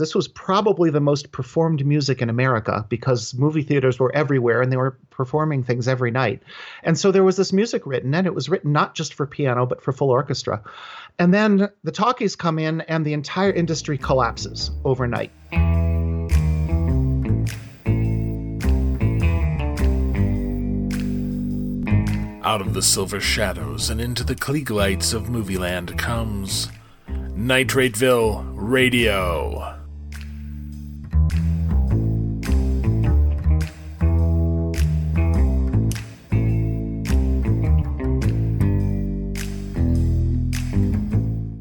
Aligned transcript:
this 0.00 0.14
was 0.14 0.26
probably 0.26 0.90
the 0.90 1.00
most 1.00 1.30
performed 1.30 1.84
music 1.86 2.22
in 2.22 2.30
America 2.30 2.84
because 2.88 3.34
movie 3.34 3.62
theaters 3.62 4.00
were 4.00 4.12
everywhere 4.14 4.62
and 4.62 4.72
they 4.72 4.76
were 4.76 4.98
performing 5.10 5.62
things 5.62 5.86
every 5.86 6.10
night. 6.10 6.42
And 6.82 6.98
so 6.98 7.12
there 7.12 7.22
was 7.22 7.36
this 7.36 7.52
music 7.52 7.86
written, 7.86 8.14
and 8.14 8.26
it 8.26 8.34
was 8.34 8.48
written 8.48 8.72
not 8.72 8.94
just 8.94 9.14
for 9.14 9.26
piano, 9.26 9.66
but 9.66 9.82
for 9.82 9.92
full 9.92 10.10
orchestra. 10.10 10.62
And 11.18 11.34
then 11.34 11.68
the 11.84 11.92
talkies 11.92 12.34
come 12.34 12.58
in, 12.58 12.80
and 12.80 13.04
the 13.04 13.12
entire 13.12 13.52
industry 13.52 13.98
collapses 13.98 14.70
overnight. 14.84 15.30
Out 22.42 22.62
of 22.62 22.72
the 22.72 22.82
silver 22.82 23.20
shadows 23.20 23.90
and 23.90 24.00
into 24.00 24.24
the 24.24 24.34
Klieg 24.34 24.70
lights 24.70 25.12
of 25.12 25.24
Movieland 25.24 25.98
comes 25.98 26.68
Nitrateville 27.08 28.50
Radio. 28.54 29.79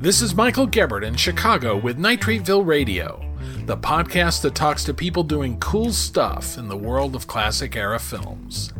This 0.09 0.23
is 0.23 0.33
Michael 0.33 0.67
Gebert 0.67 1.05
in 1.05 1.15
Chicago 1.15 1.77
with 1.77 1.99
Nitrateville 1.99 2.65
Radio, 2.65 3.23
the 3.67 3.77
podcast 3.77 4.41
that 4.41 4.55
talks 4.55 4.83
to 4.85 4.91
people 4.91 5.21
doing 5.21 5.59
cool 5.59 5.91
stuff 5.91 6.57
in 6.57 6.67
the 6.67 6.75
world 6.75 7.15
of 7.15 7.27
classic 7.27 7.75
era 7.75 7.99
films. 7.99 8.73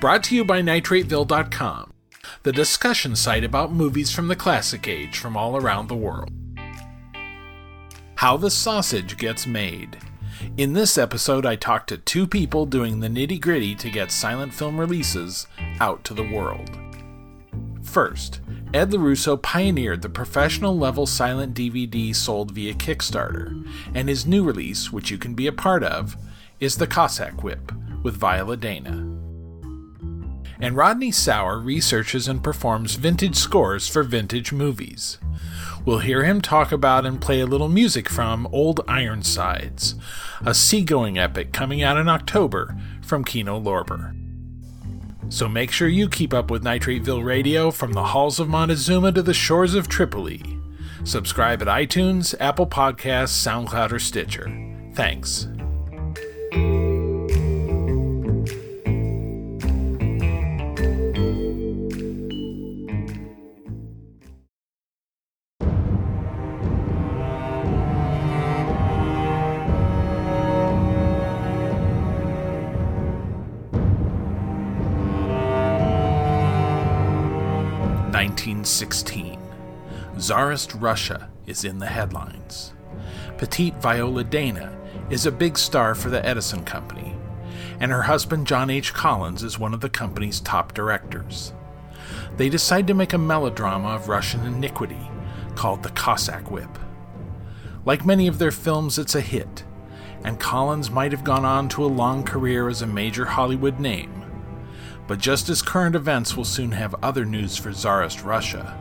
Brought 0.00 0.22
to 0.22 0.36
you 0.36 0.44
by 0.44 0.62
NitrateVille.com, 0.62 1.92
the 2.44 2.52
discussion 2.52 3.16
site 3.16 3.42
about 3.42 3.72
movies 3.72 4.12
from 4.12 4.28
the 4.28 4.36
classic 4.36 4.86
age 4.86 5.18
from 5.18 5.36
all 5.36 5.56
around 5.56 5.88
the 5.88 5.96
world. 5.96 6.30
How 8.14 8.36
the 8.36 8.48
sausage 8.48 9.16
gets 9.16 9.48
made. 9.48 9.98
In 10.56 10.74
this 10.74 10.96
episode, 10.96 11.44
I 11.44 11.56
talked 11.56 11.88
to 11.88 11.98
two 11.98 12.28
people 12.28 12.66
doing 12.66 13.00
the 13.00 13.08
nitty 13.08 13.40
gritty 13.40 13.74
to 13.74 13.90
get 13.90 14.12
silent 14.12 14.54
film 14.54 14.78
releases 14.78 15.48
out 15.80 16.04
to 16.04 16.14
the 16.14 16.22
world. 16.22 16.70
First, 17.82 18.38
Ed 18.74 18.90
Lorusso 18.90 19.40
pioneered 19.40 20.02
the 20.02 20.08
professional 20.08 20.76
level 20.76 21.06
silent 21.06 21.54
DVD 21.54 22.14
sold 22.14 22.52
via 22.52 22.74
Kickstarter, 22.74 23.66
and 23.94 24.08
his 24.08 24.26
new 24.26 24.42
release, 24.42 24.90
which 24.90 25.10
you 25.10 25.18
can 25.18 25.34
be 25.34 25.46
a 25.46 25.52
part 25.52 25.84
of, 25.84 26.16
is 26.58 26.76
The 26.76 26.86
Cossack 26.86 27.42
Whip 27.42 27.72
with 28.02 28.16
Viola 28.16 28.56
Dana 28.56 29.12
and 30.62 30.76
Rodney 30.76 31.10
Sauer 31.10 31.58
researches 31.58 32.28
and 32.28 32.42
performs 32.42 32.94
vintage 32.94 33.34
scores 33.34 33.88
for 33.88 34.04
vintage 34.04 34.52
movies. 34.52 35.18
We'll 35.84 35.98
hear 35.98 36.22
him 36.22 36.40
talk 36.40 36.70
about 36.70 37.04
and 37.04 37.20
play 37.20 37.40
a 37.40 37.46
little 37.46 37.68
music 37.68 38.08
from 38.08 38.46
Old 38.52 38.80
Ironsides, 38.86 39.96
a 40.46 40.54
seagoing 40.54 41.18
epic 41.18 41.52
coming 41.52 41.82
out 41.82 41.96
in 41.96 42.08
October 42.08 42.76
from 43.02 43.24
Kino 43.24 43.60
Lorber. 43.60 44.16
So 45.32 45.48
make 45.48 45.70
sure 45.70 45.88
you 45.88 46.10
keep 46.10 46.34
up 46.34 46.50
with 46.50 46.62
Nitrateville 46.62 47.24
Radio 47.24 47.70
from 47.70 47.94
the 47.94 48.04
halls 48.04 48.38
of 48.38 48.50
Montezuma 48.50 49.12
to 49.12 49.22
the 49.22 49.32
shores 49.32 49.74
of 49.74 49.88
Tripoli. 49.88 50.42
Subscribe 51.04 51.62
at 51.62 51.68
iTunes, 51.68 52.34
Apple 52.38 52.66
Podcasts, 52.66 53.32
SoundCloud, 53.42 53.92
or 53.92 53.98
Stitcher. 53.98 54.52
Thanks. 54.92 55.48
1916. 78.12 79.40
Tsarist 80.18 80.74
Russia 80.74 81.30
is 81.46 81.64
in 81.64 81.78
the 81.78 81.86
headlines. 81.86 82.74
Petite 83.38 83.76
Viola 83.76 84.22
Dana 84.22 84.78
is 85.08 85.24
a 85.24 85.32
big 85.32 85.56
star 85.56 85.94
for 85.94 86.10
the 86.10 86.24
Edison 86.24 86.62
Company, 86.62 87.16
and 87.80 87.90
her 87.90 88.02
husband 88.02 88.46
John 88.46 88.68
H. 88.68 88.92
Collins 88.92 89.42
is 89.42 89.58
one 89.58 89.72
of 89.72 89.80
the 89.80 89.88
company's 89.88 90.40
top 90.40 90.74
directors. 90.74 91.54
They 92.36 92.50
decide 92.50 92.86
to 92.88 92.94
make 92.94 93.14
a 93.14 93.18
melodrama 93.18 93.88
of 93.88 94.10
Russian 94.10 94.44
iniquity 94.44 95.10
called 95.54 95.82
The 95.82 95.90
Cossack 95.90 96.50
Whip. 96.50 96.78
Like 97.86 98.04
many 98.04 98.28
of 98.28 98.38
their 98.38 98.50
films, 98.50 98.98
it's 98.98 99.14
a 99.14 99.22
hit, 99.22 99.64
and 100.22 100.38
Collins 100.38 100.90
might 100.90 101.12
have 101.12 101.24
gone 101.24 101.46
on 101.46 101.70
to 101.70 101.84
a 101.84 101.86
long 101.86 102.24
career 102.24 102.68
as 102.68 102.82
a 102.82 102.86
major 102.86 103.24
Hollywood 103.24 103.80
name 103.80 104.21
but 105.12 105.18
just 105.18 105.50
as 105.50 105.60
current 105.60 105.94
events 105.94 106.38
will 106.38 106.42
soon 106.42 106.72
have 106.72 106.94
other 107.02 107.26
news 107.26 107.54
for 107.54 107.70
Tsarist 107.70 108.24
Russia, 108.24 108.80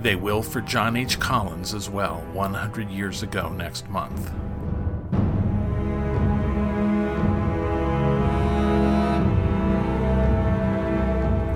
they 0.00 0.14
will 0.14 0.40
for 0.40 0.60
John 0.60 0.94
H. 0.94 1.18
Collins 1.18 1.74
as 1.74 1.90
well 1.90 2.24
100 2.34 2.88
years 2.88 3.24
ago 3.24 3.48
next 3.48 3.90
month. 3.90 4.30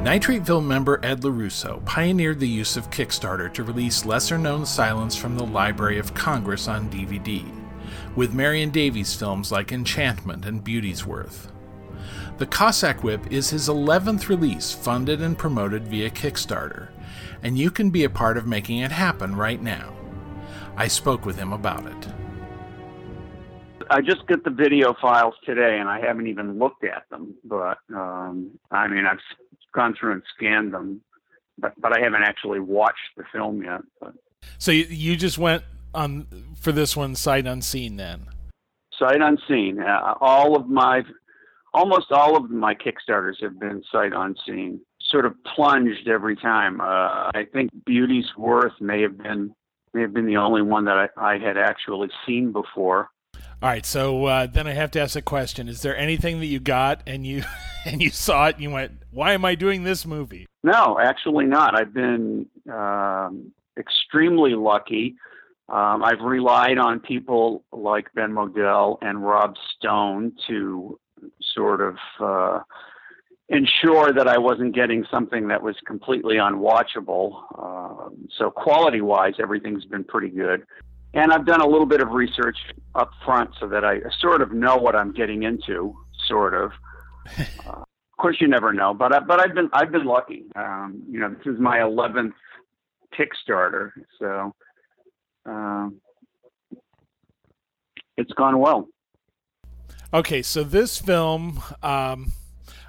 Nitrateville 0.03 0.67
member 0.67 0.99
Ed 1.05 1.21
Lorusso 1.21 1.85
pioneered 1.85 2.41
the 2.41 2.49
use 2.49 2.77
of 2.77 2.91
Kickstarter 2.91 3.55
to 3.55 3.63
release 3.63 4.05
lesser 4.05 4.39
known 4.39 4.63
silents 4.63 5.17
from 5.17 5.37
the 5.37 5.47
Library 5.47 6.01
of 6.01 6.15
Congress 6.15 6.67
on 6.67 6.91
DVD, 6.91 7.49
with 8.17 8.35
Marion 8.35 8.71
Davies 8.71 9.15
films 9.15 9.53
like 9.53 9.71
Enchantment 9.71 10.45
and 10.45 10.65
Beauty's 10.65 11.07
Worth. 11.07 11.53
The 12.39 12.47
Cossack 12.47 13.03
Whip 13.03 13.33
is 13.33 13.49
his 13.49 13.71
11th 13.71 14.29
release 14.29 14.71
funded 14.71 15.23
and 15.23 15.39
promoted 15.39 15.89
via 15.89 16.11
Kickstarter, 16.11 16.89
and 17.43 17.57
you 17.57 17.71
can 17.71 17.89
be 17.89 18.05
a 18.05 18.11
part 18.11 18.37
of 18.37 18.47
making 18.47 18.79
it 18.81 18.93
happen 18.93 19.35
right 19.35 19.63
now. 19.63 19.95
I 20.77 20.89
spoke 20.89 21.25
with 21.25 21.39
him 21.39 21.55
about 21.55 21.87
it. 21.87 22.09
I 23.89 24.03
just 24.03 24.27
got 24.27 24.45
the 24.45 24.51
video 24.51 24.95
files 25.01 25.33
today, 25.47 25.79
and 25.79 25.89
I 25.89 25.99
haven't 25.99 26.27
even 26.27 26.59
looked 26.59 26.85
at 26.85 27.05
them. 27.09 27.35
But 27.43 27.79
um, 27.95 28.51
I 28.71 28.87
mean, 28.87 29.07
I've 29.07 29.19
gone 29.75 29.95
through 29.99 30.13
and 30.13 30.23
scanned 30.37 30.75
them, 30.75 31.01
but 31.57 31.73
but 31.81 31.97
I 31.97 32.03
haven't 32.03 32.23
actually 32.23 32.61
watched 32.61 33.17
the 33.17 33.25
film 33.33 33.63
yet. 33.63 33.81
But. 33.99 34.13
So 34.59 34.73
you, 34.73 34.85
you 34.91 35.17
just 35.17 35.39
went 35.39 35.63
on 35.95 36.27
for 36.61 36.73
this 36.73 36.95
one 36.95 37.15
sight 37.15 37.47
unseen 37.47 37.97
then? 37.97 38.27
Sight 38.99 39.23
unseen. 39.23 39.81
Uh, 39.81 40.15
all 40.21 40.55
of 40.55 40.69
my 40.69 41.03
almost 41.77 42.11
all 42.11 42.37
of 42.37 42.51
my 42.51 42.75
Kickstarters 42.75 43.41
have 43.43 43.61
been 43.61 43.83
sight 43.93 44.13
unseen, 44.15 44.81
sort 45.11 45.27
of 45.27 45.35
plunged 45.45 46.09
every 46.09 46.35
time. 46.35 46.81
Uh, 46.81 47.31
I 47.35 47.47
think 47.53 47.71
Beauty's 47.85 48.27
Worth 48.37 48.73
may 48.81 49.03
have 49.03 49.19
been 49.19 49.55
may 49.93 50.01
have 50.03 50.13
been 50.13 50.27
the 50.27 50.39
only 50.39 50.63
one 50.63 50.87
that 50.87 51.11
I, 51.17 51.35
I 51.35 51.39
had 51.39 51.57
actually 51.57 52.09
seen 52.27 52.51
before. 52.53 53.11
All 53.63 53.71
right, 53.71 53.87
so 53.87 54.27
uh, 54.27 54.47
then 54.47 54.67
I 54.67 54.73
have 54.73 54.91
to 54.93 55.01
ask 55.01 55.17
a 55.17 55.23
question: 55.23 55.69
Is 55.69 55.83
there 55.83 55.97
anything 55.97 56.41
that 56.41 56.47
you 56.47 56.59
got 56.59 57.03
and 57.07 57.27
you 57.27 57.45
and 57.85 58.03
you 58.03 58.11
saw 58.11 58.49
it 58.49 58.57
and 58.57 58.63
you 58.63 58.71
went, 58.71 58.93
"Why 59.11 59.33
am 59.35 59.45
I 59.45 59.55
doing 59.55 59.85
this 59.85 60.07
movie?" 60.07 60.47
No, 60.65 60.99
actually 60.99 61.45
not. 61.45 61.79
I've 61.79 61.95
been 61.95 62.47
um, 62.73 63.53
extremely 63.79 64.55
lucky. 64.55 65.17
Um, 65.69 66.05
I've 66.05 66.21
relied 66.21 66.79
on 66.79 67.01
people 67.01 67.65
like 67.73 68.07
Ben 68.15 68.33
Model 68.33 68.99
and 69.03 69.25
Rob 69.25 69.57
Stone 69.77 70.33
to 70.47 70.99
sort 71.57 71.81
of 71.81 71.97
uh, 72.21 72.61
ensure 73.49 74.13
that 74.13 74.29
I 74.29 74.39
wasn't 74.39 74.75
getting 74.75 75.05
something 75.11 75.49
that 75.49 75.63
was 75.63 75.77
completely 75.87 76.37
unwatchable. 76.37 77.43
Uh, 77.59 78.11
so 78.39 78.51
quality 78.51 79.01
wise, 79.01 79.35
everything's 79.41 79.85
been 79.85 80.05
pretty 80.05 80.29
good. 80.29 80.65
And 81.15 81.33
I've 81.33 81.47
done 81.47 81.61
a 81.61 81.67
little 81.67 81.87
bit 81.87 82.01
of 82.01 82.11
research 82.11 82.59
up 82.95 83.11
front 83.25 83.51
so 83.59 83.67
that 83.69 83.85
I 83.85 84.01
sort 84.21 84.43
of 84.43 84.53
know 84.53 84.77
what 84.77 84.95
I'm 84.95 85.13
getting 85.13 85.45
into, 85.45 85.97
sort 86.29 86.55
of. 86.55 86.71
Uh, 87.67 87.83
of 88.19 88.23
course, 88.23 88.37
you 88.41 88.49
never 88.49 88.73
know, 88.73 88.95
but 88.95 89.13
I, 89.13 89.21
but 89.21 89.41
I've 89.41 89.55
been 89.55 89.69
I've 89.75 89.93
been 89.93 90.07
lucky. 90.07 90.45
Um, 90.55 91.03
you 91.11 91.21
know, 91.21 91.29
this 91.29 91.53
is 91.53 91.61
my 91.61 91.79
11th 91.79 92.33
Kickstarter, 93.15 93.91
so 94.19 94.55
um, 95.45 96.01
it's 98.17 98.33
gone 98.33 98.59
well. 98.59 98.89
Okay, 100.17 100.41
so 100.41 100.65
this 100.65 100.97
film, 100.97 101.63
um, 101.83 102.33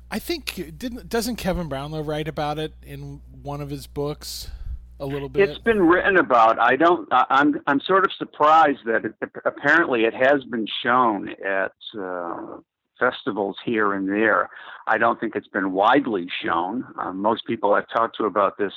I 0.09 0.17
think 0.17 0.77
didn't 0.77 1.09
doesn't 1.09 1.35
Kevin 1.35 1.67
Brownlow 1.67 2.01
write 2.01 2.29
about 2.29 2.57
it 2.57 2.73
in 2.81 3.19
one 3.43 3.59
of 3.59 3.69
his 3.69 3.85
books 3.85 4.49
a 4.97 5.05
little 5.05 5.27
bit? 5.27 5.49
It's 5.49 5.59
been 5.59 5.81
written 5.81 6.15
about. 6.15 6.57
I 6.57 6.77
don't. 6.77 7.05
I'm 7.11 7.59
I'm 7.67 7.81
sort 7.81 8.05
of 8.05 8.13
surprised 8.17 8.79
that 8.85 9.03
it, 9.03 9.13
apparently 9.43 10.05
it 10.05 10.13
has 10.13 10.45
been 10.45 10.65
shown 10.81 11.35
at 11.45 11.73
uh, 11.99 12.59
festivals 12.97 13.57
here 13.65 13.91
and 13.91 14.07
there. 14.07 14.49
I 14.87 14.97
don't 14.97 15.19
think 15.19 15.35
it's 15.35 15.49
been 15.49 15.73
widely 15.73 16.27
shown. 16.41 16.85
Uh, 16.97 17.11
most 17.11 17.45
people 17.45 17.73
I've 17.73 17.89
talked 17.89 18.15
to 18.19 18.23
about 18.23 18.57
this 18.57 18.71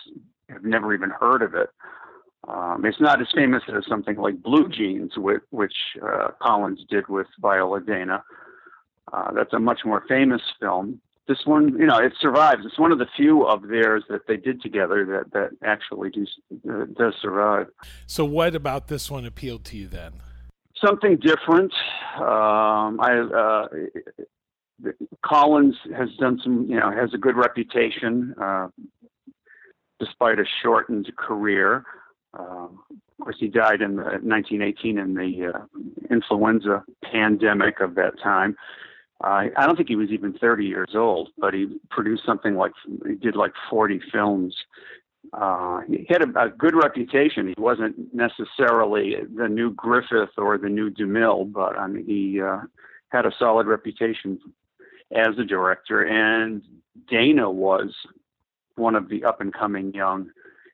have 0.49 0.65
never 0.65 0.93
even 0.93 1.11
heard 1.11 1.43
of 1.43 1.55
it. 1.55 1.71
Um, 2.49 2.85
it's 2.85 3.01
not 3.01 3.21
as 3.21 3.29
famous 3.35 3.63
as 3.69 3.85
something 3.87 4.17
like 4.17 4.43
Blue 4.43 4.69
Jeans, 4.69 5.13
which, 5.17 5.43
which 5.51 5.75
uh, 6.03 6.29
Collins 6.41 6.85
did 6.89 7.09
with 7.09 7.27
Viola 7.41 7.81
Dana. 7.81 8.25
Uh, 9.13 9.33
that's 9.33 9.53
a 9.53 9.59
much 9.59 9.81
more 9.85 10.05
famous 10.09 10.41
film. 10.59 11.01
This 11.29 11.39
one, 11.45 11.79
you 11.79 11.87
know, 11.87 11.99
it 11.99 12.13
survives. 12.21 12.63
It's 12.65 12.79
one 12.79 12.93
of 12.93 12.99
the 12.99 13.07
few 13.17 13.47
of 13.47 13.69
theirs 13.69 14.05
that 14.09 14.27
they 14.27 14.37
did 14.37 14.61
together 14.63 15.05
that 15.07 15.33
that 15.33 15.51
actually 15.63 16.11
do, 16.11 16.27
uh, 16.69 16.87
does 16.99 17.15
survive. 17.21 17.69
So, 18.07 18.25
what 18.25 18.57
about 18.57 18.89
this 18.89 19.11
one 19.11 19.25
appealed 19.25 19.65
to 19.67 19.77
you 19.77 19.87
then? 19.87 20.15
Something 20.85 21.19
different. 21.19 21.73
Um, 22.17 22.99
I 23.01 23.21
uh, 23.33 23.69
Collins 25.25 25.77
has 25.97 26.09
done 26.19 26.41
some, 26.43 26.67
you 26.69 26.79
know, 26.79 26.91
has 26.91 27.13
a 27.15 27.19
good 27.19 27.37
reputation 27.37 28.35
uh, 28.41 28.69
despite 29.99 30.39
a 30.39 30.45
shortened 30.63 31.13
career. 31.17 31.85
Uh, 32.39 32.69
of 32.69 33.25
course, 33.25 33.37
he 33.39 33.49
died 33.49 33.83
in 33.83 33.97
the, 33.97 34.03
1918 34.03 34.99
in 34.99 35.15
the 35.15 35.53
uh, 35.53 35.65
influenza 36.11 36.85
pandemic 37.03 37.81
of 37.81 37.95
that 37.97 38.19
time. 38.23 38.57
Uh, 39.23 39.49
I 39.57 39.67
don't 39.67 39.77
think 39.77 39.89
he 39.89 39.97
was 39.97 40.11
even 40.11 40.33
30 40.33 40.65
years 40.65 40.91
old, 40.95 41.31
but 41.37 41.53
he 41.53 41.79
produced 41.91 42.25
something 42.25 42.55
like 42.55 42.73
he 43.07 43.15
did 43.17 43.37
like 43.37 43.53
40 43.69 44.01
films. 44.11 44.57
Uh, 45.33 45.81
he 45.89 46.07
had 46.09 46.23
a, 46.23 46.45
a, 46.45 46.49
good 46.49 46.75
reputation. 46.75 47.49
He 47.49 47.55
wasn't 47.61 48.15
necessarily 48.15 49.17
the 49.37 49.49
new 49.49 49.73
Griffith 49.75 50.31
or 50.39 50.57
the 50.57 50.71
new 50.71 50.91
DeMille, 50.91 51.53
but 51.53 51.79
I 51.79 51.87
mean, 51.87 52.07
he 52.07 52.41
uh, 52.41 52.61
had 53.11 53.27
a 53.27 53.33
solid 53.39 53.67
reputation 53.67 54.39
as 55.15 55.39
a 55.39 55.45
director. 55.45 56.03
And 56.03 56.63
Dana 57.09 57.51
was 57.51 57.95
one 58.77 58.95
of 58.95 59.09
the 59.09 59.25
up 59.25 59.41
and 59.41 59.53
coming 59.53 59.93
young 59.93 60.31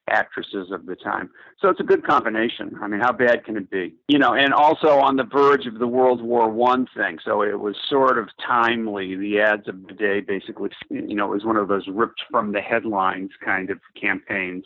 actresses 0.09 0.71
of 0.71 0.87
the 0.87 0.97
time. 0.97 1.31
So 1.61 1.69
it's 1.69 1.81
a 1.81 1.85
good 1.85 2.07
combination. 2.07 2.77
I 2.81 2.87
mean, 2.87 3.01
how 3.01 3.13
bad 3.13 3.45
can 3.45 3.57
it 3.57 3.71
be? 3.71 3.95
You 4.09 4.19
know, 4.19 4.35
and 4.35 4.53
also 4.53 4.99
on 4.99 5.17
the 5.17 5.25
verge 5.25 5.67
of 5.67 5.79
the 5.79 5.87
World 5.87 6.23
War 6.23 6.49
One 6.49 6.87
thing. 6.97 7.19
So 7.25 7.43
it 7.43 7.59
was 7.59 7.77
sort 7.89 8.19
of 8.19 8.29
timely. 8.47 9.17
The 9.17 9.41
ads 9.41 9.69
of 9.69 9.87
the 9.87 9.95
day 9.95 10.21
basically, 10.21 10.71
you 10.91 11.15
know, 11.15 11.27
it 11.27 11.35
was 11.35 11.45
one 11.45 11.57
of 11.57 11.69
those 11.69 11.87
ripped 11.89 12.23
from 12.31 12.53
the 12.53 12.61
headlines 12.61 13.31
kind 13.45 13.71
of 13.71 13.79
campaigns, 14.01 14.65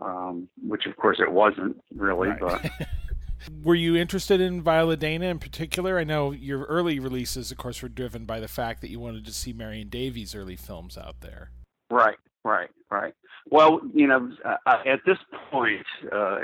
um, 0.00 0.48
which 0.66 0.86
of 0.86 0.96
course 0.96 1.18
it 1.20 1.30
wasn't 1.30 1.76
really, 1.94 2.28
right. 2.28 2.40
but. 2.40 2.88
Were 3.62 3.74
you 3.74 3.96
interested 3.96 4.40
in 4.40 4.62
Viola 4.62 4.96
Dana 4.96 5.26
in 5.26 5.38
particular? 5.38 5.98
I 5.98 6.04
know 6.04 6.32
your 6.32 6.64
early 6.64 6.98
releases, 6.98 7.52
of 7.52 7.58
course, 7.58 7.82
were 7.82 7.88
driven 7.88 8.24
by 8.24 8.40
the 8.40 8.48
fact 8.48 8.80
that 8.80 8.90
you 8.90 8.98
wanted 8.98 9.24
to 9.26 9.32
see 9.32 9.52
Marion 9.52 9.88
Davies' 9.88 10.34
early 10.34 10.56
films 10.56 10.98
out 10.98 11.20
there. 11.20 11.50
Right, 11.90 12.16
right, 12.44 12.68
right. 12.68 12.70
Well, 13.56 13.80
you 13.94 14.06
know, 14.06 14.30
uh, 14.44 14.56
uh, 14.66 14.82
at 14.84 15.00
this 15.06 15.16
point, 15.50 15.86
uh, 16.12 16.40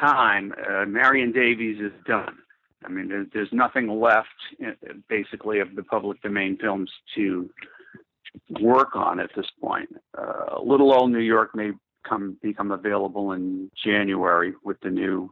time, 0.00 0.54
uh, 0.66 0.86
Marion 0.86 1.30
Davies 1.30 1.78
is 1.78 1.92
done. 2.06 2.38
I 2.82 2.88
mean, 2.88 3.08
there's, 3.08 3.26
there's 3.34 3.52
nothing 3.52 4.00
left, 4.00 4.28
uh, 4.66 4.70
basically, 5.10 5.60
of 5.60 5.76
the 5.76 5.82
public 5.82 6.22
domain 6.22 6.56
films 6.58 6.90
to 7.16 7.50
work 8.62 8.96
on 8.96 9.20
at 9.20 9.28
this 9.36 9.44
point. 9.60 9.90
Uh, 10.16 10.58
Little 10.64 10.90
Old 10.90 11.10
New 11.10 11.18
York 11.18 11.54
may 11.54 11.72
come 12.08 12.38
become 12.42 12.70
available 12.70 13.32
in 13.32 13.70
January 13.84 14.54
with 14.64 14.80
the 14.80 14.88
new 14.88 15.28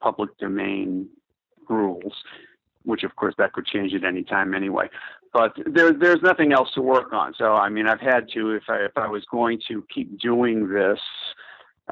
public 0.00 0.30
domain 0.38 1.10
rules, 1.68 2.14
which 2.84 3.02
of 3.02 3.14
course 3.16 3.34
that 3.36 3.52
could 3.52 3.66
change 3.66 3.92
at 3.92 4.02
any 4.02 4.22
time 4.22 4.54
anyway 4.54 4.88
but 5.32 5.52
there, 5.66 5.92
there's 5.92 6.22
nothing 6.22 6.52
else 6.52 6.70
to 6.74 6.82
work 6.82 7.12
on. 7.12 7.34
So 7.36 7.52
I 7.52 7.68
mean, 7.68 7.86
I've 7.86 8.00
had 8.00 8.28
to 8.34 8.52
if 8.52 8.64
I 8.68 8.84
if 8.84 8.92
I 8.96 9.08
was 9.08 9.24
going 9.30 9.60
to 9.68 9.84
keep 9.94 10.20
doing 10.20 10.68
this, 10.68 11.00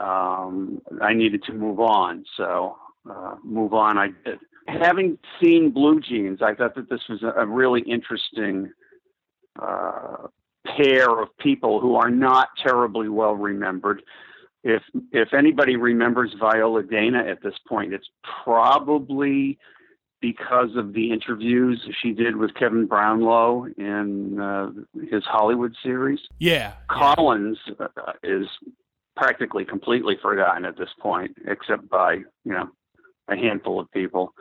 um, 0.00 0.80
I 1.00 1.14
needed 1.14 1.42
to 1.44 1.52
move 1.52 1.80
on. 1.80 2.24
So 2.36 2.76
uh, 3.08 3.36
move 3.44 3.74
on, 3.74 3.98
I 3.98 4.08
did. 4.24 4.38
Having 4.68 5.18
seen 5.40 5.70
Blue 5.70 6.00
Jeans, 6.00 6.40
I 6.42 6.54
thought 6.54 6.74
that 6.74 6.90
this 6.90 7.02
was 7.08 7.22
a, 7.22 7.46
really 7.46 7.82
interesting 7.82 8.72
uh, 9.62 10.26
pair 10.76 11.22
of 11.22 11.28
people 11.38 11.80
who 11.80 11.94
are 11.94 12.10
not 12.10 12.48
terribly 12.60 13.08
well 13.08 13.34
remembered. 13.34 14.02
If 14.64 14.82
if 15.12 15.32
anybody 15.32 15.76
remembers 15.76 16.34
Viola 16.40 16.82
Dana 16.82 17.18
at 17.18 17.42
this 17.42 17.54
point, 17.68 17.94
it's 17.94 18.08
probably 18.42 19.58
because 20.20 20.76
of 20.76 20.92
the 20.92 21.12
interviews 21.12 21.86
she 22.02 22.12
did 22.12 22.36
with 22.36 22.54
Kevin 22.54 22.86
Brownlow 22.86 23.66
in 23.76 24.40
uh, 24.40 24.70
his 25.10 25.24
Hollywood 25.24 25.74
series. 25.82 26.20
Yeah. 26.38 26.72
Collins 26.90 27.58
uh, 27.78 28.12
is 28.22 28.46
practically 29.16 29.64
completely 29.64 30.16
forgotten 30.20 30.64
at 30.64 30.76
this 30.76 30.90
point, 31.00 31.36
except 31.46 31.88
by, 31.88 32.14
you 32.44 32.52
know, 32.52 32.68
a 33.28 33.36
handful 33.36 33.80
of 33.80 33.90
people 33.92 34.32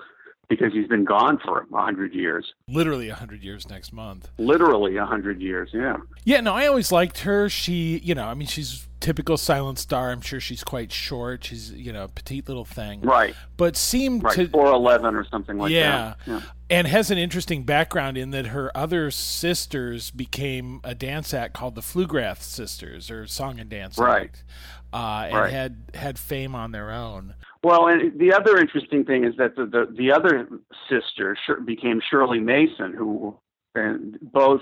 because 0.50 0.74
he's 0.74 0.88
been 0.88 1.04
gone 1.06 1.40
for 1.44 1.66
a 1.74 1.82
hundred 1.82 2.14
years. 2.14 2.54
Literally 2.68 3.10
a 3.10 3.16
hundred 3.16 3.44
years 3.44 3.70
next 3.70 3.94
month. 3.94 4.30
Literally 4.38 4.98
a 4.98 5.06
hundred 5.06 5.42
years, 5.42 5.70
yeah. 5.74 5.98
Yeah, 6.24 6.42
no, 6.42 6.54
I 6.54 6.68
always 6.68 6.92
liked 6.92 7.20
her. 7.20 7.50
She, 7.50 8.00
you 8.00 8.16
know, 8.16 8.26
I 8.26 8.34
mean, 8.34 8.48
she's 8.48 8.88
typical 9.00 9.38
silent 9.38 9.78
star. 9.78 10.12
I'm 10.12 10.22
sure 10.22 10.40
she's 10.40 10.64
quite 10.64 10.92
short. 10.92 11.44
She's, 11.44 11.72
you 11.72 11.94
know, 11.94 12.06
a 12.06 12.08
petite 12.08 12.48
little 12.48 12.66
thing. 12.66 13.02
Right. 13.02 13.36
But 13.58 13.78
seemed 13.78 14.24
right. 14.24 14.36
to 14.36 14.48
four 14.48 14.68
eleven 14.68 15.16
or 15.16 15.26
something 15.26 15.58
like 15.58 15.72
yeah. 15.72 16.16
that. 16.26 16.32
Yeah. 16.32 16.42
And 16.70 16.88
has 16.88 17.12
an 17.12 17.20
interesting 17.20 17.64
background 17.64 18.18
in 18.18 18.32
that 18.32 18.48
her 18.48 18.76
other 18.76 19.12
sisters 19.12 20.10
became 20.10 20.82
a 20.84 20.96
dance 20.96 21.34
act 21.34 21.54
called 21.54 21.76
the 21.76 21.82
Flugrath 21.82 22.42
Sisters 22.42 23.12
or 23.12 23.28
Song 23.28 23.60
and 23.60 23.70
Dance 23.70 24.00
right. 24.00 24.24
Act. 24.24 24.44
Uh, 24.92 25.26
and 25.28 25.36
right. 25.36 25.52
had 25.52 25.78
had 25.94 26.18
fame 26.18 26.56
on 26.56 26.72
their 26.72 26.90
own. 26.90 27.36
Well, 27.66 27.88
and 27.88 28.20
the 28.20 28.32
other 28.32 28.58
interesting 28.58 29.04
thing 29.06 29.24
is 29.24 29.34
that 29.38 29.56
the 29.56 29.66
the, 29.66 29.92
the 29.98 30.12
other 30.12 30.48
sister 30.88 31.36
became 31.66 32.00
Shirley 32.12 32.40
Mason, 32.40 32.94
who 32.94 33.36
and 33.74 34.20
both 34.22 34.62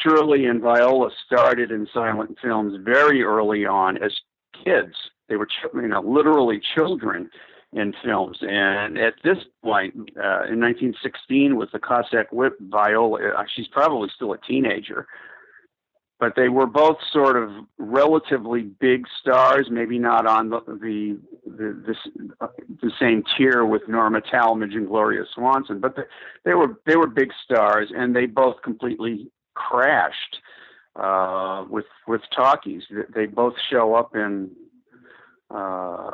Shirley 0.00 0.44
and 0.44 0.62
Viola 0.62 1.10
started 1.26 1.72
in 1.72 1.88
silent 1.92 2.38
films 2.40 2.78
very 2.84 3.24
early 3.24 3.66
on 3.66 4.00
as 4.00 4.12
kids. 4.64 4.94
They 5.28 5.34
were, 5.34 5.48
you 5.74 5.88
know, 5.88 6.02
literally 6.02 6.60
children 6.76 7.30
in 7.72 7.94
films. 8.04 8.38
And 8.42 8.96
at 8.96 9.14
this 9.24 9.38
point, 9.64 9.94
uh, 10.16 10.46
in 10.46 10.60
1916, 10.60 11.56
with 11.56 11.72
the 11.72 11.80
Cossack 11.80 12.30
Whip, 12.30 12.56
Viola, 12.60 13.32
uh, 13.38 13.44
she's 13.56 13.66
probably 13.66 14.08
still 14.14 14.34
a 14.34 14.38
teenager 14.38 15.08
but 16.20 16.34
they 16.36 16.50
were 16.50 16.66
both 16.66 16.98
sort 17.10 17.36
of 17.36 17.50
relatively 17.78 18.60
big 18.60 19.06
stars, 19.20 19.68
maybe 19.70 19.98
not 19.98 20.26
on 20.26 20.50
the 20.50 20.60
the 20.80 21.18
the, 21.56 21.94
the, 22.16 22.34
uh, 22.40 22.48
the 22.82 22.90
same 22.98 23.22
tier 23.36 23.64
with 23.64 23.82
Norma 23.88 24.20
Talmadge 24.20 24.74
and 24.74 24.86
Gloria 24.86 25.24
Swanson, 25.34 25.80
but 25.80 25.96
they, 25.96 26.02
they 26.44 26.54
were 26.54 26.80
they 26.86 26.96
were 26.96 27.06
big 27.06 27.30
stars, 27.44 27.92
and 27.94 28.14
they 28.14 28.26
both 28.26 28.62
completely 28.62 29.30
crashed 29.54 30.38
uh, 30.96 31.64
with 31.68 31.86
with 32.06 32.22
talkies. 32.34 32.82
They 33.14 33.26
both 33.26 33.54
show 33.70 33.94
up 33.94 34.14
in 34.14 34.50
uh, 35.50 36.10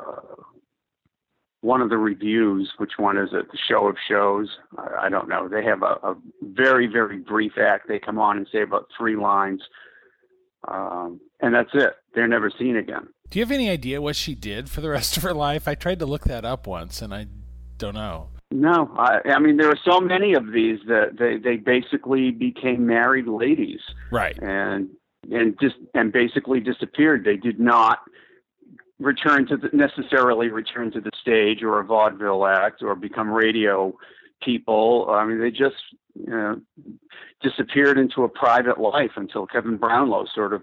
one 1.60 1.82
of 1.82 1.90
the 1.90 1.98
revues. 1.98 2.72
Which 2.78 2.92
one 2.98 3.16
is 3.16 3.30
it? 3.32 3.50
The 3.50 3.58
Show 3.68 3.86
of 3.88 3.96
Shows. 4.08 4.48
I, 4.76 5.06
I 5.06 5.08
don't 5.08 5.28
know. 5.28 5.48
They 5.48 5.64
have 5.64 5.82
a, 5.82 5.98
a 6.02 6.16
very 6.42 6.86
very 6.86 7.18
brief 7.18 7.58
act. 7.58 7.88
They 7.88 7.98
come 7.98 8.18
on 8.18 8.36
and 8.36 8.48
say 8.52 8.62
about 8.62 8.88
three 8.98 9.16
lines 9.16 9.62
um, 10.68 11.20
and 11.40 11.54
that's 11.54 11.70
it. 11.74 11.94
They're 12.14 12.28
never 12.28 12.50
seen 12.50 12.76
again. 12.76 13.08
Do 13.30 13.38
you 13.38 13.44
have 13.44 13.52
any 13.52 13.68
idea 13.68 14.00
what 14.00 14.16
she 14.16 14.34
did 14.34 14.70
for 14.70 14.80
the 14.80 14.88
rest 14.96 15.16
of 15.16 15.22
her 15.22 15.34
life? 15.34 15.66
I 15.68 15.74
tried 15.74 15.98
to 16.00 16.06
look 16.06 16.24
that 16.24 16.44
up 16.44 16.66
once, 16.66 17.02
and 17.02 17.14
I 17.14 17.26
don't 17.78 17.94
know. 17.94 18.28
No, 18.50 18.94
I, 18.96 19.20
I 19.24 19.38
mean 19.40 19.56
there 19.56 19.68
are 19.68 19.78
so 19.84 20.00
many 20.00 20.34
of 20.34 20.52
these 20.52 20.78
that 20.86 21.18
they 21.18 21.36
they 21.36 21.56
basically 21.56 22.30
became 22.30 22.86
married 22.86 23.26
ladies, 23.26 23.80
right? 24.12 24.38
And 24.40 24.90
and 25.32 25.58
just 25.60 25.74
and 25.94 26.12
basically 26.12 26.60
disappeared. 26.60 27.24
They 27.24 27.36
did 27.36 27.58
not 27.58 27.98
return 28.98 29.46
to 29.48 29.56
the, 29.56 29.68
necessarily 29.72 30.48
return 30.48 30.92
to 30.92 31.00
the 31.00 31.10
stage 31.20 31.62
or 31.62 31.80
a 31.80 31.84
vaudeville 31.84 32.46
act 32.46 32.82
or 32.82 32.94
become 32.94 33.30
radio 33.30 33.92
people. 34.42 35.08
I 35.10 35.24
mean, 35.24 35.40
they 35.40 35.50
just 35.50 35.76
you 36.14 36.30
know, 36.30 36.60
disappeared 37.42 37.98
into 37.98 38.24
a 38.24 38.28
private 38.28 38.80
life 38.80 39.12
until 39.16 39.46
Kevin 39.46 39.76
Brownlow 39.76 40.26
sort 40.34 40.52
of 40.52 40.62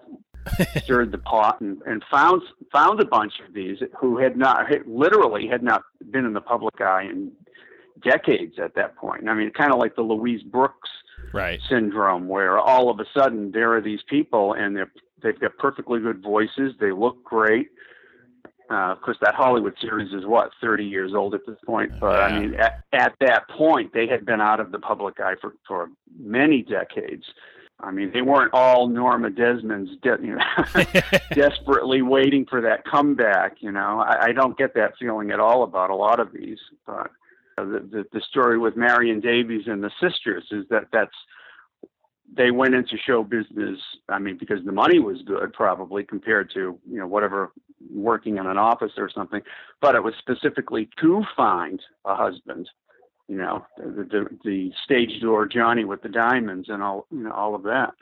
stirred 0.77 1.12
the 1.12 1.17
pot 1.17 1.62
and, 1.62 1.81
and 1.85 2.03
found 2.12 2.41
found 2.71 3.00
a 3.00 3.05
bunch 3.05 3.33
of 3.47 3.53
these 3.53 3.77
who 4.00 4.17
had 4.17 4.38
not 4.38 4.65
literally 4.85 5.47
had 5.47 5.63
not 5.63 5.83
been 6.12 6.25
in 6.25 6.33
the 6.33 6.41
public 6.41 6.79
eye 6.81 7.03
in 7.03 7.31
decades 8.03 8.55
at 8.62 8.75
that 8.75 8.95
point. 8.95 9.29
I 9.29 9.33
mean, 9.33 9.51
kind 9.51 9.71
of 9.71 9.79
like 9.79 9.95
the 9.95 10.01
Louise 10.01 10.43
Brooks 10.43 10.89
right. 11.33 11.59
syndrome, 11.69 12.27
where 12.27 12.59
all 12.59 12.89
of 12.89 13.00
a 13.00 13.05
sudden 13.17 13.51
there 13.51 13.73
are 13.75 13.81
these 13.81 14.01
people 14.09 14.53
and 14.53 14.75
they're 14.75 14.91
they've 15.21 15.39
got 15.39 15.57
perfectly 15.57 16.00
good 16.00 16.21
voices, 16.21 16.73
they 16.79 16.91
look 16.91 17.23
great, 17.23 17.69
uh, 18.69 18.91
of 18.91 19.01
course, 19.01 19.17
that 19.21 19.35
Hollywood 19.35 19.75
series 19.79 20.13
is 20.13 20.25
what 20.25 20.51
30 20.62 20.85
years 20.85 21.13
old 21.13 21.33
at 21.33 21.41
this 21.45 21.57
point. 21.65 21.91
But 22.00 22.17
yeah. 22.17 22.25
I 22.25 22.39
mean, 22.39 22.53
at, 22.55 22.83
at, 22.93 23.13
that 23.19 23.47
point, 23.50 23.93
they 23.93 24.07
had 24.07 24.25
been 24.25 24.41
out 24.41 24.59
of 24.59 24.71
the 24.71 24.79
public 24.79 25.19
eye 25.19 25.35
for, 25.39 25.53
for 25.67 25.89
many 26.17 26.62
decades. 26.62 27.23
I 27.84 27.92
mean, 27.92 28.12
they 28.13 28.22
weren't 28.22 28.54
all 28.54 28.88
Norma 28.88 29.30
Desmond's, 29.30 29.92
de- 30.02 30.18
you 30.22 30.36
know, 30.36 30.84
desperately 31.34 32.02
waiting 32.02 32.46
for 32.46 32.62
that 32.62 32.86
comeback. 32.86 33.58
You 33.60 33.72
know, 33.72 34.00
I, 34.00 34.28
I 34.28 34.32
don't 34.32 34.58
get 34.58 34.74
that 34.75 34.94
feeling 34.98 35.32
at 35.32 35.40
all 35.40 35.63
about 35.63 35.90
a 35.90 35.96
lot 35.96 36.20
of 36.20 36.32
these. 36.32 36.60
But 36.88 37.12
uh, 37.58 37.66
the, 37.66 37.80
the 37.92 38.06
the 38.13 38.22
story 38.22 38.58
with 38.58 38.78
Marion 38.78 39.20
Davies 39.20 39.63
and 39.68 39.84
the 39.84 39.92
sisters 40.02 40.46
is 40.52 40.66
that 40.70 40.88
that's 40.94 41.16
they 42.36 42.52
went 42.52 42.74
into 42.74 42.98
show 42.98 43.22
business. 43.24 43.80
I 44.08 44.18
mean, 44.18 44.38
because 44.38 44.63
the 44.66 44.72
money 44.72 45.00
was 45.00 45.22
good, 45.25 45.52
probably 45.54 46.04
compared 46.04 46.52
to 46.54 46.80
you 46.90 47.00
know 47.00 47.08
whatever 47.08 47.52
working 47.94 48.38
in 48.38 48.46
an 48.46 48.58
office 48.58 48.94
or 48.98 49.10
something. 49.13 49.42
But 49.82 49.96
it 49.96 50.04
was 50.04 50.13
specifically 50.20 50.90
to 51.02 51.24
find 51.36 51.82
a 52.06 52.16
husband. 52.16 52.70
You 53.27 53.38
know, 53.38 53.65
the 53.77 54.03
the, 54.03 54.38
the 54.44 54.72
stage 54.84 55.22
door 55.22 55.48
Johnny 55.48 55.86
with 55.86 56.01
the 56.01 56.10
diamonds 56.10 56.70
and 56.70 56.84
all 56.84 57.08
you 57.12 57.24
know 57.24 57.32
all 57.32 57.56
of 57.56 57.63
that. 57.63 57.94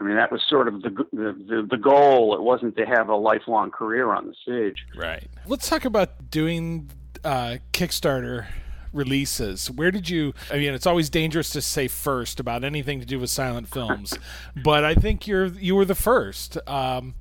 I 0.00 0.04
mean, 0.04 0.16
that 0.16 0.32
was 0.32 0.42
sort 0.48 0.68
of 0.68 0.82
the, 0.82 0.90
the 1.12 1.32
the 1.32 1.68
the 1.70 1.76
goal. 1.76 2.34
It 2.34 2.42
wasn't 2.42 2.76
to 2.76 2.84
have 2.84 3.08
a 3.08 3.16
lifelong 3.16 3.70
career 3.70 4.12
on 4.12 4.26
the 4.26 4.34
stage. 4.42 4.84
Right. 4.96 5.28
Let's 5.46 5.68
talk 5.68 5.84
about 5.84 6.30
doing 6.30 6.90
uh, 7.24 7.58
Kickstarter 7.72 8.46
releases 8.92 9.70
where 9.70 9.90
did 9.90 10.10
you 10.10 10.34
i 10.50 10.58
mean 10.58 10.74
it's 10.74 10.86
always 10.86 11.08
dangerous 11.08 11.48
to 11.48 11.62
say 11.62 11.88
first 11.88 12.38
about 12.38 12.62
anything 12.62 13.00
to 13.00 13.06
do 13.06 13.18
with 13.18 13.30
silent 13.30 13.66
films 13.66 14.12
but 14.62 14.84
i 14.84 14.94
think 14.94 15.26
you're 15.26 15.46
you 15.46 15.74
were 15.74 15.86
the 15.86 15.94
first 15.94 16.58
um, 16.68 17.14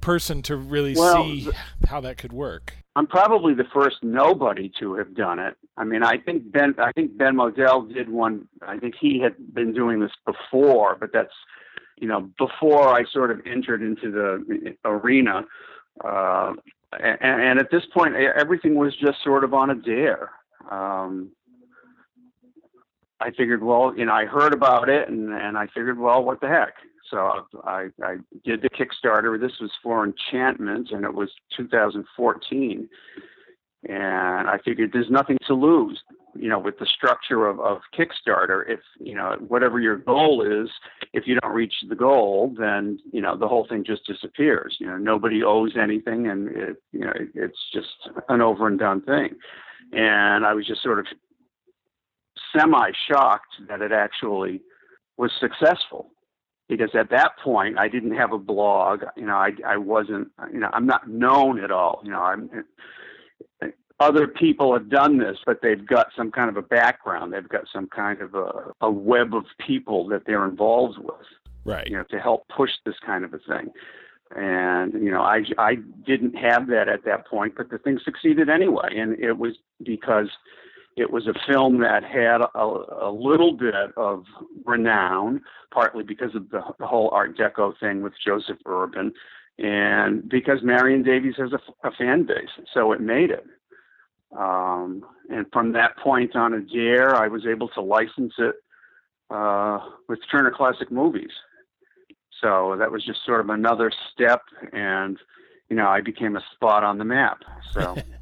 person 0.00 0.42
to 0.42 0.56
really 0.56 0.96
Well, 0.96 1.22
see 1.22 1.48
how 1.86 2.00
that 2.00 2.18
could 2.18 2.32
work 2.32 2.74
I'm 2.98 3.06
probably 3.06 3.54
the 3.54 3.68
first 3.72 3.98
nobody 4.02 4.72
to 4.80 4.94
have 4.94 5.14
done 5.14 5.38
it. 5.38 5.56
I 5.76 5.84
mean, 5.84 6.02
I 6.02 6.18
think 6.18 6.50
Ben, 6.50 6.74
I 6.78 6.90
think 6.90 7.16
Ben 7.16 7.36
Model 7.36 7.82
did 7.82 8.08
one. 8.08 8.48
I 8.60 8.76
think 8.76 8.96
he 9.00 9.20
had 9.20 9.36
been 9.54 9.72
doing 9.72 10.00
this 10.00 10.10
before, 10.26 10.96
but 10.98 11.10
that's, 11.12 11.32
you 11.96 12.08
know, 12.08 12.28
before 12.38 12.88
I 12.88 13.04
sort 13.04 13.30
of 13.30 13.38
entered 13.46 13.82
into 13.82 14.10
the 14.10 14.74
arena. 14.84 15.44
Uh, 16.04 16.54
and, 16.98 17.40
and 17.40 17.58
at 17.60 17.70
this 17.70 17.84
point, 17.94 18.16
everything 18.16 18.74
was 18.74 18.96
just 18.96 19.22
sort 19.22 19.44
of 19.44 19.54
on 19.54 19.70
a 19.70 19.76
dare. 19.76 20.32
Um, 20.68 21.30
I 23.20 23.30
figured, 23.30 23.62
well, 23.62 23.94
you 23.96 24.06
know, 24.06 24.12
I 24.12 24.24
heard 24.24 24.52
about 24.52 24.88
it, 24.88 25.08
and 25.08 25.32
and 25.32 25.56
I 25.56 25.68
figured, 25.68 26.00
well, 26.00 26.24
what 26.24 26.40
the 26.40 26.48
heck? 26.48 26.74
So 27.10 27.46
I, 27.64 27.88
I 28.02 28.16
did 28.44 28.62
the 28.62 28.70
Kickstarter. 28.70 29.40
This 29.40 29.58
was 29.60 29.70
for 29.82 30.04
Enchantment, 30.04 30.90
and 30.90 31.04
it 31.04 31.14
was 31.14 31.30
2014. 31.56 32.88
And 33.88 34.48
I 34.48 34.58
figured 34.64 34.90
there's 34.92 35.10
nothing 35.10 35.38
to 35.46 35.54
lose, 35.54 36.02
you 36.34 36.48
know, 36.48 36.58
with 36.58 36.78
the 36.78 36.86
structure 36.86 37.46
of, 37.46 37.60
of 37.60 37.78
Kickstarter. 37.96 38.64
If, 38.68 38.80
you 38.98 39.14
know, 39.14 39.36
whatever 39.46 39.78
your 39.78 39.96
goal 39.96 40.42
is, 40.42 40.68
if 41.12 41.26
you 41.26 41.38
don't 41.40 41.54
reach 41.54 41.74
the 41.88 41.94
goal, 41.94 42.54
then, 42.58 42.98
you 43.12 43.20
know, 43.20 43.36
the 43.36 43.46
whole 43.46 43.66
thing 43.68 43.84
just 43.84 44.04
disappears. 44.04 44.76
You 44.80 44.88
know, 44.88 44.98
nobody 44.98 45.44
owes 45.44 45.76
anything, 45.80 46.26
and, 46.26 46.48
it, 46.48 46.76
you 46.92 47.00
know, 47.00 47.12
it, 47.14 47.28
it's 47.34 47.58
just 47.72 48.10
an 48.28 48.40
over 48.40 48.66
and 48.66 48.78
done 48.78 49.00
thing. 49.02 49.36
And 49.92 50.44
I 50.44 50.54
was 50.54 50.66
just 50.66 50.82
sort 50.82 50.98
of 50.98 51.06
semi 52.54 52.90
shocked 53.08 53.54
that 53.68 53.80
it 53.80 53.92
actually 53.92 54.60
was 55.16 55.30
successful 55.40 56.10
because 56.68 56.90
at 56.94 57.10
that 57.10 57.32
point 57.42 57.78
I 57.78 57.88
didn't 57.88 58.14
have 58.14 58.32
a 58.32 58.38
blog. 58.38 59.02
You 59.16 59.26
know, 59.26 59.36
I 59.36 59.52
I 59.66 59.76
wasn't. 59.76 60.28
You 60.52 60.60
know, 60.60 60.70
I'm 60.72 60.86
not 60.86 61.08
known 61.08 61.62
at 61.62 61.70
all. 61.70 62.00
You 62.04 62.10
know, 62.10 62.20
I'm. 62.20 62.64
Other 64.00 64.28
people 64.28 64.72
have 64.74 64.88
done 64.88 65.18
this, 65.18 65.38
but 65.44 65.60
they've 65.60 65.84
got 65.84 66.08
some 66.16 66.30
kind 66.30 66.48
of 66.48 66.56
a 66.56 66.62
background. 66.62 67.32
They've 67.32 67.48
got 67.48 67.64
some 67.72 67.88
kind 67.88 68.20
of 68.20 68.32
a, 68.32 68.72
a 68.80 68.88
web 68.88 69.34
of 69.34 69.44
people 69.66 70.06
that 70.08 70.22
they're 70.24 70.44
involved 70.44 70.98
with. 70.98 71.26
right 71.64 71.86
You 71.88 71.96
know, 71.96 72.04
to 72.10 72.20
help 72.20 72.46
push 72.48 72.70
this 72.86 72.94
kind 73.04 73.24
of 73.24 73.34
a 73.34 73.38
thing. 73.38 73.72
And 74.36 74.92
you 74.92 75.10
know, 75.10 75.22
I 75.22 75.42
I 75.56 75.76
didn't 76.06 76.36
have 76.36 76.68
that 76.68 76.88
at 76.88 77.04
that 77.06 77.26
point, 77.26 77.54
but 77.56 77.70
the 77.70 77.78
thing 77.78 77.98
succeeded 78.04 78.48
anyway, 78.48 78.96
and 78.96 79.18
it 79.18 79.38
was 79.38 79.54
because 79.82 80.28
it 80.98 81.12
was 81.12 81.26
a 81.26 81.34
film 81.46 81.80
that 81.80 82.02
had 82.02 82.40
a, 82.40 82.58
a 82.58 83.10
little 83.10 83.52
bit 83.52 83.74
of 83.96 84.24
renown, 84.64 85.40
partly 85.72 86.02
because 86.02 86.34
of 86.34 86.50
the, 86.50 86.60
the 86.78 86.86
whole 86.86 87.10
Art 87.10 87.36
Deco 87.36 87.72
thing 87.78 88.02
with 88.02 88.12
Joseph 88.24 88.58
Urban, 88.66 89.12
and 89.58 90.28
because 90.28 90.58
Marion 90.62 91.02
Davies 91.02 91.34
has 91.38 91.52
a, 91.52 91.86
a 91.86 91.92
fan 91.92 92.24
base, 92.24 92.50
so 92.74 92.92
it 92.92 93.00
made 93.00 93.30
it. 93.30 93.46
Um, 94.36 95.04
and 95.30 95.46
from 95.52 95.72
that 95.72 95.96
point 95.98 96.36
on 96.36 96.52
a 96.52 96.60
dare, 96.60 97.14
I 97.14 97.28
was 97.28 97.46
able 97.46 97.68
to 97.68 97.80
license 97.80 98.34
it 98.38 98.56
uh, 99.30 99.78
with 100.08 100.18
Turner 100.30 100.52
Classic 100.54 100.90
Movies. 100.90 101.30
So 102.40 102.76
that 102.78 102.92
was 102.92 103.04
just 103.04 103.24
sort 103.24 103.40
of 103.40 103.50
another 103.50 103.90
step, 104.12 104.42
and 104.72 105.18
you 105.68 105.76
know, 105.76 105.88
I 105.88 106.00
became 106.00 106.36
a 106.36 106.42
spot 106.54 106.82
on 106.84 106.98
the 106.98 107.04
map. 107.04 107.38
So. 107.72 107.96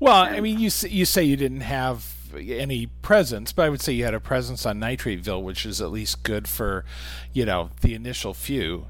Well, 0.00 0.14
I 0.14 0.40
mean, 0.40 0.60
you 0.60 0.70
say, 0.70 0.88
you 0.88 1.04
say 1.04 1.24
you 1.24 1.36
didn't 1.36 1.62
have 1.62 2.14
any 2.36 2.86
presence, 2.86 3.52
but 3.52 3.64
I 3.64 3.68
would 3.68 3.80
say 3.80 3.92
you 3.92 4.04
had 4.04 4.14
a 4.14 4.20
presence 4.20 4.66
on 4.66 4.78
Nitrateville, 4.78 5.42
which 5.42 5.64
is 5.66 5.80
at 5.80 5.90
least 5.90 6.22
good 6.22 6.46
for, 6.46 6.84
you 7.32 7.44
know, 7.44 7.70
the 7.80 7.94
initial 7.94 8.34
few. 8.34 8.86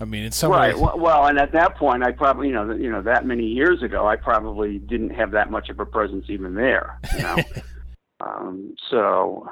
I 0.00 0.06
mean, 0.06 0.24
in 0.24 0.32
some 0.32 0.50
right. 0.50 0.74
ways, 0.74 0.82
Well, 0.82 0.98
well, 0.98 1.26
and 1.26 1.38
at 1.38 1.52
that 1.52 1.76
point, 1.76 2.02
I 2.02 2.12
probably, 2.12 2.48
you 2.48 2.54
know, 2.54 2.72
you 2.72 2.90
know, 2.90 3.02
that 3.02 3.26
many 3.26 3.44
years 3.44 3.82
ago, 3.82 4.06
I 4.06 4.16
probably 4.16 4.78
didn't 4.78 5.10
have 5.10 5.30
that 5.32 5.50
much 5.50 5.68
of 5.68 5.78
a 5.78 5.84
presence 5.84 6.24
even 6.28 6.54
there. 6.54 6.98
You 7.14 7.22
know, 7.22 7.36
um, 8.26 8.74
so, 8.90 9.46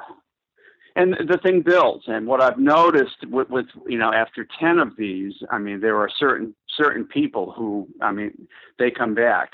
and 0.95 1.13
the 1.13 1.37
thing 1.37 1.61
builds. 1.61 2.05
And 2.07 2.25
what 2.25 2.41
I've 2.41 2.57
noticed 2.57 3.27
with, 3.27 3.49
with, 3.51 3.67
you 3.87 3.99
know, 3.99 4.11
after 4.11 4.47
ten 4.59 4.79
of 4.79 4.95
these, 4.97 5.33
I 5.51 5.59
mean, 5.59 5.81
there 5.81 5.97
are 5.97 6.09
certain 6.17 6.55
certain 6.75 7.05
people 7.05 7.51
who, 7.51 7.87
I 8.01 8.11
mean, 8.11 8.47
they 8.79 8.89
come 8.89 9.13
back. 9.13 9.51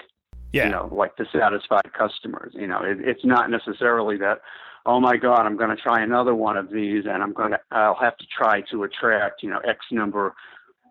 Yeah, 0.51 0.65
You 0.65 0.71
know, 0.71 0.89
like 0.91 1.17
the 1.17 1.25
satisfied 1.33 1.91
customers. 1.97 2.53
You 2.55 2.67
know, 2.67 2.81
it, 2.83 2.97
it's 3.01 3.25
not 3.25 3.49
necessarily 3.49 4.17
that. 4.17 4.41
Oh 4.85 4.99
my 4.99 5.17
God, 5.17 5.45
I'm 5.45 5.57
going 5.57 5.75
to 5.75 5.81
try 5.81 6.01
another 6.03 6.35
one 6.35 6.57
of 6.57 6.71
these, 6.71 7.05
and 7.05 7.23
I'm 7.23 7.33
going 7.33 7.51
to. 7.51 7.59
I'll 7.71 7.95
have 7.95 8.17
to 8.17 8.25
try 8.27 8.61
to 8.71 8.83
attract, 8.83 9.43
you 9.43 9.49
know, 9.49 9.59
X 9.59 9.79
number 9.91 10.33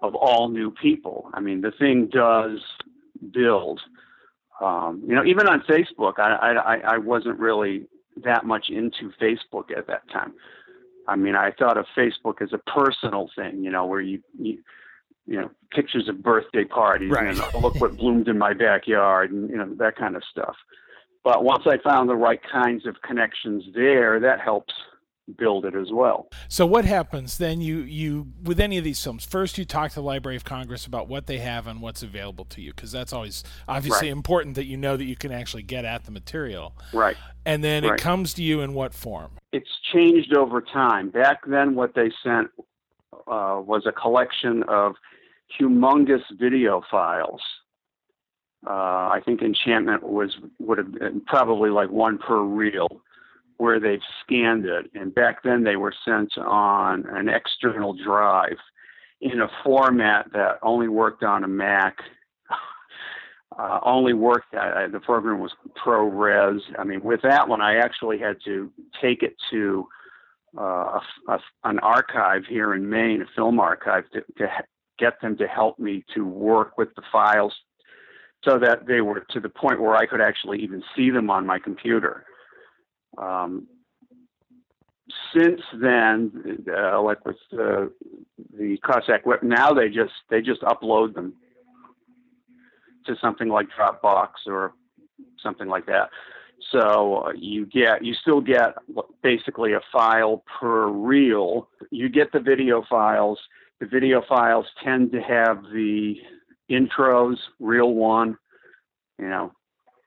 of 0.02 0.14
all 0.14 0.48
new 0.48 0.70
people. 0.70 1.30
I 1.32 1.40
mean, 1.40 1.60
the 1.60 1.70
thing 1.70 2.08
does 2.12 2.60
build. 3.32 3.80
Um, 4.60 5.02
you 5.06 5.14
know, 5.14 5.24
even 5.24 5.48
on 5.48 5.62
Facebook, 5.62 6.18
I, 6.18 6.54
I 6.54 6.94
I 6.94 6.98
wasn't 6.98 7.38
really 7.38 7.86
that 8.24 8.44
much 8.44 8.68
into 8.68 9.12
Facebook 9.20 9.76
at 9.76 9.86
that 9.86 10.08
time. 10.10 10.34
I 11.06 11.16
mean, 11.16 11.34
I 11.34 11.50
thought 11.50 11.76
of 11.76 11.86
Facebook 11.96 12.40
as 12.40 12.52
a 12.52 12.58
personal 12.58 13.30
thing, 13.36 13.62
you 13.62 13.70
know, 13.70 13.86
where 13.86 14.00
you 14.00 14.20
you, 14.38 14.58
you 15.26 15.36
know 15.40 15.50
pictures 15.70 16.08
of 16.08 16.22
birthday 16.22 16.64
parties 16.64 17.10
Right. 17.10 17.28
and 17.28 17.38
look 17.62 17.74
what 17.80 17.96
bloomed 17.98 18.28
in 18.28 18.38
my 18.38 18.52
backyard 18.52 19.32
and 19.32 19.48
you 19.50 19.56
know 19.56 19.74
that 19.76 19.96
kind 19.96 20.16
of 20.16 20.22
stuff. 20.30 20.56
But 21.24 21.42
once 21.44 21.62
I 21.66 21.78
found 21.78 22.08
the 22.10 22.16
right 22.16 22.40
kinds 22.52 22.86
of 22.86 22.96
connections 23.02 23.64
there, 23.74 24.20
that 24.20 24.40
helps 24.40 24.74
build 25.38 25.64
it 25.64 25.74
as 25.74 25.88
well. 25.90 26.28
So 26.48 26.66
what 26.66 26.84
happens 26.84 27.38
then? 27.38 27.62
You 27.62 27.78
you 27.78 28.26
with 28.42 28.60
any 28.60 28.76
of 28.76 28.84
these 28.84 29.02
films, 29.02 29.24
first 29.24 29.56
you 29.56 29.64
talk 29.64 29.88
to 29.92 29.94
the 29.94 30.02
Library 30.02 30.36
of 30.36 30.44
Congress 30.44 30.84
about 30.84 31.08
what 31.08 31.26
they 31.26 31.38
have 31.38 31.66
and 31.66 31.80
what's 31.80 32.02
available 32.02 32.44
to 32.46 32.60
you, 32.60 32.74
because 32.74 32.92
that's 32.92 33.14
always 33.14 33.42
obviously 33.66 34.08
Right. 34.08 34.12
important 34.16 34.54
that 34.56 34.66
you 34.66 34.76
know 34.76 34.98
that 34.98 35.06
you 35.06 35.16
can 35.16 35.32
actually 35.32 35.62
get 35.62 35.86
at 35.86 36.04
the 36.04 36.10
material. 36.10 36.76
Right. 36.92 37.16
And 37.46 37.64
then 37.64 37.84
it 37.84 37.96
comes 37.98 38.34
to 38.34 38.42
you 38.42 38.60
in 38.60 38.74
what 38.74 38.92
form? 38.92 39.30
it's 39.50 39.70
changed 39.94 40.36
over 40.36 40.60
time. 40.60 41.08
Back 41.10 41.46
then, 41.46 41.74
what 41.76 41.94
they 41.94 42.10
sent 42.24 42.50
uh, 43.28 43.62
was 43.64 43.84
a 43.86 43.92
collection 43.92 44.62
of 44.64 44.96
humongous 45.60 46.22
video 46.38 46.82
files. 46.90 47.40
Uh, 48.66 49.10
I 49.12 49.20
think 49.24 49.42
Enchantment 49.42 50.02
was 50.02 50.36
would 50.58 50.78
have 50.78 50.92
been 50.92 51.20
probably 51.26 51.70
like 51.70 51.90
one 51.90 52.18
per 52.18 52.42
reel, 52.42 52.88
where 53.58 53.78
they've 53.78 54.00
scanned 54.22 54.64
it. 54.64 54.90
And 54.94 55.14
back 55.14 55.42
then, 55.42 55.64
they 55.64 55.76
were 55.76 55.94
sent 56.04 56.36
on 56.38 57.04
an 57.08 57.28
external 57.28 57.94
drive 57.94 58.56
in 59.20 59.40
a 59.40 59.48
format 59.62 60.32
that 60.32 60.58
only 60.62 60.88
worked 60.88 61.22
on 61.22 61.44
a 61.44 61.48
Mac. 61.48 61.98
Uh, 63.56 63.78
only 63.84 64.12
worked. 64.12 64.52
Uh, 64.52 64.88
the 64.88 64.98
program 64.98 65.38
was 65.38 65.52
ProRes. 65.78 66.58
I 66.76 66.82
mean, 66.82 67.00
with 67.04 67.22
that 67.22 67.48
one, 67.48 67.60
I 67.60 67.76
actually 67.76 68.18
had 68.18 68.38
to 68.46 68.68
take 69.00 69.22
it 69.22 69.36
to 69.52 69.86
uh, 70.58 70.98
a, 70.98 71.00
a, 71.28 71.38
an 71.62 71.78
archive 71.78 72.42
here 72.48 72.74
in 72.74 72.90
Maine, 72.90 73.22
a 73.22 73.26
film 73.36 73.60
archive, 73.60 74.10
to, 74.10 74.24
to 74.38 74.48
get 74.98 75.20
them 75.20 75.36
to 75.38 75.46
help 75.46 75.78
me 75.78 76.04
to 76.14 76.26
work 76.26 76.78
with 76.78 76.94
the 76.94 77.02
files 77.12 77.54
so 78.44 78.58
that 78.58 78.86
they 78.86 79.00
were 79.00 79.24
to 79.30 79.40
the 79.40 79.48
point 79.48 79.80
where 79.80 79.94
I 79.94 80.06
could 80.06 80.20
actually 80.20 80.62
even 80.62 80.82
see 80.96 81.10
them 81.10 81.30
on 81.30 81.46
my 81.46 81.58
computer. 81.58 82.24
Um, 83.16 83.66
since 85.34 85.60
then, 85.80 86.64
uh, 86.70 87.00
like 87.02 87.24
with 87.24 87.36
the 87.50 87.90
Cossack 88.84 89.26
Whip, 89.26 89.42
now 89.42 89.72
they 89.72 89.88
just 89.88 90.12
they 90.30 90.40
just 90.40 90.62
upload 90.62 91.14
them 91.14 91.34
to 93.06 93.14
something 93.20 93.48
like 93.48 93.66
Dropbox 93.78 94.28
or 94.46 94.72
something 95.42 95.68
like 95.68 95.86
that. 95.86 96.08
So 96.70 97.24
uh, 97.26 97.32
you 97.36 97.66
get 97.66 98.04
you 98.04 98.14
still 98.14 98.40
get 98.40 98.74
basically 99.22 99.74
a 99.74 99.80
file 99.92 100.42
per 100.58 100.88
reel. 100.88 101.68
You 101.90 102.08
get 102.08 102.32
the 102.32 102.40
video 102.40 102.84
files. 102.88 103.38
The 103.84 103.90
video 103.90 104.22
files 104.26 104.64
tend 104.82 105.12
to 105.12 105.20
have 105.20 105.62
the 105.64 106.14
intros, 106.70 107.36
reel 107.60 107.92
one, 107.92 108.38
you 109.18 109.28
know, 109.28 109.52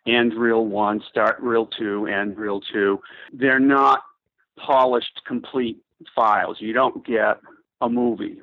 end 0.07 0.33
reel 0.33 0.65
one, 0.65 0.99
start 1.07 1.39
reel 1.39 1.67
two, 1.67 2.07
end 2.07 2.39
reel 2.39 2.59
two. 2.73 2.99
They're 3.31 3.59
not 3.59 3.99
polished, 4.57 5.21
complete 5.27 5.77
files. 6.15 6.57
You 6.59 6.73
don't 6.73 7.05
get 7.05 7.37
a 7.81 7.87
movie. 7.87 8.41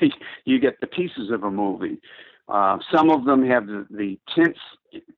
you 0.44 0.60
get 0.60 0.78
the 0.82 0.88
pieces 0.88 1.30
of 1.30 1.44
a 1.44 1.50
movie. 1.50 1.98
Uh, 2.46 2.76
some 2.94 3.08
of 3.08 3.24
them 3.24 3.46
have 3.46 3.66
the, 3.66 3.86
the 3.90 4.18
tints, 4.34 4.60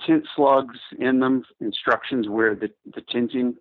tint 0.07 0.25
slugs 0.37 0.79
in 1.00 1.19
them, 1.19 1.43
instructions 1.61 2.29
where 2.29 2.55
the, 2.55 2.71
the 2.95 3.03
tinting, 3.12 3.57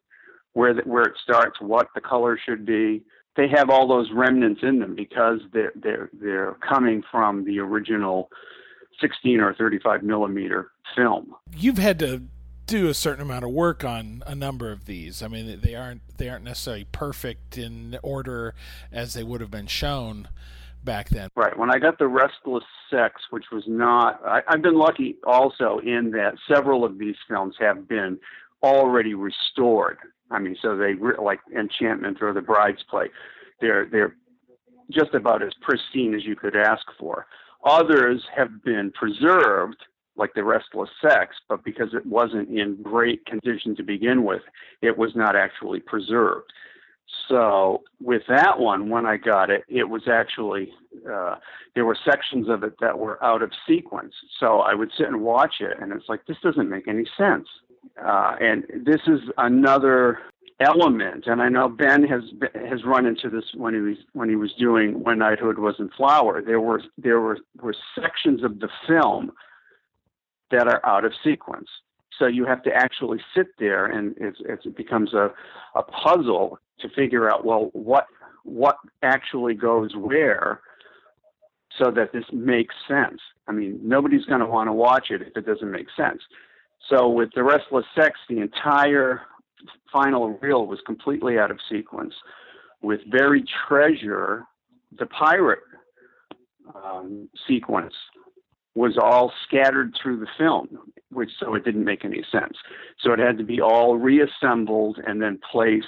where 0.53 0.75
the, 0.75 0.81
where 0.81 1.05
it 1.05 1.15
starts, 1.23 1.59
what 1.59 1.87
the 1.95 2.01
color 2.01 2.37
should 2.45 2.67
be. 2.67 3.01
They 3.37 3.47
have 3.47 3.69
all 3.69 3.87
those 3.87 4.09
remnants 4.11 4.61
in 4.63 4.79
them 4.79 4.95
because 4.95 5.39
they're 5.53 5.71
they're 5.75 6.09
they're 6.13 6.57
coming 6.67 7.03
from 7.09 7.45
the 7.45 7.59
original 7.59 8.29
16 8.99 9.39
or 9.39 9.53
35 9.53 10.03
millimeter 10.03 10.71
film. 10.95 11.35
You've 11.55 11.77
had 11.77 11.99
to 11.99 12.23
do 12.65 12.89
a 12.89 12.93
certain 12.93 13.21
amount 13.21 13.45
of 13.45 13.51
work 13.51 13.83
on 13.83 14.23
a 14.27 14.35
number 14.35 14.71
of 14.71 14.85
these. 14.85 15.23
I 15.23 15.27
mean, 15.27 15.59
they 15.61 15.75
aren't 15.75 16.01
they 16.17 16.29
aren't 16.29 16.43
necessarily 16.43 16.85
perfect 16.91 17.57
in 17.57 17.97
order 18.03 18.53
as 18.91 19.13
they 19.13 19.23
would 19.23 19.41
have 19.41 19.51
been 19.51 19.67
shown 19.67 20.27
back 20.83 21.09
then. 21.09 21.29
Right. 21.35 21.57
When 21.57 21.69
I 21.69 21.79
got 21.79 21.97
the 21.97 22.07
Restless 22.07 22.63
Sex, 22.89 23.21
which 23.29 23.45
was 23.51 23.63
not, 23.67 24.21
I, 24.25 24.41
I've 24.47 24.61
been 24.61 24.77
lucky 24.77 25.15
also 25.25 25.79
in 25.79 26.11
that 26.11 26.35
several 26.51 26.83
of 26.83 26.97
these 26.97 27.15
films 27.27 27.55
have 27.59 27.87
been 27.87 28.19
already 28.63 29.13
restored. 29.13 29.97
I 30.31 30.39
mean, 30.39 30.55
so 30.61 30.75
they 30.77 30.93
like 31.21 31.39
Enchantment 31.55 32.21
or 32.21 32.33
The 32.33 32.41
Bride's 32.41 32.83
Play. 32.89 33.07
They're 33.61 33.87
they're 33.91 34.15
just 34.91 35.13
about 35.13 35.43
as 35.43 35.53
pristine 35.61 36.15
as 36.15 36.25
you 36.25 36.35
could 36.35 36.55
ask 36.55 36.85
for. 36.99 37.27
Others 37.65 38.23
have 38.35 38.63
been 38.63 38.91
preserved 38.91 39.77
like 40.15 40.33
the 40.33 40.43
restless 40.43 40.89
sex, 41.01 41.35
but 41.47 41.63
because 41.63 41.93
it 41.93 42.05
wasn't 42.05 42.49
in 42.49 42.81
great 42.81 43.25
condition 43.25 43.75
to 43.75 43.83
begin 43.83 44.23
with, 44.23 44.41
it 44.81 44.97
was 44.97 45.11
not 45.15 45.35
actually 45.35 45.79
preserved. 45.79 46.51
So 47.29 47.83
with 48.01 48.23
that 48.27 48.59
one, 48.59 48.89
when 48.89 49.05
I 49.05 49.17
got 49.17 49.49
it, 49.49 49.63
it 49.69 49.85
was 49.85 50.03
actually 50.11 50.73
uh, 51.09 51.35
there 51.75 51.85
were 51.85 51.97
sections 52.03 52.49
of 52.49 52.63
it 52.63 52.73
that 52.81 52.97
were 52.97 53.23
out 53.23 53.41
of 53.41 53.51
sequence. 53.67 54.13
So 54.39 54.59
I 54.59 54.73
would 54.73 54.91
sit 54.97 55.07
and 55.07 55.21
watch 55.21 55.55
it, 55.61 55.77
and 55.79 55.93
it's 55.93 56.09
like 56.09 56.25
this 56.25 56.37
doesn't 56.43 56.69
make 56.69 56.87
any 56.87 57.05
sense. 57.17 57.47
Uh, 58.03 58.35
and 58.39 58.63
this 58.85 59.01
is 59.07 59.19
another 59.37 60.19
element, 60.59 61.27
and 61.27 61.41
I 61.41 61.49
know 61.49 61.69
Ben 61.69 62.03
has 62.03 62.23
has 62.69 62.83
run 62.83 63.05
into 63.05 63.29
this 63.29 63.45
when 63.53 63.73
he 63.73 63.79
was 63.79 63.97
when 64.13 64.29
he 64.29 64.35
was 64.35 64.53
doing 64.53 65.03
When 65.03 65.19
Knighthood 65.19 65.59
Was 65.59 65.75
in 65.79 65.89
Flower. 65.89 66.41
There 66.41 66.61
were 66.61 66.81
there 66.97 67.19
were 67.19 67.37
were 67.61 67.75
sections 67.99 68.43
of 68.43 68.59
the 68.59 68.69
film 68.87 69.31
that 70.51 70.67
are 70.67 70.83
out 70.85 71.05
of 71.05 71.13
sequence. 71.23 71.67
So 72.17 72.25
you 72.25 72.45
have 72.45 72.63
to 72.63 72.73
actually 72.73 73.19
sit 73.35 73.47
there, 73.59 73.85
and 73.85 74.15
it's, 74.17 74.39
it's, 74.45 74.65
it 74.65 74.75
becomes 74.75 75.13
a, 75.13 75.31
a 75.75 75.83
puzzle 75.83 76.59
to 76.79 76.89
figure 76.89 77.29
out 77.29 77.45
well 77.45 77.69
what 77.73 78.07
what 78.43 78.77
actually 79.03 79.53
goes 79.53 79.95
where, 79.95 80.61
so 81.77 81.91
that 81.91 82.13
this 82.13 82.25
makes 82.31 82.73
sense. 82.87 83.19
I 83.47 83.51
mean, 83.51 83.79
nobody's 83.83 84.25
going 84.25 84.39
to 84.39 84.45
want 84.45 84.67
to 84.67 84.73
watch 84.73 85.11
it 85.11 85.21
if 85.21 85.35
it 85.35 85.45
doesn't 85.45 85.71
make 85.71 85.87
sense. 85.95 86.21
So 86.89 87.09
with 87.09 87.29
the 87.35 87.43
Restless 87.43 87.85
Sex, 87.95 88.19
the 88.29 88.39
entire 88.39 89.21
final 89.91 90.37
reel 90.39 90.65
was 90.65 90.79
completely 90.85 91.37
out 91.37 91.51
of 91.51 91.59
sequence. 91.69 92.13
With 92.81 93.01
Buried 93.09 93.45
Treasure, 93.67 94.43
the 94.97 95.07
pirate 95.07 95.59
um, 96.75 97.29
sequence 97.47 97.93
was 98.75 98.97
all 99.01 99.33
scattered 99.47 99.95
through 100.01 100.19
the 100.19 100.27
film, 100.37 100.67
which 101.11 101.31
so 101.39 101.55
it 101.55 101.65
didn't 101.65 101.83
make 101.83 102.05
any 102.05 102.23
sense. 102.31 102.55
So 103.01 103.11
it 103.11 103.19
had 103.19 103.37
to 103.39 103.43
be 103.43 103.59
all 103.59 103.97
reassembled 103.97 104.99
and 105.05 105.21
then 105.21 105.39
placed 105.51 105.87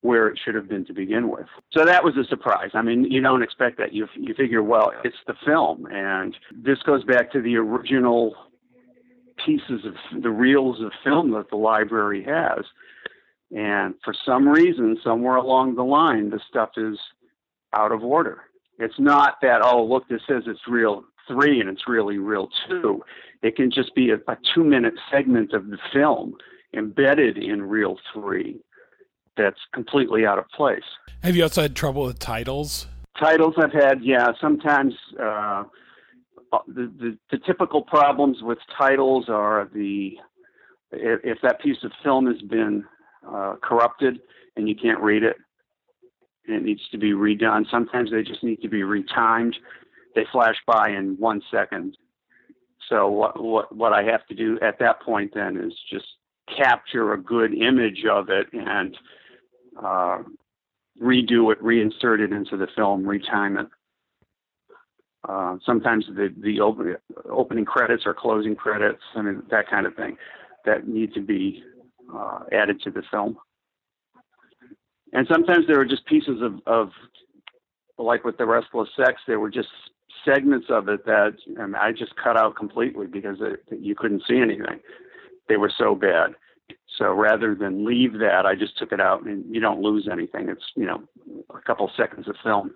where 0.00 0.28
it 0.28 0.38
should 0.44 0.54
have 0.54 0.68
been 0.68 0.84
to 0.86 0.92
begin 0.92 1.28
with. 1.28 1.46
So 1.72 1.84
that 1.84 2.04
was 2.04 2.16
a 2.16 2.24
surprise. 2.24 2.70
I 2.74 2.82
mean, 2.82 3.04
you 3.04 3.20
don't 3.20 3.42
expect 3.42 3.78
that. 3.78 3.92
You 3.92 4.08
you 4.16 4.34
figure, 4.34 4.62
well, 4.62 4.92
it's 5.04 5.16
the 5.26 5.34
film, 5.46 5.86
and 5.86 6.36
this 6.52 6.78
goes 6.84 7.04
back 7.04 7.30
to 7.32 7.40
the 7.40 7.56
original 7.56 8.34
pieces 9.44 9.84
of 9.84 10.22
the 10.22 10.30
reels 10.30 10.80
of 10.80 10.92
film 11.04 11.32
that 11.32 11.50
the 11.50 11.56
library 11.56 12.24
has. 12.24 12.64
And 13.50 13.94
for 14.04 14.14
some 14.26 14.48
reason, 14.48 14.98
somewhere 15.02 15.36
along 15.36 15.76
the 15.76 15.84
line, 15.84 16.30
the 16.30 16.40
stuff 16.48 16.70
is 16.76 16.98
out 17.74 17.92
of 17.92 18.02
order. 18.02 18.42
It's 18.78 18.98
not 18.98 19.36
that, 19.42 19.60
oh, 19.62 19.84
look, 19.84 20.08
this 20.08 20.22
says 20.28 20.44
it's 20.46 20.60
reel 20.68 21.04
three 21.26 21.60
and 21.60 21.68
it's 21.68 21.88
really 21.88 22.18
reel 22.18 22.48
two. 22.68 23.02
It 23.42 23.56
can 23.56 23.70
just 23.70 23.94
be 23.94 24.10
a, 24.10 24.16
a 24.30 24.36
two 24.54 24.64
minute 24.64 24.94
segment 25.10 25.52
of 25.52 25.68
the 25.68 25.78
film 25.92 26.34
embedded 26.74 27.38
in 27.38 27.62
reel 27.62 27.98
three 28.12 28.60
that's 29.36 29.60
completely 29.72 30.26
out 30.26 30.38
of 30.38 30.48
place. 30.48 30.82
Have 31.22 31.36
you 31.36 31.42
also 31.42 31.62
had 31.62 31.74
trouble 31.74 32.04
with 32.04 32.18
titles? 32.18 32.86
Titles 33.18 33.54
I've 33.56 33.72
had, 33.72 34.02
yeah. 34.02 34.32
Sometimes 34.40 34.94
uh, 35.20 35.64
the, 36.66 36.92
the, 36.98 37.18
the 37.30 37.38
typical 37.46 37.82
problems 37.82 38.38
with 38.42 38.58
titles 38.76 39.26
are 39.28 39.68
the 39.74 40.12
if, 40.90 41.20
if 41.22 41.38
that 41.42 41.60
piece 41.60 41.76
of 41.82 41.92
film 42.02 42.26
has 42.26 42.40
been 42.42 42.84
uh, 43.26 43.56
corrupted 43.62 44.20
and 44.56 44.68
you 44.68 44.74
can't 44.74 45.00
read 45.00 45.22
it, 45.22 45.36
it 46.46 46.62
needs 46.62 46.80
to 46.90 46.98
be 46.98 47.12
redone. 47.12 47.64
Sometimes 47.70 48.10
they 48.10 48.22
just 48.22 48.42
need 48.42 48.62
to 48.62 48.68
be 48.68 48.80
retimed 48.80 49.54
they 50.14 50.26
flash 50.32 50.56
by 50.66 50.90
in 50.90 51.16
one 51.18 51.40
second. 51.50 51.96
So 52.88 53.08
what 53.08 53.40
what 53.42 53.74
what 53.74 53.92
I 53.92 54.02
have 54.02 54.26
to 54.26 54.34
do 54.34 54.58
at 54.60 54.78
that 54.80 55.00
point 55.02 55.32
then 55.34 55.56
is 55.56 55.72
just 55.90 56.06
capture 56.56 57.12
a 57.12 57.22
good 57.22 57.54
image 57.54 58.04
of 58.10 58.28
it 58.30 58.46
and 58.52 58.96
uh, 59.80 60.22
redo 61.00 61.52
it, 61.52 61.62
reinsert 61.62 62.20
it 62.20 62.32
into 62.32 62.56
the 62.56 62.66
film, 62.74 63.04
retime 63.04 63.60
it. 63.60 63.68
Uh, 65.28 65.56
sometimes 65.64 66.06
the 66.08 66.32
the 66.42 66.60
open, 66.60 66.96
opening 67.30 67.64
credits 67.64 68.04
or 68.06 68.14
closing 68.14 68.54
credits, 68.54 69.02
I 69.16 69.22
mean 69.22 69.42
that 69.50 69.68
kind 69.68 69.86
of 69.86 69.94
thing, 69.94 70.16
that 70.64 70.86
need 70.86 71.14
to 71.14 71.20
be 71.20 71.62
uh, 72.14 72.40
added 72.52 72.80
to 72.82 72.90
the 72.90 73.02
film. 73.10 73.36
And 75.12 75.26
sometimes 75.30 75.66
there 75.66 75.80
are 75.80 75.86
just 75.86 76.04
pieces 76.06 76.42
of, 76.42 76.60
of 76.66 76.90
like 77.96 78.24
with 78.24 78.36
the 78.36 78.46
Restless 78.46 78.88
Sex, 78.96 79.20
there 79.26 79.40
were 79.40 79.50
just 79.50 79.68
segments 80.24 80.66
of 80.70 80.88
it 80.88 81.04
that 81.06 81.34
and 81.56 81.76
I 81.76 81.92
just 81.92 82.14
cut 82.16 82.36
out 82.36 82.56
completely 82.56 83.06
because 83.06 83.38
it, 83.40 83.62
you 83.70 83.94
couldn't 83.94 84.22
see 84.28 84.38
anything. 84.38 84.80
They 85.48 85.56
were 85.56 85.72
so 85.76 85.94
bad. 85.94 86.34
So 86.98 87.12
rather 87.12 87.54
than 87.54 87.84
leave 87.84 88.14
that, 88.14 88.44
I 88.44 88.54
just 88.54 88.76
took 88.78 88.92
it 88.92 89.00
out, 89.00 89.24
and 89.24 89.44
you 89.54 89.60
don't 89.60 89.80
lose 89.80 90.08
anything. 90.10 90.48
It's 90.48 90.64
you 90.74 90.84
know 90.84 91.02
a 91.54 91.60
couple 91.60 91.90
seconds 91.96 92.28
of 92.28 92.36
film, 92.42 92.72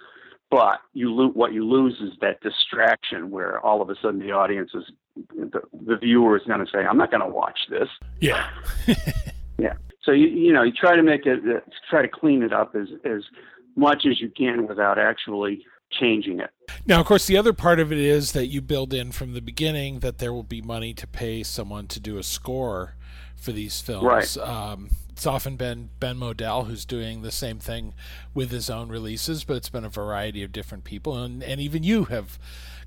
but 0.53 0.83
you 0.93 1.11
lo- 1.11 1.31
what 1.31 1.55
you 1.55 1.67
lose 1.67 1.99
is 2.03 2.11
that 2.21 2.43
distraction 2.43 3.31
where 3.31 3.59
all 3.61 3.81
of 3.81 3.89
a 3.89 3.95
sudden 4.03 4.21
the 4.21 4.33
audience 4.33 4.71
is 4.75 4.85
the, 5.35 5.63
the 5.87 5.97
viewer 5.97 6.37
is 6.37 6.43
going 6.47 6.61
to 6.61 6.71
say, 6.71 6.81
"I'm 6.81 6.99
not 6.99 7.11
going 7.11 7.23
to 7.23 7.29
watch 7.29 7.59
this." 7.71 7.89
Yeah. 8.21 8.47
yeah. 9.59 9.73
So 10.03 10.13
you 10.13 10.27
you 10.27 10.53
know 10.53 10.63
you 10.63 10.73
try 10.73 10.95
to 10.95 11.03
make 11.03 11.25
it 11.25 11.41
uh, 11.41 11.61
try 11.89 12.03
to 12.03 12.09
clean 12.09 12.43
it 12.43 12.53
up 12.53 12.77
as 12.77 12.89
as 13.07 13.23
much 13.77 14.05
as 14.05 14.21
you 14.21 14.29
can 14.29 14.67
without 14.67 14.99
actually 14.99 15.65
changing 15.91 16.41
it. 16.41 16.51
Now, 16.87 17.01
of 17.01 17.07
course, 17.07 17.27
the 17.27 17.39
other 17.39 17.55
part 17.55 17.81
of 17.81 17.91
it 17.91 17.99
is 17.99 18.33
that 18.33 18.49
you 18.49 18.61
build 18.61 18.93
in 18.93 19.11
from 19.11 19.33
the 19.33 19.41
beginning 19.41 20.01
that 20.01 20.19
there 20.19 20.35
will 20.35 20.43
be 20.43 20.61
money 20.61 20.93
to 20.95 21.07
pay 21.07 21.43
someone 21.43 21.87
to 21.89 21.99
do 21.99 22.19
a 22.19 22.23
score 22.23 22.97
for 23.43 23.53
these 23.53 23.81
films. 23.81 24.05
Right. 24.05 24.37
Um, 24.39 24.91
it's 25.11 25.27
often 25.27 25.57
been 25.57 25.91
Ben 26.01 26.17
Model 26.17 26.65
who's 26.65 26.85
doing 26.85 27.23
the 27.23 27.31
same 27.31 27.59
thing 27.59 27.95
with 28.35 28.51
his 28.51 28.71
own 28.71 28.89
releases, 28.89 29.45
but 29.45 29.57
it's 29.57 29.69
been 29.69 29.85
a 29.85 29.91
variety 29.91 30.43
of 30.43 30.53
different 30.53 30.85
people, 30.85 31.17
and 31.17 31.43
and 31.43 31.61
even 31.61 31.83
you 31.83 32.05
have 32.05 32.39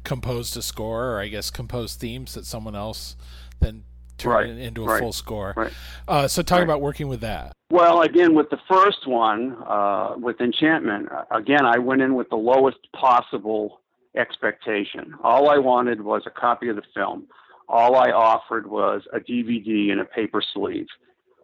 composed 0.03 0.57
a 0.57 0.61
score, 0.61 1.11
or 1.11 1.19
I 1.19 1.27
guess 1.27 1.49
composed 1.49 1.99
themes 1.99 2.33
that 2.33 2.45
someone 2.45 2.75
else 2.75 3.15
then 3.59 3.83
turn 4.17 4.31
right. 4.31 4.47
into 4.49 4.83
a 4.83 4.87
right. 4.87 4.99
full 4.99 5.13
score. 5.13 5.53
Right. 5.55 5.73
Uh, 6.07 6.27
so 6.27 6.41
talk 6.41 6.61
about 6.61 6.81
working 6.81 7.07
with 7.07 7.21
that. 7.21 7.51
Well, 7.69 8.01
again, 8.01 8.35
with 8.35 8.49
the 8.49 8.59
first 8.69 9.07
one, 9.07 9.57
uh, 9.67 10.15
with 10.17 10.39
Enchantment, 10.39 11.11
uh, 11.11 11.23
again, 11.31 11.65
I 11.65 11.79
went 11.79 12.01
in 12.01 12.15
with 12.15 12.29
the 12.29 12.37
lowest 12.37 12.77
possible 12.95 13.81
expectation. 14.15 15.13
All 15.23 15.49
I 15.49 15.57
wanted 15.57 16.01
was 16.01 16.23
a 16.25 16.29
copy 16.29 16.69
of 16.69 16.75
the 16.75 16.83
film. 16.93 17.27
All 17.67 17.95
I 17.95 18.12
offered 18.12 18.67
was 18.67 19.01
a 19.13 19.19
DVD 19.19 19.91
and 19.91 20.01
a 20.01 20.06
paper 20.06 20.41
sleeve. 20.54 20.88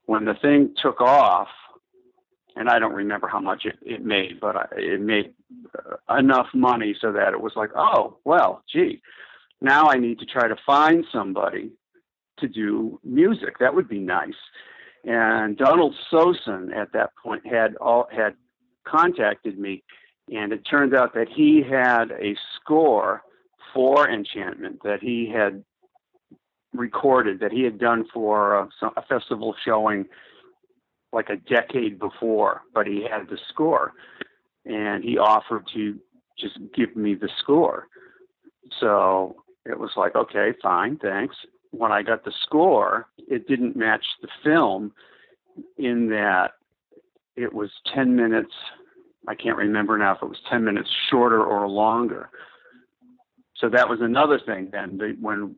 When 0.05 0.25
the 0.25 0.35
thing 0.35 0.73
took 0.81 1.01
off, 1.01 1.47
and 2.55 2.69
I 2.69 2.79
don't 2.79 2.93
remember 2.93 3.27
how 3.27 3.39
much 3.39 3.65
it, 3.65 3.77
it 3.81 4.03
made, 4.03 4.39
but 4.39 4.55
I, 4.55 4.65
it 4.75 5.01
made 5.01 5.33
uh, 5.77 6.15
enough 6.17 6.47
money 6.53 6.95
so 6.99 7.11
that 7.13 7.33
it 7.33 7.41
was 7.41 7.53
like, 7.55 7.69
oh, 7.75 8.17
well, 8.25 8.63
gee, 8.71 9.01
now 9.61 9.87
I 9.87 9.97
need 9.97 10.19
to 10.19 10.25
try 10.25 10.47
to 10.47 10.55
find 10.65 11.05
somebody 11.11 11.71
to 12.39 12.47
do 12.47 12.99
music. 13.03 13.59
That 13.59 13.73
would 13.73 13.87
be 13.87 13.99
nice. 13.99 14.33
And 15.03 15.57
Donald 15.57 15.95
Sosin 16.11 16.75
at 16.75 16.91
that 16.93 17.11
point 17.21 17.45
had 17.45 17.75
all 17.77 18.07
had 18.11 18.35
contacted 18.85 19.57
me, 19.57 19.83
and 20.31 20.51
it 20.51 20.61
turned 20.69 20.93
out 20.93 21.13
that 21.13 21.27
he 21.29 21.63
had 21.67 22.11
a 22.11 22.35
score 22.55 23.23
for 23.73 24.09
Enchantment 24.09 24.81
that 24.83 25.01
he 25.01 25.31
had 25.33 25.63
recorded 26.73 27.39
that 27.39 27.51
he 27.51 27.63
had 27.63 27.79
done 27.79 28.05
for 28.13 28.55
a, 28.55 28.69
a 28.95 29.01
festival 29.07 29.55
showing 29.63 30.05
like 31.13 31.29
a 31.29 31.35
decade 31.35 31.99
before, 31.99 32.61
but 32.73 32.87
he 32.87 33.05
had 33.09 33.27
the 33.29 33.37
score, 33.49 33.93
and 34.65 35.03
he 35.03 35.17
offered 35.17 35.67
to 35.73 35.99
just 36.39 36.57
give 36.73 36.95
me 36.95 37.15
the 37.15 37.29
score. 37.39 37.87
So 38.79 39.35
it 39.65 39.77
was 39.77 39.91
like, 39.97 40.15
okay, 40.15 40.53
fine, 40.61 40.97
thanks. 40.97 41.35
When 41.71 41.91
I 41.91 42.01
got 42.01 42.23
the 42.23 42.33
score, 42.43 43.07
it 43.17 43.47
didn't 43.47 43.75
match 43.75 44.05
the 44.21 44.29
film 44.43 44.93
in 45.77 46.09
that 46.09 46.51
it 47.35 47.53
was 47.53 47.69
10 47.93 48.15
minutes. 48.15 48.53
I 49.27 49.35
can't 49.35 49.57
remember 49.57 49.97
now 49.97 50.15
if 50.15 50.21
it 50.21 50.29
was 50.29 50.39
10 50.49 50.63
minutes 50.63 50.89
shorter 51.09 51.43
or 51.43 51.67
longer. 51.67 52.29
So 53.57 53.69
that 53.69 53.87
was 53.87 53.99
another 54.01 54.39
thing 54.39 54.69
then. 54.71 54.99
When 55.21 55.55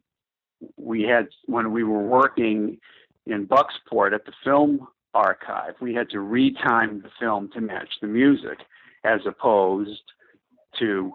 we 0.77 1.03
had, 1.03 1.27
when 1.45 1.71
we 1.71 1.83
were 1.83 2.03
working 2.03 2.77
in 3.25 3.47
Bucksport 3.47 4.13
at 4.13 4.25
the 4.25 4.33
film 4.43 4.87
archive, 5.13 5.75
we 5.81 5.93
had 5.93 6.09
to 6.09 6.17
retime 6.17 7.01
the 7.01 7.09
film 7.19 7.49
to 7.53 7.61
match 7.61 7.89
the 8.01 8.07
music 8.07 8.59
as 9.03 9.21
opposed 9.25 10.01
to 10.79 11.13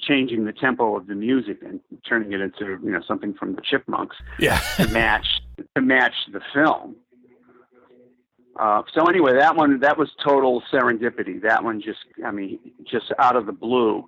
changing 0.00 0.44
the 0.44 0.52
tempo 0.52 0.96
of 0.96 1.06
the 1.06 1.14
music 1.14 1.58
and 1.62 1.80
turning 2.08 2.32
it 2.32 2.40
into 2.40 2.78
you 2.82 2.90
know 2.90 3.00
something 3.06 3.32
from 3.34 3.54
the 3.54 3.62
Chipmunks 3.62 4.16
yeah. 4.38 4.58
to 4.76 4.88
match 4.88 5.26
to 5.74 5.80
match 5.80 6.14
the 6.32 6.40
film. 6.52 6.96
Uh, 8.58 8.82
so 8.92 9.06
anyway, 9.06 9.32
that 9.32 9.56
one 9.56 9.80
that 9.80 9.96
was 9.96 10.10
total 10.22 10.62
serendipity. 10.72 11.40
That 11.40 11.64
one 11.64 11.80
just 11.80 12.00
I 12.26 12.30
mean 12.30 12.58
just 12.84 13.12
out 13.18 13.36
of 13.36 13.46
the 13.46 13.52
blue. 13.52 14.06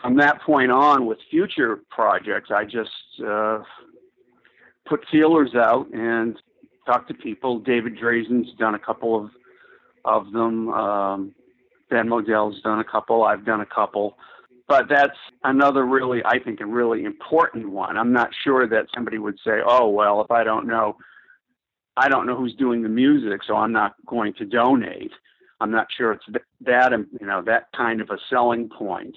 From 0.00 0.16
that 0.16 0.40
point 0.42 0.70
on, 0.70 1.06
with 1.06 1.18
future 1.30 1.80
projects, 1.90 2.50
I 2.54 2.64
just 2.64 2.90
uh, 3.26 3.62
put 4.86 5.04
feelers 5.10 5.54
out 5.54 5.88
and 5.92 6.36
talked 6.86 7.08
to 7.08 7.14
people. 7.14 7.58
David 7.58 7.96
Drazin's 7.98 8.48
done 8.58 8.74
a 8.74 8.78
couple 8.78 9.24
of 9.24 9.30
of 10.04 10.32
them. 10.32 10.68
Um, 10.70 11.34
Ben 11.90 12.08
Model's 12.08 12.60
done 12.62 12.78
a 12.78 12.84
couple. 12.84 13.24
I've 13.24 13.44
done 13.44 13.60
a 13.60 13.66
couple 13.66 14.16
but 14.68 14.86
that's 14.88 15.16
another 15.44 15.86
really, 15.86 16.22
I 16.24 16.38
think, 16.38 16.60
a 16.60 16.66
really 16.66 17.04
important 17.04 17.70
one. 17.70 17.96
I'm 17.96 18.12
not 18.12 18.28
sure 18.44 18.68
that 18.68 18.86
somebody 18.94 19.18
would 19.18 19.38
say, 19.42 19.60
"Oh, 19.64 19.88
well, 19.88 20.20
if 20.20 20.30
I 20.30 20.44
don't 20.44 20.66
know, 20.66 20.96
I 21.96 22.08
don't 22.10 22.26
know 22.26 22.36
who's 22.36 22.54
doing 22.54 22.82
the 22.82 22.88
music, 22.88 23.42
so 23.44 23.56
I'm 23.56 23.72
not 23.72 23.94
going 24.06 24.34
to 24.34 24.44
donate." 24.44 25.12
I'm 25.60 25.72
not 25.72 25.88
sure 25.90 26.12
it's 26.12 26.24
that, 26.60 26.92
you 26.92 27.26
know, 27.26 27.42
that 27.42 27.72
kind 27.76 28.00
of 28.00 28.10
a 28.10 28.18
selling 28.30 28.68
point. 28.68 29.16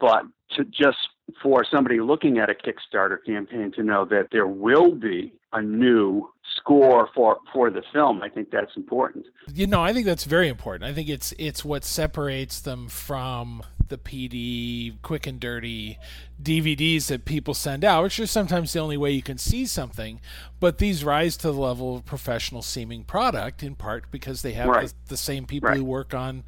But 0.00 0.24
to 0.56 0.64
just 0.64 0.98
for 1.42 1.64
somebody 1.64 2.00
looking 2.00 2.38
at 2.38 2.50
a 2.50 2.54
Kickstarter 2.54 3.18
campaign 3.24 3.72
to 3.72 3.82
know 3.82 4.04
that 4.04 4.28
there 4.30 4.46
will 4.46 4.92
be 4.92 5.32
a 5.52 5.62
new 5.62 6.28
score 6.56 7.08
for 7.14 7.38
for 7.52 7.70
the 7.70 7.82
film, 7.92 8.22
I 8.22 8.28
think 8.28 8.50
that's 8.50 8.76
important. 8.76 9.26
You 9.52 9.66
know, 9.66 9.82
I 9.82 9.92
think 9.92 10.06
that's 10.06 10.24
very 10.24 10.48
important. 10.48 10.88
I 10.88 10.94
think 10.94 11.08
it's 11.08 11.32
it's 11.38 11.64
what 11.64 11.84
separates 11.84 12.60
them 12.60 12.88
from 12.88 13.62
the 13.88 13.98
PD 13.98 15.00
quick 15.02 15.26
and 15.26 15.38
dirty 15.38 15.98
DVDs 16.42 17.06
that 17.06 17.24
people 17.24 17.54
send 17.54 17.84
out, 17.84 18.02
which 18.02 18.18
is 18.18 18.30
sometimes 18.30 18.72
the 18.72 18.80
only 18.80 18.96
way 18.96 19.12
you 19.12 19.22
can 19.22 19.38
see 19.38 19.66
something. 19.66 20.20
But 20.60 20.78
these 20.78 21.04
rise 21.04 21.36
to 21.38 21.52
the 21.52 21.58
level 21.58 21.96
of 21.96 22.04
professional 22.04 22.62
seeming 22.62 23.04
product 23.04 23.62
in 23.62 23.74
part 23.74 24.10
because 24.10 24.42
they 24.42 24.52
have 24.52 24.68
right. 24.68 24.88
the, 24.88 24.94
the, 25.10 25.16
same 25.16 25.46
people 25.46 25.68
right. 25.68 25.78
who 25.78 25.84
work 25.84 26.14
on, 26.14 26.44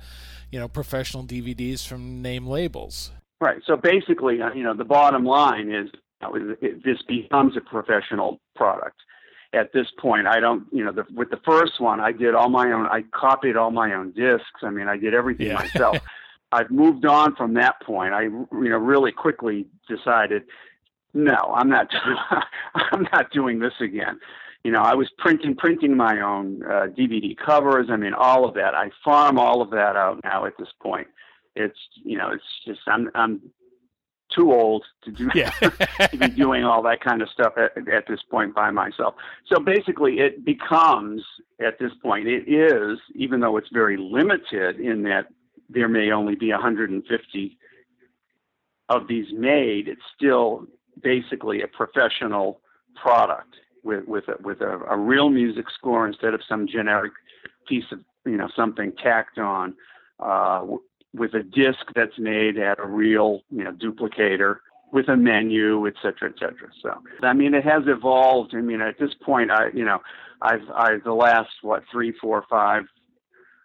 you 0.51 0.59
know, 0.59 0.69
professional 0.69 1.25
DVDs 1.25 1.87
from 1.87 2.23
name 2.23 2.47
labels. 2.47 3.13
Right. 3.40 3.62
So 3.66 3.77
basically, 3.77 4.42
uh, 4.42 4.53
you 4.53 4.64
know, 4.64 4.74
the 4.74 4.85
bottom 4.85 5.24
line 5.24 5.70
is 5.70 5.90
this 6.85 7.03
becomes 7.07 7.57
a 7.57 7.61
professional 7.61 8.40
product. 8.57 9.01
At 9.53 9.72
this 9.72 9.87
point, 9.98 10.27
I 10.27 10.40
don't, 10.40 10.66
you 10.72 10.85
know, 10.85 10.92
the, 10.92 11.05
with 11.14 11.31
the 11.31 11.40
first 11.44 11.81
one, 11.81 12.01
I 12.01 12.12
did 12.12 12.35
all 12.35 12.51
my 12.51 12.70
own. 12.72 12.87
I 12.87 13.05
copied 13.12 13.57
all 13.57 13.70
my 13.70 13.94
own 13.94 14.11
discs. 14.11 14.61
I 14.62 14.70
mean, 14.70 14.88
I 14.88 14.98
did 14.98 15.14
everything 15.14 15.48
yeah. 15.48 15.55
myself. 15.55 15.98
I've 16.53 16.70
moved 16.70 17.07
on 17.07 17.35
from 17.37 17.55
that 17.55 17.81
point. 17.83 18.12
I, 18.12 18.22
you 18.22 18.48
know, 18.51 18.79
really 18.79 19.12
quickly 19.12 19.66
decided, 19.88 20.44
no, 21.14 21.37
I'm 21.55 21.68
not. 21.68 21.88
I'm 22.74 23.07
not 23.12 23.31
doing 23.31 23.61
this 23.61 23.74
again. 23.81 24.18
You 24.64 24.72
know, 24.72 24.83
I 24.83 24.94
was 24.94 25.09
printing 25.18 25.55
printing 25.55 25.96
my 25.96 26.20
own 26.20 26.62
uh, 26.64 26.88
DVD 26.88 27.37
covers. 27.37 27.88
I 27.90 27.96
mean, 27.96 28.12
all 28.12 28.44
of 28.44 28.55
that. 28.55 28.74
I 28.74 28.90
farm 29.05 29.38
all 29.38 29.62
of 29.62 29.70
that 29.70 29.96
out 29.96 30.20
now 30.24 30.44
at 30.44 30.59
this 30.59 30.68
point. 30.83 31.07
It's 31.59 31.79
you 32.05 32.16
know, 32.16 32.31
it's 32.31 32.44
just 32.66 32.81
I'm 32.87 33.11
I'm 33.14 33.40
too 34.35 34.53
old 34.53 34.85
to 35.05 35.11
do 35.11 35.31
yeah. 35.35 35.51
to 35.61 36.16
be 36.18 36.29
doing 36.29 36.64
all 36.64 36.83
that 36.83 37.01
kind 37.01 37.23
of 37.23 37.29
stuff 37.31 37.55
at, 37.57 37.77
at 37.88 38.07
this 38.07 38.21
point 38.31 38.55
by 38.55 38.71
myself. 38.71 39.14
So 39.47 39.59
basically, 39.59 40.18
it 40.21 40.44
becomes 40.44 41.23
at 41.61 41.79
this 41.79 41.92
point 42.03 42.29
it 42.29 42.49
is 42.49 42.99
even 43.14 43.40
though 43.40 43.57
it's 43.57 43.71
very 43.73 43.97
limited 43.97 44.81
in 44.81 45.03
that 45.05 45.27
there 45.68 45.88
may 45.88 46.11
only 46.11 46.35
be 46.35 46.51
150 46.51 47.59
of 48.88 49.07
these 49.07 49.27
made, 49.33 49.88
it's 49.88 50.01
still 50.16 50.66
basically 51.03 51.62
a 51.62 51.68
professional 51.68 52.61
product 52.94 53.55
with 53.85 54.07
with 54.07 54.25
a, 54.29 54.35
with 54.42 54.61
a, 54.61 54.79
a 54.90 54.97
real 54.97 55.29
music 55.31 55.66
score 55.71 56.07
instead 56.07 56.35
of 56.35 56.40
some 56.49 56.66
generic 56.66 57.12
piece 57.68 57.85
of 57.92 58.01
you 58.27 58.37
know 58.37 58.49
something 58.57 58.92
tacked 59.03 59.38
on. 59.38 59.75
Uh, 60.21 60.66
with 61.14 61.35
a 61.35 61.42
disc 61.42 61.87
that's 61.94 62.18
made 62.18 62.59
at 62.59 62.79
a 62.79 62.87
real 62.87 63.42
you 63.51 63.64
know 63.64 63.73
duplicator 63.73 64.57
with 64.92 65.09
a 65.09 65.16
menu, 65.16 65.87
et 65.87 65.94
cetera, 66.03 66.31
et 66.31 66.38
cetera. 66.38 66.68
So, 66.83 66.90
I 67.23 67.35
mean, 67.35 67.53
it 67.53 67.64
has 67.64 67.83
evolved. 67.87 68.55
I 68.55 68.62
mean, 68.62 68.81
at 68.81 68.99
this 68.99 69.11
point, 69.23 69.51
I, 69.51 69.68
you 69.75 69.85
know, 69.85 69.99
I've, 70.40 70.62
I, 70.75 70.97
the 71.05 71.12
last, 71.12 71.51
what, 71.61 71.83
three, 71.92 72.12
four, 72.18 72.42
five 72.49 72.85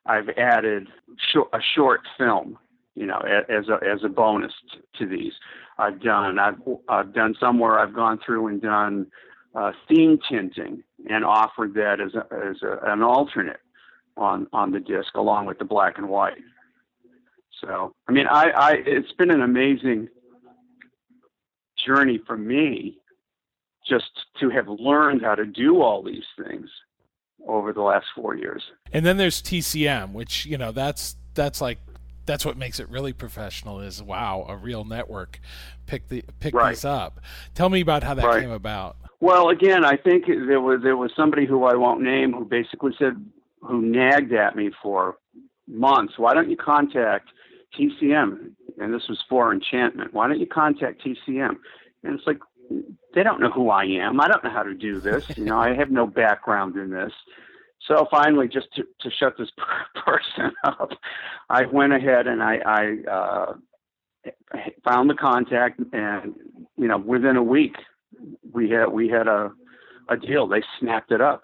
I've 0.06 0.30
added 0.38 0.88
sh- 1.18 1.50
a 1.54 1.60
short 1.76 2.02
film, 2.18 2.58
you 2.96 3.06
know, 3.06 3.20
as 3.50 3.70
a 3.70 3.80
as 3.86 4.04
a 4.04 4.10
bonus 4.10 4.52
to 5.00 5.06
these. 5.06 5.34
I've 5.78 6.02
done 6.02 6.40
I've 6.40 6.60
I've 6.90 7.14
done 7.14 7.36
somewhere 7.40 7.80
I've 7.80 7.94
gone 7.94 8.20
through 8.26 8.48
and 8.48 8.62
done 8.62 9.08
uh, 9.56 9.72
theme 9.88 10.20
tinting 10.30 10.84
and 11.10 11.24
offered 11.24 11.74
that 11.76 12.00
as 12.02 12.14
a, 12.16 12.26
as 12.34 12.62
a, 12.62 12.80
an 12.92 13.02
alternate 13.02 13.62
on 14.18 14.48
on 14.52 14.72
the 14.72 14.80
disc 14.80 15.16
along 15.16 15.46
with 15.46 15.58
the 15.58 15.66
black 15.66 15.98
and 15.98 16.10
white. 16.10 16.38
So 17.64 17.94
I 18.08 18.12
mean 18.12 18.28
I, 18.28 18.50
I 18.50 18.72
it's 18.86 19.12
been 19.14 19.32
an 19.32 19.42
amazing 19.42 20.10
journey 21.86 22.20
for 22.26 22.38
me 22.38 22.98
just 23.88 24.12
to 24.40 24.50
have 24.50 24.68
learned 24.68 25.22
how 25.22 25.36
to 25.36 25.46
do 25.46 25.82
all 25.82 26.02
these 26.02 26.24
things 26.42 26.70
over 27.48 27.74
the 27.74 27.82
last 27.82 28.06
four 28.16 28.36
years. 28.36 28.64
And 28.92 29.06
then 29.06 29.18
there's 29.18 29.42
TCM, 29.42 30.14
which 30.14 30.46
you 30.46 30.58
know 30.58 30.72
that's 30.72 31.16
that's 31.34 31.62
like 31.62 31.80
that's 32.26 32.46
what 32.46 32.58
makes 32.58 32.80
it 32.80 32.90
really 32.90 33.14
professional. 33.14 33.80
Is 33.82 34.02
wow, 34.02 34.46
a 34.48 34.56
real 34.56 34.86
network 34.86 35.40
pick 35.86 36.08
the 36.08 36.24
pick 36.40 36.54
right. 36.54 36.72
this 36.72 36.86
up. 36.86 37.20
Tell 37.54 37.70
me 37.70 37.82
about 37.82 38.04
how 38.04 38.14
that 38.14 38.26
right. 38.26 38.42
came 38.42 38.52
about. 38.52 38.98
Well, 39.20 39.50
again, 39.50 39.86
I 39.86 39.98
think 39.98 40.26
there 40.28 40.62
was 40.62 40.82
there 40.84 40.98
was 40.98 41.12
somebody 41.16 41.46
who 41.46 41.66
I 41.66 41.76
won't 41.76 42.02
name 42.02 42.34
who 42.34 42.46
basically 42.46 42.94
said 42.98 43.14
who 43.62 43.82
nagged 43.82 44.34
at 44.34 44.56
me 44.56 44.72
for 44.82 45.18
months. 45.68 46.14
Why 46.18 46.34
don't 46.34 46.50
you 46.50 46.58
contact 46.58 47.30
TCM? 47.78 48.52
And 48.80 48.94
this 48.94 49.08
was 49.08 49.20
for 49.30 49.54
Enchantment. 49.54 50.14
Why 50.14 50.28
don't 50.28 50.40
you 50.40 50.48
contact 50.48 51.04
TCM? 51.06 51.56
And 52.04 52.18
it's 52.18 52.28
like, 52.28 52.40
they 53.14 53.24
don't 53.24 53.40
know 53.40 53.52
who 53.52 53.70
I 53.70 53.84
am. 53.84 54.20
I 54.20 54.28
don't 54.28 54.44
know 54.44 54.50
how 54.50 54.64
to 54.64 54.74
do 54.74 55.00
this. 55.00 55.26
You 55.38 55.46
know, 55.46 55.60
I 55.60 55.74
have 55.74 55.92
no 55.92 56.08
background 56.08 56.76
in 56.76 56.90
this. 56.90 57.12
So 57.88 58.08
finally, 58.10 58.48
just 58.48 58.68
to, 58.76 58.84
to 59.02 59.10
shut 59.12 59.38
this 59.38 59.50
person 60.06 60.52
up, 60.64 60.92
I 61.50 61.66
went 61.66 61.94
ahead 61.94 62.28
and 62.28 62.42
I, 62.42 62.60
I 62.66 63.12
uh, 63.12 63.54
found 64.84 65.10
the 65.10 65.16
contact, 65.16 65.80
and 65.92 66.34
you 66.78 66.88
know, 66.88 66.98
within 66.98 67.36
a 67.36 67.44
week, 67.44 67.76
we 68.52 68.70
had 68.70 68.88
we 68.88 69.10
had 69.10 69.28
a 69.28 69.52
a 70.10 70.18
deal. 70.18 70.48
They 70.48 70.62
snapped 70.80 71.12
it 71.12 71.22
up. 71.22 71.44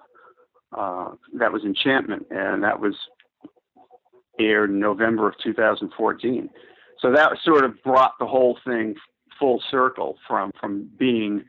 Uh, 0.78 1.12
that 1.34 1.52
was 1.52 1.64
Enchantment, 1.64 2.28
and 2.30 2.64
that 2.64 2.80
was 2.80 2.96
aired 4.40 4.70
in 4.70 4.80
November 4.80 5.30
of 5.30 5.36
2014. 5.44 6.50
So 7.02 7.12
that 7.12 7.38
sort 7.44 7.64
of 7.64 7.82
brought 7.84 8.14
the 8.20 8.26
whole 8.26 8.58
thing 8.66 8.96
full 9.40 9.62
circle 9.72 10.18
from 10.28 10.52
from 10.60 10.90
being 10.98 11.46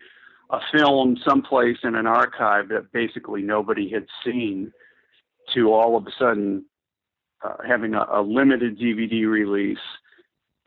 a 0.50 0.58
film 0.72 1.16
someplace 1.26 1.78
in 1.82 1.94
an 1.94 2.06
archive 2.06 2.68
that 2.68 2.92
basically 2.92 3.42
nobody 3.42 3.90
had 3.90 4.06
seen 4.24 4.72
to 5.54 5.72
all 5.72 5.96
of 5.96 6.06
a 6.06 6.10
sudden 6.18 6.64
uh, 7.42 7.54
having 7.66 7.94
a, 7.94 8.04
a, 8.12 8.22
limited 8.22 8.78
DVD 8.78 9.26
release 9.28 9.78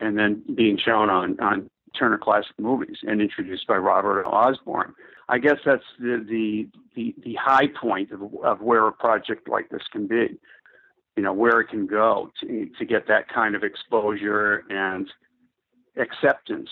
and 0.00 0.18
then 0.18 0.42
being 0.54 0.78
shown 0.78 1.08
on 1.08 1.38
on 1.40 1.70
Turner 1.98 2.18
Classic 2.18 2.52
Movies 2.58 2.98
and 3.02 3.20
introduced 3.20 3.66
by 3.66 3.76
Robert 3.76 4.24
Osborne. 4.26 4.94
I 5.28 5.38
guess 5.38 5.58
that's 5.64 5.84
the 5.98 6.24
the 6.28 6.68
the, 6.94 7.14
the 7.24 7.34
high 7.40 7.68
point 7.68 8.10
of, 8.10 8.22
of 8.44 8.60
where 8.60 8.86
a 8.86 8.92
project 8.92 9.48
like 9.48 9.68
this 9.70 9.82
can 9.90 10.06
be. 10.06 10.38
You 11.16 11.22
know 11.22 11.32
where 11.32 11.60
it 11.60 11.68
can 11.68 11.86
go 11.86 12.32
to 12.40 12.68
to 12.78 12.84
get 12.84 13.06
that 13.08 13.28
kind 13.28 13.54
of 13.54 13.62
exposure 13.62 14.64
and 14.68 15.08
acceptance. 15.96 16.68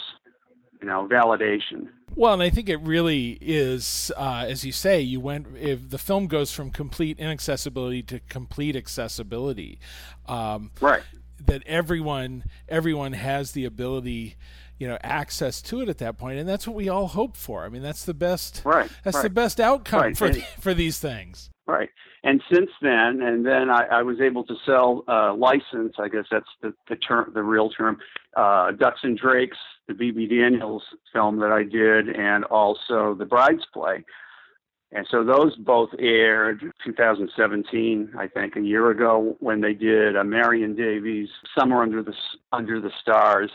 You 0.81 0.89
know, 0.89 1.09
validation. 1.11 1.89
Well, 2.15 2.35
and 2.35 2.43
I 2.43 2.51
think 2.51 2.69
it 2.69 2.81
really 2.81 3.39
is, 3.41 4.13
uh, 4.17 4.45
as 4.49 4.65
you 4.65 4.73
say, 4.73 5.01
you 5.01 5.21
went. 5.21 5.47
If 5.59 5.89
the 5.91 5.99
film 5.99 6.27
goes 6.27 6.53
from 6.53 6.71
complete 6.71 7.19
inaccessibility 7.19 8.03
to 8.05 8.21
complete 8.29 8.77
accessibility, 8.77 9.79
um, 10.27 10.73
right? 10.81 11.03
That 11.47 11.63
everyone 11.67 12.45
everyone 12.69 13.13
has 13.15 13.53
the 13.53 13.65
ability 13.65 14.37
you 14.79 14.89
know 14.89 14.99
access 15.03 15.63
to 15.63 15.81
it 15.81 15.89
at 15.89 15.99
that 15.99 16.19
point 16.19 16.39
and 16.39 16.49
that's 16.49 16.67
what 16.67 16.77
we 16.77 16.89
all 16.89 17.07
hope 17.09 17.37
for 17.37 17.65
i 17.65 17.69
mean 17.69 17.83
that's 17.83 18.05
the 18.05 18.15
best 18.15 18.63
right 18.65 18.91
that's 19.05 19.17
right. 19.17 19.23
the 19.23 19.31
best 19.31 19.61
outcome 19.61 20.01
right. 20.01 20.17
for 20.17 20.29
the, 20.29 20.41
for 20.59 20.75
these 20.75 20.99
things 20.99 21.51
right 21.67 21.91
and 22.25 22.43
since 22.53 22.71
then 22.81 23.23
and 23.23 23.47
then 23.47 23.71
i, 23.71 23.85
I 23.91 24.03
was 24.03 24.21
able 24.21 24.45
to 24.45 24.55
sell 24.67 25.05
uh, 25.09 25.35
license 25.35 25.95
i 25.99 26.09
guess 26.09 26.25
that's 26.31 26.49
the, 26.61 26.75
the 26.89 26.97
term 26.97 27.31
the 27.35 27.43
real 27.43 27.71
term 27.71 27.99
uh, 28.37 28.73
ducks 28.73 29.01
and 29.03 29.17
drakes 29.19 29.59
the 29.89 29.95
Bebe 29.95 30.27
Daniels 30.27 30.83
film 31.13 31.39
that 31.41 31.53
i 31.53 31.63
did 31.63 32.09
and 32.09 32.45
also 32.45 33.15
the 33.15 33.27
bride's 33.27 33.67
play 33.73 34.05
and 34.95 35.07
so 35.11 35.25
those 35.25 35.57
both 35.57 35.91
aired 35.99 36.61
2017, 36.85 38.13
I 38.19 38.27
think, 38.27 38.57
a 38.57 38.61
year 38.61 38.91
ago 38.91 39.37
when 39.41 39.63
they 39.63 39.73
did 39.73 40.17
a 40.17 40.25
Marion 40.25 40.77
Davies 40.77 41.31
Summer 41.59 41.83
Under 41.83 42.03
the 42.03 42.13
Under 42.53 42.79
the 42.79 42.91
Stars 43.01 43.51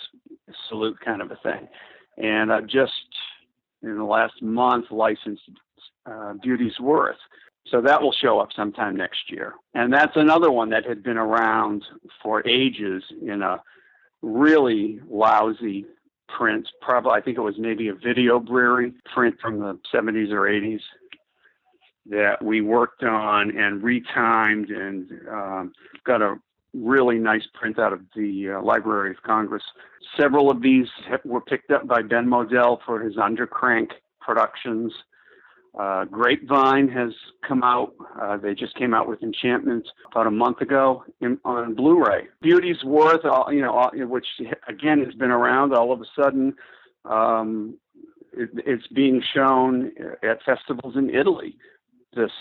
salute 0.67 0.97
kind 1.05 1.21
of 1.21 1.31
a 1.31 1.35
thing. 1.37 1.67
And 2.17 2.51
I've 2.51 2.65
just 2.65 2.91
in 3.83 3.97
the 3.97 4.03
last 4.03 4.41
month 4.41 4.85
licensed 4.89 5.43
uh, 6.07 6.33
Beauty's 6.41 6.79
Worth. 6.79 7.17
So 7.69 7.81
that 7.81 8.01
will 8.01 8.13
show 8.13 8.39
up 8.39 8.49
sometime 8.55 8.95
next 8.95 9.29
year. 9.29 9.53
And 9.75 9.93
that's 9.93 10.15
another 10.15 10.51
one 10.51 10.69
that 10.71 10.85
had 10.85 11.03
been 11.03 11.17
around 11.17 11.83
for 12.23 12.47
ages 12.47 13.03
in 13.21 13.43
a 13.43 13.61
really 14.23 15.01
lousy 15.07 15.85
print. 16.29 16.67
Probably, 16.81 17.11
I 17.11 17.21
think 17.21 17.37
it 17.37 17.41
was 17.41 17.55
maybe 17.59 17.89
a 17.89 17.93
video 17.93 18.39
brewery 18.39 18.93
print 19.13 19.35
from 19.39 19.59
the 19.59 19.77
70s 19.93 20.31
or 20.31 20.43
80s 20.43 20.79
that 22.09 22.43
we 22.43 22.61
worked 22.61 23.03
on 23.03 23.55
and 23.57 23.81
retimed 23.81 24.71
and 24.71 25.11
um, 25.29 25.73
got 26.05 26.21
a 26.21 26.35
really 26.73 27.17
nice 27.17 27.47
print 27.53 27.79
out 27.79 27.93
of 27.93 28.01
the 28.15 28.51
uh, 28.51 28.61
Library 28.61 29.11
of 29.11 29.21
Congress. 29.23 29.63
Several 30.19 30.49
of 30.49 30.61
these 30.61 30.87
were 31.25 31.41
picked 31.41 31.71
up 31.71 31.87
by 31.87 32.01
Ben 32.01 32.27
Model 32.27 32.81
for 32.85 33.01
his 33.01 33.15
Undercrank 33.15 33.91
productions. 34.21 34.93
Uh, 35.77 36.05
Grapevine 36.05 36.87
has 36.87 37.11
come 37.47 37.61
out. 37.63 37.93
Uh, 38.19 38.37
they 38.37 38.55
just 38.55 38.75
came 38.75 38.93
out 38.93 39.07
with 39.07 39.21
Enchantment 39.21 39.87
about 40.11 40.25
a 40.25 40.31
month 40.31 40.61
ago 40.61 41.03
in, 41.21 41.39
on 41.45 41.75
Blu-ray. 41.75 42.27
Beauty's 42.41 42.83
Worth, 42.83 43.25
all, 43.25 43.51
you 43.53 43.61
know, 43.61 43.73
all, 43.73 43.91
which 43.93 44.25
again 44.67 45.03
has 45.03 45.13
been 45.13 45.29
around. 45.29 45.73
All 45.73 45.91
of 45.91 46.01
a 46.01 46.05
sudden, 46.19 46.55
um, 47.05 47.77
it, 48.33 48.49
it's 48.65 48.87
being 48.87 49.21
shown 49.35 49.91
at 50.23 50.41
festivals 50.43 50.95
in 50.95 51.09
Italy 51.11 51.57
this 52.15 52.31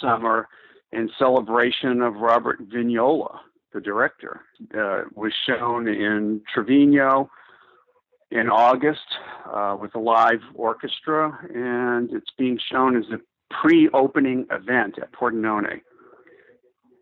summer 0.00 0.48
in 0.92 1.10
celebration 1.18 2.02
of 2.02 2.14
Robert 2.14 2.60
Vignola, 2.68 3.38
the 3.72 3.80
director. 3.80 4.40
Uh, 4.76 5.02
was 5.14 5.32
shown 5.46 5.88
in 5.88 6.40
Trivigno 6.54 7.28
in 8.30 8.48
August 8.48 9.00
uh, 9.52 9.76
with 9.80 9.94
a 9.94 9.98
live 9.98 10.40
orchestra, 10.54 11.38
and 11.52 12.10
it's 12.12 12.30
being 12.38 12.58
shown 12.70 12.96
as 12.96 13.04
a 13.12 13.18
pre-opening 13.62 14.46
event 14.50 14.96
at 15.00 15.12
Pordenone 15.12 15.80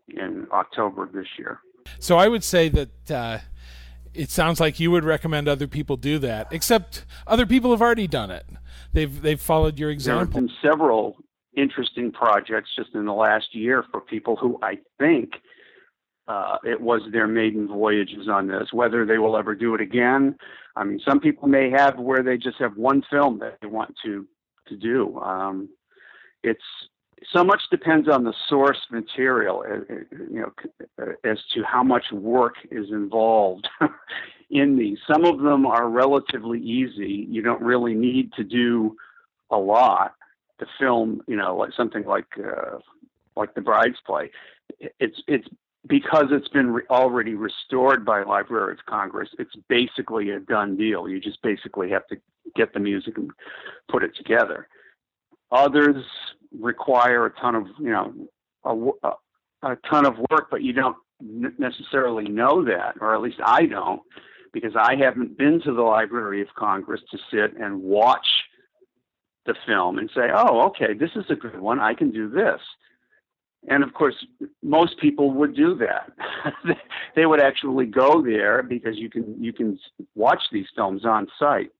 in 0.09 0.47
October 0.51 1.03
of 1.03 1.11
this 1.11 1.27
year. 1.37 1.59
So 1.99 2.17
I 2.17 2.27
would 2.27 2.43
say 2.43 2.69
that 2.69 3.11
uh, 3.11 3.39
it 4.13 4.29
sounds 4.29 4.59
like 4.59 4.79
you 4.79 4.91
would 4.91 5.03
recommend 5.03 5.47
other 5.47 5.67
people 5.67 5.97
do 5.97 6.19
that, 6.19 6.47
except 6.51 7.05
other 7.25 7.45
people 7.45 7.71
have 7.71 7.81
already 7.81 8.07
done 8.07 8.31
it. 8.31 8.45
They've 8.91 9.21
they've 9.21 9.41
followed 9.41 9.79
your 9.79 9.89
example. 9.89 10.33
There 10.33 10.41
have 10.41 10.49
been 10.49 10.69
several 10.71 11.17
interesting 11.55 12.11
projects 12.11 12.69
just 12.75 12.93
in 12.93 13.05
the 13.05 13.13
last 13.13 13.53
year 13.53 13.83
for 13.91 14.01
people 14.01 14.35
who 14.35 14.59
I 14.61 14.79
think 14.99 15.33
uh, 16.27 16.57
it 16.63 16.79
was 16.79 17.01
their 17.11 17.27
maiden 17.27 17.67
voyages 17.67 18.27
on 18.29 18.47
this. 18.47 18.71
Whether 18.71 19.05
they 19.05 19.17
will 19.17 19.37
ever 19.37 19.55
do 19.55 19.75
it 19.75 19.81
again, 19.81 20.37
I 20.75 20.83
mean, 20.83 20.99
some 21.05 21.19
people 21.19 21.47
may 21.47 21.69
have 21.69 21.99
where 21.99 22.23
they 22.23 22.37
just 22.37 22.57
have 22.59 22.77
one 22.77 23.03
film 23.09 23.39
that 23.39 23.57
they 23.61 23.67
want 23.67 23.95
to 24.05 24.27
to 24.67 24.77
do. 24.77 25.19
Um, 25.19 25.69
it's 26.43 26.63
so 27.31 27.43
much 27.43 27.61
depends 27.69 28.09
on 28.09 28.23
the 28.23 28.33
source 28.47 28.79
material, 28.91 29.63
uh, 29.67 29.93
uh, 29.93 29.97
you 30.11 30.41
know, 30.41 31.13
as 31.23 31.37
to 31.53 31.63
how 31.63 31.83
much 31.83 32.05
work 32.11 32.55
is 32.71 32.89
involved 32.89 33.67
in 34.49 34.77
these. 34.77 34.97
Some 35.11 35.25
of 35.25 35.39
them 35.39 35.65
are 35.65 35.89
relatively 35.89 36.59
easy. 36.59 37.27
You 37.29 37.41
don't 37.41 37.61
really 37.61 37.93
need 37.93 38.33
to 38.33 38.43
do 38.43 38.95
a 39.51 39.57
lot 39.57 40.13
to 40.59 40.65
film, 40.79 41.21
you 41.27 41.35
know, 41.35 41.55
like 41.55 41.71
something 41.75 42.05
like 42.05 42.27
uh, 42.37 42.77
like 43.35 43.53
the 43.55 43.61
Bride's 43.61 43.97
Play. 44.05 44.31
It's 44.99 45.21
it's 45.27 45.47
because 45.87 46.25
it's 46.31 46.47
been 46.49 46.71
re- 46.71 46.83
already 46.89 47.35
restored 47.35 48.05
by 48.05 48.23
Library 48.23 48.73
of 48.73 48.85
Congress. 48.85 49.29
It's 49.39 49.55
basically 49.67 50.29
a 50.29 50.39
done 50.39 50.77
deal. 50.77 51.09
You 51.09 51.19
just 51.19 51.41
basically 51.41 51.89
have 51.89 52.07
to 52.07 52.17
get 52.55 52.73
the 52.73 52.79
music 52.79 53.17
and 53.17 53.31
put 53.89 54.03
it 54.03 54.15
together. 54.15 54.67
Others 55.51 56.03
require 56.59 57.25
a 57.25 57.33
ton 57.39 57.55
of 57.55 57.67
you 57.79 57.91
know 57.91 58.13
a, 58.63 59.09
a 59.67 59.77
ton 59.89 60.05
of 60.05 60.15
work, 60.31 60.47
but 60.49 60.61
you 60.61 60.73
don't 60.73 60.97
necessarily 61.57 62.25
know 62.25 62.63
that, 62.65 62.95
or 62.99 63.15
at 63.15 63.21
least 63.21 63.39
I 63.43 63.65
don't, 63.65 64.01
because 64.51 64.73
I 64.75 64.95
haven't 64.95 65.37
been 65.37 65.61
to 65.61 65.73
the 65.73 65.81
Library 65.81 66.41
of 66.41 66.47
Congress 66.55 67.01
to 67.11 67.17
sit 67.31 67.57
and 67.59 67.81
watch 67.81 68.27
the 69.45 69.55
film 69.65 69.97
and 69.97 70.09
say, 70.15 70.29
oh, 70.33 70.67
okay, 70.67 70.93
this 70.93 71.11
is 71.15 71.25
a 71.29 71.35
good 71.35 71.59
one. 71.59 71.79
I 71.79 71.93
can 71.93 72.11
do 72.11 72.29
this. 72.29 72.59
And 73.69 73.83
of 73.83 73.93
course, 73.93 74.15
most 74.61 74.99
people 74.99 75.31
would 75.31 75.55
do 75.55 75.75
that. 75.75 76.11
they 77.15 77.25
would 77.25 77.41
actually 77.41 77.85
go 77.85 78.21
there 78.21 78.61
because 78.61 78.97
you 78.97 79.09
can 79.09 79.41
you 79.41 79.53
can 79.53 79.79
watch 80.15 80.41
these 80.51 80.65
films 80.75 81.05
on 81.05 81.27
site 81.39 81.71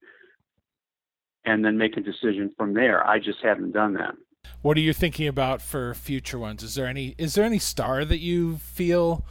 and 1.45 1.63
then 1.63 1.77
make 1.77 1.97
a 1.97 2.01
decision 2.01 2.51
from 2.57 2.73
there. 2.73 3.05
I 3.05 3.19
just 3.19 3.39
haven't 3.43 3.73
done 3.73 3.93
that. 3.95 4.15
What 4.61 4.77
are 4.77 4.81
you 4.81 4.93
thinking 4.93 5.27
about 5.27 5.61
for 5.61 5.93
future 5.93 6.39
ones? 6.39 6.63
Is 6.63 6.75
there 6.75 6.87
any 6.87 7.15
is 7.17 7.35
there 7.35 7.43
any 7.43 7.59
star 7.59 8.05
that 8.05 8.19
you 8.19 8.57
feel 8.57 9.25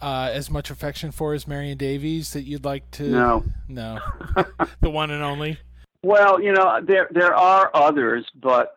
uh, 0.00 0.30
as 0.32 0.50
much 0.50 0.70
affection 0.70 1.10
for 1.10 1.34
as 1.34 1.48
Marion 1.48 1.76
Davies 1.76 2.32
that 2.32 2.42
you'd 2.42 2.64
like 2.64 2.88
to? 2.92 3.08
No, 3.08 3.44
no, 3.66 3.98
the 4.80 4.90
one 4.90 5.10
and 5.10 5.22
only. 5.22 5.58
Well, 6.02 6.40
you 6.40 6.52
know, 6.52 6.80
there 6.86 7.08
there 7.10 7.34
are 7.34 7.70
others, 7.74 8.24
but 8.40 8.74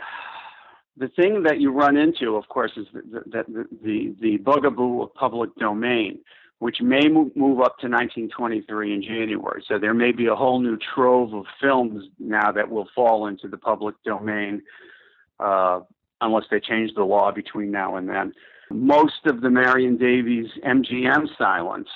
the 0.97 1.07
thing 1.09 1.43
that 1.43 1.59
you 1.59 1.71
run 1.71 1.97
into, 1.97 2.35
of 2.35 2.47
course, 2.47 2.71
is 2.75 2.87
that 2.93 3.45
the, 3.47 3.65
the, 3.83 4.15
the 4.19 4.37
bugaboo 4.37 5.01
of 5.03 5.13
public 5.13 5.55
domain, 5.55 6.19
which 6.59 6.77
may 6.81 7.07
move 7.07 7.59
up 7.59 7.77
to 7.79 7.87
1923 7.87 8.93
in 8.93 9.01
January. 9.01 9.63
So 9.67 9.79
there 9.79 9.93
may 9.93 10.11
be 10.11 10.27
a 10.27 10.35
whole 10.35 10.59
new 10.59 10.77
trove 10.93 11.33
of 11.33 11.45
films 11.61 12.05
now 12.19 12.51
that 12.51 12.69
will 12.69 12.87
fall 12.93 13.27
into 13.27 13.47
the 13.47 13.57
public 13.57 13.95
domain, 14.03 14.61
uh, 15.39 15.81
unless 16.21 16.45
they 16.51 16.59
change 16.59 16.91
the 16.95 17.03
law 17.03 17.31
between 17.31 17.71
now 17.71 17.95
and 17.95 18.09
then. 18.09 18.33
Most 18.69 19.25
of 19.25 19.41
the 19.41 19.49
Marion 19.49 19.97
Davies 19.97 20.47
MGM 20.65 21.27
silents, 21.39 21.89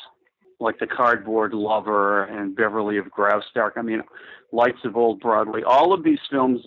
like 0.59 0.79
The 0.79 0.87
Cardboard 0.87 1.53
Lover 1.53 2.23
and 2.25 2.55
Beverly 2.55 2.97
of 2.97 3.05
Graustark, 3.05 3.73
I 3.75 3.81
mean, 3.81 4.01
Lights 4.51 4.79
of 4.83 4.95
Old 4.95 5.19
Broadway. 5.19 5.61
All 5.63 5.93
of 5.93 6.03
these 6.03 6.19
films, 6.29 6.61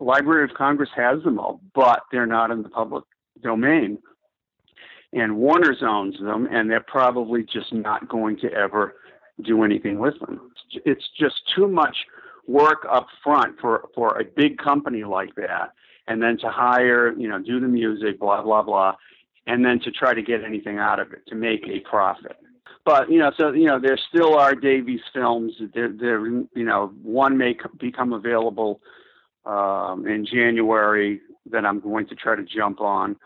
Library 0.00 0.44
of 0.44 0.56
Congress 0.56 0.90
has 0.96 1.22
them 1.22 1.38
all, 1.38 1.60
but 1.74 2.02
they're 2.10 2.26
not 2.26 2.50
in 2.50 2.62
the 2.62 2.68
public 2.68 3.04
domain. 3.42 3.98
And 5.12 5.36
Warner's 5.36 5.82
owns 5.82 6.18
them, 6.20 6.48
and 6.50 6.70
they're 6.70 6.80
probably 6.80 7.42
just 7.42 7.72
not 7.72 8.08
going 8.08 8.38
to 8.38 8.52
ever 8.52 8.96
do 9.42 9.62
anything 9.62 9.98
with 9.98 10.18
them. 10.20 10.50
It's 10.84 11.04
just 11.18 11.36
too 11.54 11.68
much 11.68 11.96
work 12.46 12.86
up 12.90 13.06
front 13.22 13.58
for, 13.60 13.88
for 13.94 14.18
a 14.18 14.24
big 14.24 14.58
company 14.58 15.04
like 15.04 15.34
that, 15.36 15.72
and 16.06 16.22
then 16.22 16.38
to 16.38 16.50
hire, 16.50 17.12
you 17.16 17.28
know, 17.28 17.38
do 17.38 17.60
the 17.60 17.68
music, 17.68 18.18
blah, 18.18 18.42
blah, 18.42 18.62
blah, 18.62 18.94
and 19.46 19.64
then 19.64 19.80
to 19.80 19.90
try 19.90 20.14
to 20.14 20.22
get 20.22 20.44
anything 20.44 20.78
out 20.78 20.98
of 20.98 21.12
it, 21.12 21.26
to 21.26 21.34
make 21.34 21.66
a 21.68 21.80
profit 21.80 22.36
but 22.88 23.10
you 23.10 23.18
know, 23.18 23.30
so 23.38 23.52
you 23.52 23.66
know, 23.66 23.78
there 23.78 23.98
still 24.08 24.34
are 24.34 24.54
Davies 24.54 25.02
films. 25.12 25.52
There, 25.74 25.92
there, 25.92 26.26
you 26.26 26.64
know, 26.64 26.90
one 27.02 27.36
may 27.36 27.54
become 27.78 28.14
available 28.14 28.80
um, 29.44 30.06
in 30.06 30.24
January 30.24 31.20
that 31.50 31.66
I'm 31.66 31.80
going 31.80 32.06
to 32.06 32.14
try 32.14 32.34
to 32.34 32.42
jump 32.42 32.80
on 32.80 33.16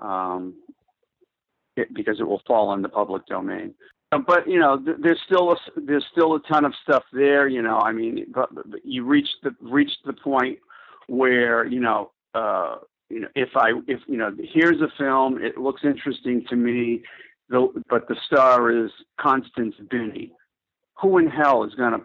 um, 0.00 0.54
it, 1.76 1.92
because 1.92 2.20
it 2.20 2.28
will 2.28 2.42
fall 2.46 2.72
in 2.74 2.82
the 2.82 2.88
public 2.88 3.26
domain. 3.26 3.74
But 4.12 4.46
you 4.46 4.60
know, 4.60 4.78
th- 4.78 4.98
there's 5.00 5.20
still 5.26 5.50
a, 5.50 5.56
there's 5.74 6.06
still 6.12 6.36
a 6.36 6.40
ton 6.48 6.64
of 6.64 6.72
stuff 6.84 7.02
there. 7.12 7.48
You 7.48 7.62
know, 7.62 7.78
I 7.78 7.90
mean, 7.90 8.24
but, 8.32 8.54
but 8.54 8.84
you 8.84 9.04
reach 9.04 9.28
the 9.42 9.50
reach 9.60 9.90
the 10.06 10.12
point 10.12 10.60
where 11.08 11.66
you 11.66 11.80
know, 11.80 12.12
uh, 12.36 12.76
you 13.10 13.18
know, 13.18 13.28
if 13.34 13.48
I 13.56 13.72
if 13.88 13.98
you 14.06 14.16
know, 14.16 14.30
here's 14.54 14.80
a 14.80 14.92
film, 14.96 15.42
it 15.42 15.58
looks 15.58 15.82
interesting 15.82 16.44
to 16.50 16.54
me, 16.54 17.02
the, 17.48 17.68
but 17.88 18.08
the 18.08 18.16
star 18.26 18.70
is 18.70 18.90
Constance 19.20 19.74
Binney. 19.90 20.32
Who 21.00 21.18
in 21.18 21.28
hell 21.28 21.64
is 21.64 21.74
going 21.74 21.92
to 21.92 22.00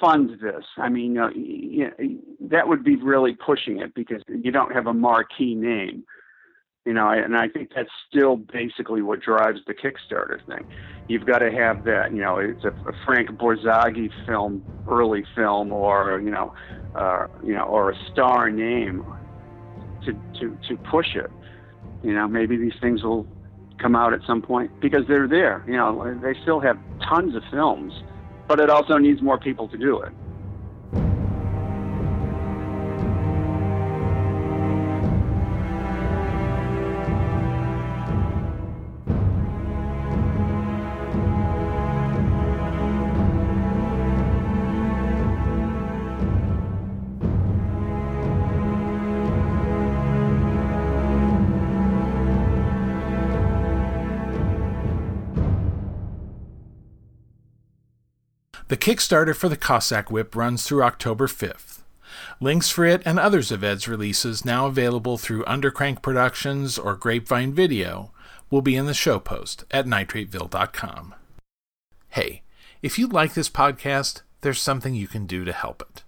fund 0.00 0.38
this? 0.40 0.64
I 0.78 0.88
mean, 0.88 1.18
uh, 1.18 1.28
you 1.30 1.90
know, 1.98 2.18
that 2.48 2.66
would 2.66 2.82
be 2.82 2.96
really 2.96 3.34
pushing 3.34 3.80
it 3.80 3.94
because 3.94 4.22
you 4.28 4.50
don't 4.50 4.72
have 4.72 4.86
a 4.86 4.94
marquee 4.94 5.54
name 5.54 6.04
you 6.84 6.92
know, 6.92 7.08
and 7.08 7.36
I 7.36 7.48
think 7.48 7.70
that's 7.74 7.90
still 8.08 8.36
basically 8.36 9.00
what 9.00 9.20
drives 9.20 9.60
the 9.66 9.72
Kickstarter 9.72 10.44
thing. 10.46 10.66
You've 11.08 11.24
got 11.24 11.38
to 11.38 11.50
have 11.50 11.84
that, 11.84 12.12
you 12.12 12.20
know, 12.20 12.36
it's 12.36 12.64
a, 12.64 12.68
a 12.68 12.92
Frank 13.06 13.30
Borzage 13.30 14.10
film, 14.26 14.62
early 14.88 15.24
film, 15.34 15.72
or 15.72 16.20
you 16.20 16.30
know, 16.30 16.54
uh, 16.94 17.26
you 17.42 17.54
know, 17.54 17.64
or 17.64 17.90
a 17.90 17.96
star 18.12 18.50
name 18.50 19.04
to 20.04 20.12
to 20.40 20.58
to 20.68 20.76
push 20.90 21.14
it. 21.14 21.30
You 22.02 22.12
know, 22.12 22.28
maybe 22.28 22.58
these 22.58 22.74
things 22.82 23.02
will 23.02 23.26
come 23.78 23.96
out 23.96 24.12
at 24.12 24.20
some 24.26 24.40
point 24.40 24.70
because 24.80 25.06
they're 25.08 25.28
there. 25.28 25.64
You 25.66 25.76
know, 25.76 26.18
they 26.22 26.34
still 26.42 26.60
have 26.60 26.78
tons 27.08 27.34
of 27.34 27.42
films, 27.50 27.92
but 28.48 28.60
it 28.60 28.70
also 28.70 28.98
needs 28.98 29.22
more 29.22 29.38
people 29.38 29.68
to 29.68 29.76
do 29.76 30.00
it. 30.00 30.12
Kickstarter 58.94 59.34
for 59.34 59.48
the 59.48 59.56
Cossack 59.56 60.08
Whip 60.08 60.36
runs 60.36 60.62
through 60.62 60.84
October 60.84 61.26
5th. 61.26 61.80
Links 62.40 62.70
for 62.70 62.84
it 62.84 63.02
and 63.04 63.18
others 63.18 63.50
of 63.50 63.64
Ed's 63.64 63.88
releases 63.88 64.44
now 64.44 64.66
available 64.66 65.18
through 65.18 65.42
Undercrank 65.46 66.00
Productions 66.00 66.78
or 66.78 66.94
Grapevine 66.94 67.52
Video 67.52 68.12
will 68.50 68.62
be 68.62 68.76
in 68.76 68.86
the 68.86 68.94
show 68.94 69.18
post 69.18 69.64
at 69.72 69.86
nitrateville.com. 69.86 71.12
Hey, 72.10 72.42
if 72.82 72.96
you 72.96 73.08
like 73.08 73.34
this 73.34 73.50
podcast, 73.50 74.22
there's 74.42 74.60
something 74.60 74.94
you 74.94 75.08
can 75.08 75.26
do 75.26 75.44
to 75.44 75.52
help 75.52 75.82
it. 75.82 76.04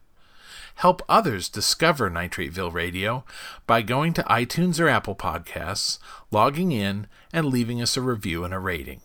Help 0.77 1.03
others 1.09 1.49
discover 1.49 2.09
Nitrateville 2.09 2.73
Radio 2.73 3.25
by 3.67 3.83
going 3.83 4.13
to 4.13 4.23
iTunes 4.23 4.79
or 4.79 4.89
Apple 4.89 5.17
Podcasts, 5.17 5.99
logging 6.31 6.71
in, 6.71 7.09
and 7.33 7.47
leaving 7.47 7.83
us 7.83 7.97
a 7.97 8.01
review 8.01 8.45
and 8.45 8.55
a 8.55 8.61
rating. 8.61 9.01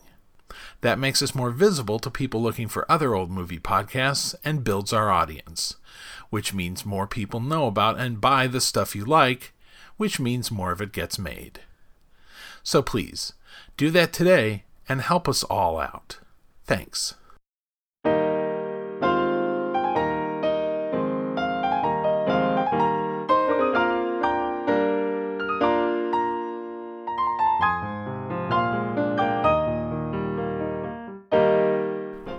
That 0.80 0.98
makes 0.98 1.22
us 1.22 1.34
more 1.34 1.50
visible 1.50 1.98
to 2.00 2.10
people 2.10 2.42
looking 2.42 2.68
for 2.68 2.90
other 2.90 3.14
old 3.14 3.30
movie 3.30 3.58
podcasts 3.58 4.34
and 4.44 4.64
builds 4.64 4.92
our 4.92 5.10
audience, 5.10 5.76
which 6.30 6.54
means 6.54 6.86
more 6.86 7.06
people 7.06 7.40
know 7.40 7.66
about 7.66 7.98
and 7.98 8.20
buy 8.20 8.46
the 8.46 8.60
stuff 8.60 8.94
you 8.94 9.04
like, 9.04 9.52
which 9.96 10.18
means 10.18 10.50
more 10.50 10.72
of 10.72 10.80
it 10.80 10.92
gets 10.92 11.18
made. 11.18 11.60
So 12.62 12.82
please, 12.82 13.32
do 13.76 13.90
that 13.90 14.12
today 14.12 14.64
and 14.88 15.00
help 15.00 15.28
us 15.28 15.42
all 15.44 15.78
out. 15.78 16.18
Thanks. 16.64 17.14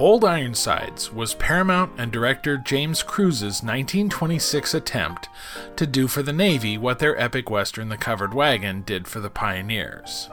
Old 0.04 0.26
Ironsides 0.26 1.14
was 1.14 1.34
Paramount 1.34 1.94
and 1.98 2.12
director 2.12 2.58
James 2.58 3.02
Cruze's 3.02 3.64
1926 3.64 4.74
attempt 4.74 5.30
to 5.78 5.88
do 5.88 6.10
for 6.10 6.22
the 6.22 6.34
Navy 6.34 6.78
what 6.78 7.00
their 7.00 7.18
epic 7.18 7.50
western 7.50 7.88
The 7.88 7.96
Covered 7.96 8.34
Wagon 8.34 8.82
did 8.82 9.08
for 9.08 9.22
the 9.22 9.30
pioneers. 9.30 10.30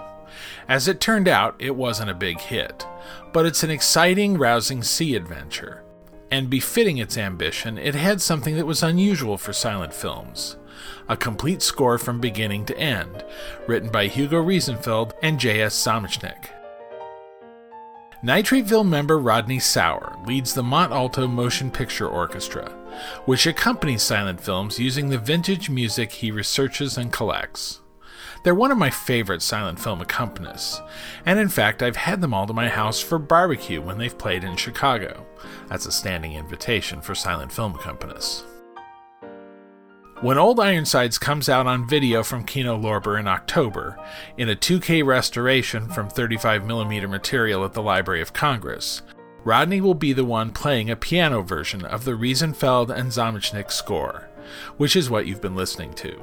As 0.68 0.88
it 0.88 1.00
turned 1.00 1.28
out, 1.28 1.54
it 1.60 1.76
wasn't 1.76 2.10
a 2.10 2.14
big 2.14 2.40
hit, 2.40 2.84
but 3.32 3.46
it's 3.46 3.62
an 3.62 3.70
exciting, 3.70 4.36
rousing 4.36 4.82
sea 4.82 5.14
adventure. 5.14 5.84
And 6.32 6.50
befitting 6.50 6.98
its 6.98 7.16
ambition, 7.16 7.78
it 7.78 7.94
had 7.94 8.20
something 8.20 8.56
that 8.56 8.66
was 8.66 8.82
unusual 8.82 9.38
for 9.38 9.52
silent 9.52 9.94
films 9.94 10.56
a 11.08 11.16
complete 11.16 11.62
score 11.62 11.96
from 11.96 12.20
beginning 12.20 12.66
to 12.66 12.76
end, 12.76 13.24
written 13.68 13.88
by 13.88 14.08
Hugo 14.08 14.42
Riesenfeld 14.42 15.12
and 15.22 15.38
J.S. 15.38 15.76
Zamecnik. 15.76 16.59
Nitrateville 18.22 18.86
member 18.86 19.18
Rodney 19.18 19.58
Sauer 19.58 20.18
leads 20.26 20.52
the 20.52 20.62
Mont 20.62 20.92
Alto 20.92 21.26
Motion 21.26 21.70
Picture 21.70 22.06
Orchestra, 22.06 22.70
which 23.24 23.46
accompanies 23.46 24.02
silent 24.02 24.42
films 24.42 24.78
using 24.78 25.08
the 25.08 25.16
vintage 25.16 25.70
music 25.70 26.12
he 26.12 26.30
researches 26.30 26.98
and 26.98 27.10
collects. 27.10 27.80
They're 28.44 28.54
one 28.54 28.70
of 28.70 28.76
my 28.76 28.90
favorite 28.90 29.40
silent 29.40 29.80
film 29.80 30.02
accompanists, 30.02 30.86
and 31.24 31.38
in 31.38 31.48
fact, 31.48 31.82
I've 31.82 31.96
had 31.96 32.20
them 32.20 32.34
all 32.34 32.46
to 32.46 32.52
my 32.52 32.68
house 32.68 33.00
for 33.00 33.18
barbecue 33.18 33.80
when 33.80 33.96
they've 33.96 34.16
played 34.16 34.44
in 34.44 34.56
Chicago. 34.56 35.24
That's 35.68 35.86
a 35.86 35.92
standing 35.92 36.34
invitation 36.34 37.00
for 37.00 37.14
silent 37.14 37.52
film 37.52 37.72
accompanists. 37.72 38.44
When 40.22 40.36
Old 40.36 40.60
Ironsides 40.60 41.16
comes 41.16 41.48
out 41.48 41.66
on 41.66 41.88
video 41.88 42.22
from 42.22 42.44
Kino 42.44 42.78
Lorber 42.78 43.18
in 43.18 43.26
October, 43.26 43.96
in 44.36 44.50
a 44.50 44.54
2K 44.54 45.02
restoration 45.02 45.88
from 45.88 46.10
35mm 46.10 47.08
material 47.08 47.64
at 47.64 47.72
the 47.72 47.80
Library 47.80 48.20
of 48.20 48.34
Congress, 48.34 49.00
Rodney 49.44 49.80
will 49.80 49.94
be 49.94 50.12
the 50.12 50.26
one 50.26 50.50
playing 50.50 50.90
a 50.90 50.96
piano 50.96 51.40
version 51.40 51.86
of 51.86 52.04
the 52.04 52.10
Riesenfeld 52.10 52.94
and 52.94 53.10
Zamecnik 53.10 53.70
score, 53.72 54.28
which 54.76 54.94
is 54.94 55.08
what 55.08 55.26
you've 55.26 55.40
been 55.40 55.56
listening 55.56 55.94
to. 55.94 56.22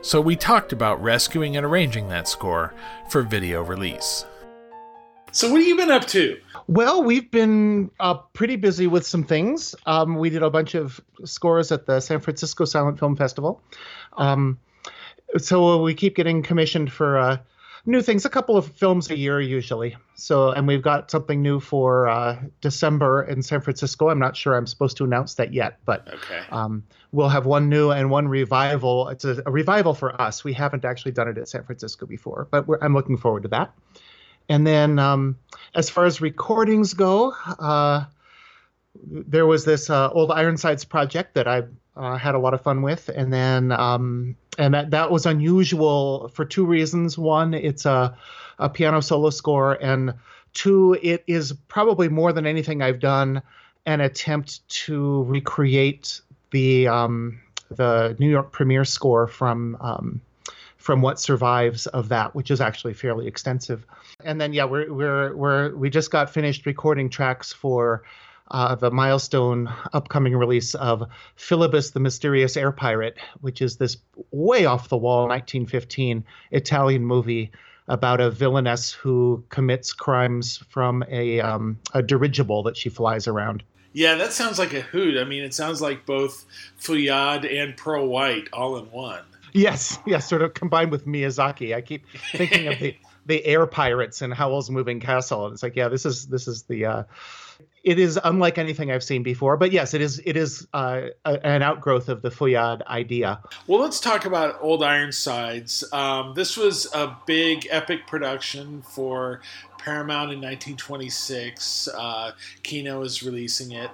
So 0.00 0.18
we 0.18 0.34
talked 0.34 0.72
about 0.72 1.02
rescuing 1.02 1.58
and 1.58 1.66
arranging 1.66 2.08
that 2.08 2.26
score 2.26 2.72
for 3.10 3.20
video 3.20 3.62
release. 3.62 4.24
So, 5.32 5.50
what 5.50 5.60
have 5.60 5.68
you 5.68 5.76
been 5.76 5.90
up 5.90 6.06
to? 6.08 6.40
Well, 6.66 7.02
we've 7.02 7.30
been 7.30 7.90
uh, 8.00 8.14
pretty 8.14 8.56
busy 8.56 8.86
with 8.86 9.06
some 9.06 9.24
things. 9.24 9.74
Um, 9.86 10.16
we 10.16 10.30
did 10.30 10.42
a 10.42 10.50
bunch 10.50 10.74
of 10.74 11.00
scores 11.24 11.72
at 11.72 11.86
the 11.86 12.00
San 12.00 12.20
Francisco 12.20 12.64
Silent 12.64 12.98
Film 12.98 13.16
Festival. 13.16 13.60
Um, 14.16 14.58
so 15.38 15.82
we 15.82 15.94
keep 15.94 16.16
getting 16.16 16.42
commissioned 16.42 16.92
for 16.92 17.18
uh, 17.18 17.38
new 17.86 18.02
things, 18.02 18.24
a 18.24 18.30
couple 18.30 18.56
of 18.56 18.66
films 18.66 19.10
a 19.10 19.16
year 19.16 19.40
usually. 19.40 19.96
So, 20.14 20.50
and 20.50 20.66
we've 20.66 20.82
got 20.82 21.10
something 21.10 21.40
new 21.40 21.60
for 21.60 22.08
uh, 22.08 22.38
December 22.60 23.22
in 23.22 23.42
San 23.42 23.60
Francisco. 23.60 24.10
I'm 24.10 24.18
not 24.18 24.36
sure 24.36 24.56
I'm 24.56 24.66
supposed 24.66 24.96
to 24.98 25.04
announce 25.04 25.34
that 25.34 25.52
yet, 25.52 25.78
but 25.84 26.06
okay. 26.08 26.42
um, 26.50 26.84
we'll 27.12 27.28
have 27.28 27.46
one 27.46 27.68
new 27.68 27.90
and 27.90 28.10
one 28.10 28.28
revival. 28.28 29.08
It's 29.08 29.24
a, 29.24 29.42
a, 29.46 29.50
revival 29.50 29.94
for 29.94 30.20
us. 30.20 30.44
We 30.44 30.52
haven't 30.52 30.84
actually 30.84 31.12
done 31.12 31.28
it 31.28 31.38
at 31.38 31.48
San 31.48 31.64
Francisco 31.64 32.06
before, 32.06 32.48
but 32.50 32.66
I'm 32.82 32.94
looking 32.94 33.16
forward 33.16 33.44
to 33.44 33.48
that. 33.50 33.72
And 34.50 34.66
then 34.66 34.98
um, 34.98 35.38
as 35.76 35.88
far 35.88 36.06
as 36.06 36.20
recordings 36.20 36.92
go, 36.92 37.32
uh, 37.60 38.04
there 39.06 39.46
was 39.46 39.64
this 39.64 39.88
uh, 39.88 40.10
old 40.10 40.32
Ironsides 40.32 40.84
project 40.84 41.34
that 41.34 41.46
I 41.46 41.62
uh, 41.96 42.16
had 42.16 42.34
a 42.34 42.38
lot 42.38 42.52
of 42.52 42.60
fun 42.60 42.82
with, 42.82 43.08
and 43.08 43.32
then 43.32 43.70
um, 43.70 44.36
and 44.58 44.74
that 44.74 44.90
that 44.90 45.12
was 45.12 45.24
unusual 45.24 46.28
for 46.34 46.44
two 46.44 46.66
reasons. 46.66 47.16
One, 47.16 47.54
it's 47.54 47.86
a 47.86 48.18
a 48.58 48.68
piano 48.68 49.00
solo 49.00 49.30
score, 49.30 49.74
and 49.74 50.14
two, 50.52 50.98
it 51.00 51.22
is 51.28 51.52
probably 51.68 52.08
more 52.08 52.32
than 52.32 52.44
anything 52.44 52.82
I've 52.82 52.98
done 52.98 53.42
an 53.86 54.00
attempt 54.00 54.68
to 54.86 55.22
recreate 55.24 56.20
the 56.50 56.88
um, 56.88 57.40
the 57.70 58.16
New 58.18 58.28
York 58.28 58.50
premiere 58.50 58.84
score 58.84 59.28
from 59.28 59.76
um, 59.80 60.20
from 60.80 61.02
what 61.02 61.20
survives 61.20 61.86
of 61.88 62.08
that, 62.08 62.34
which 62.34 62.50
is 62.50 62.60
actually 62.60 62.94
fairly 62.94 63.26
extensive. 63.26 63.86
And 64.24 64.40
then 64.40 64.52
yeah, 64.52 64.64
we're 64.64 64.92
we're 64.92 65.36
we're 65.36 65.76
we 65.76 65.90
just 65.90 66.10
got 66.10 66.30
finished 66.30 66.64
recording 66.64 67.10
tracks 67.10 67.52
for 67.52 68.02
uh, 68.50 68.74
the 68.74 68.90
milestone 68.90 69.72
upcoming 69.92 70.34
release 70.34 70.74
of 70.74 71.04
Filibus 71.36 71.92
the 71.92 72.00
Mysterious 72.00 72.56
Air 72.56 72.72
Pirate, 72.72 73.18
which 73.42 73.60
is 73.60 73.76
this 73.76 73.98
way 74.30 74.64
off 74.64 74.88
the 74.88 74.96
wall 74.96 75.28
1915 75.28 76.24
Italian 76.50 77.04
movie 77.04 77.52
about 77.86 78.20
a 78.20 78.30
villainess 78.30 78.90
who 78.90 79.44
commits 79.50 79.92
crimes 79.92 80.58
from 80.70 81.04
a 81.10 81.40
um, 81.40 81.78
a 81.92 82.02
dirigible 82.02 82.62
that 82.62 82.76
she 82.76 82.88
flies 82.88 83.28
around. 83.28 83.62
Yeah, 83.92 84.14
that 84.14 84.32
sounds 84.32 84.58
like 84.58 84.72
a 84.72 84.80
hoot. 84.80 85.18
I 85.18 85.24
mean, 85.24 85.42
it 85.42 85.52
sounds 85.52 85.82
like 85.82 86.06
both 86.06 86.46
Feuillade 86.78 87.44
and 87.44 87.76
Pearl 87.76 88.06
White 88.06 88.48
all 88.52 88.78
in 88.78 88.86
one. 88.86 89.24
Yes, 89.52 89.98
yes, 90.06 90.28
sort 90.28 90.42
of 90.42 90.54
combined 90.54 90.90
with 90.90 91.06
Miyazaki. 91.06 91.74
I 91.74 91.80
keep 91.80 92.06
thinking 92.32 92.68
of 92.68 92.78
the 92.78 92.96
the 93.26 93.44
air 93.44 93.66
pirates 93.66 94.22
in 94.22 94.30
Howl's 94.30 94.70
Moving 94.70 95.00
Castle, 95.00 95.46
and 95.46 95.54
it's 95.54 95.62
like, 95.62 95.76
yeah, 95.76 95.88
this 95.88 96.06
is 96.06 96.26
this 96.26 96.48
is 96.48 96.64
the. 96.64 96.86
Uh, 96.86 97.02
it 97.82 97.98
is 97.98 98.18
unlike 98.22 98.58
anything 98.58 98.90
I've 98.90 99.02
seen 99.02 99.22
before, 99.22 99.56
but 99.56 99.72
yes, 99.72 99.94
it 99.94 100.00
is. 100.00 100.20
It 100.24 100.36
is 100.36 100.66
uh, 100.72 101.02
a, 101.24 101.46
an 101.46 101.62
outgrowth 101.62 102.08
of 102.08 102.22
the 102.22 102.30
Feuillade 102.30 102.82
idea. 102.86 103.40
Well, 103.66 103.80
let's 103.80 104.00
talk 104.00 104.26
about 104.26 104.58
Old 104.60 104.82
Ironsides. 104.82 105.84
Um, 105.92 106.34
this 106.34 106.56
was 106.56 106.86
a 106.94 107.16
big, 107.26 107.66
epic 107.70 108.06
production 108.06 108.82
for 108.82 109.40
Paramount 109.78 110.32
in 110.32 110.38
1926. 110.38 111.88
Uh, 111.88 112.32
Kino 112.62 113.02
is 113.02 113.22
releasing 113.22 113.72
it, 113.72 113.90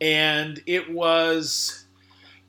and 0.00 0.62
it 0.66 0.92
was 0.92 1.83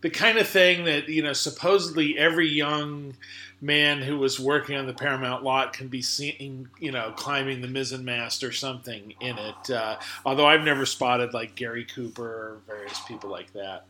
the 0.02 0.10
kind 0.10 0.38
of 0.38 0.48
thing 0.48 0.86
that 0.86 1.10
you 1.10 1.24
know 1.24 1.34
supposedly 1.34 2.18
every 2.18 2.50
young 2.50 3.16
man 3.62 4.02
who 4.02 4.18
was 4.18 4.40
working 4.40 4.78
on 4.78 4.86
the 4.86 4.94
Paramount 4.94 5.44
lot 5.44 5.74
can 5.74 5.88
be 5.88 6.02
seen, 6.02 6.70
you 6.80 6.92
know, 6.92 7.12
climbing 7.16 7.62
the 7.62 7.68
mizzen 7.68 8.04
mast 8.04 8.44
or 8.44 8.52
something 8.52 9.14
in 9.20 9.38
it. 9.38 9.72
Uh, 9.72 9.98
although 10.26 10.46
I've 10.46 10.64
never 10.64 10.86
spotted 10.86 11.34
like 11.34 11.56
Gary 11.56 11.86
Cooper 11.86 12.24
or 12.24 12.58
various 12.68 13.00
people 13.02 13.30
like 13.30 13.52
that. 13.54 13.86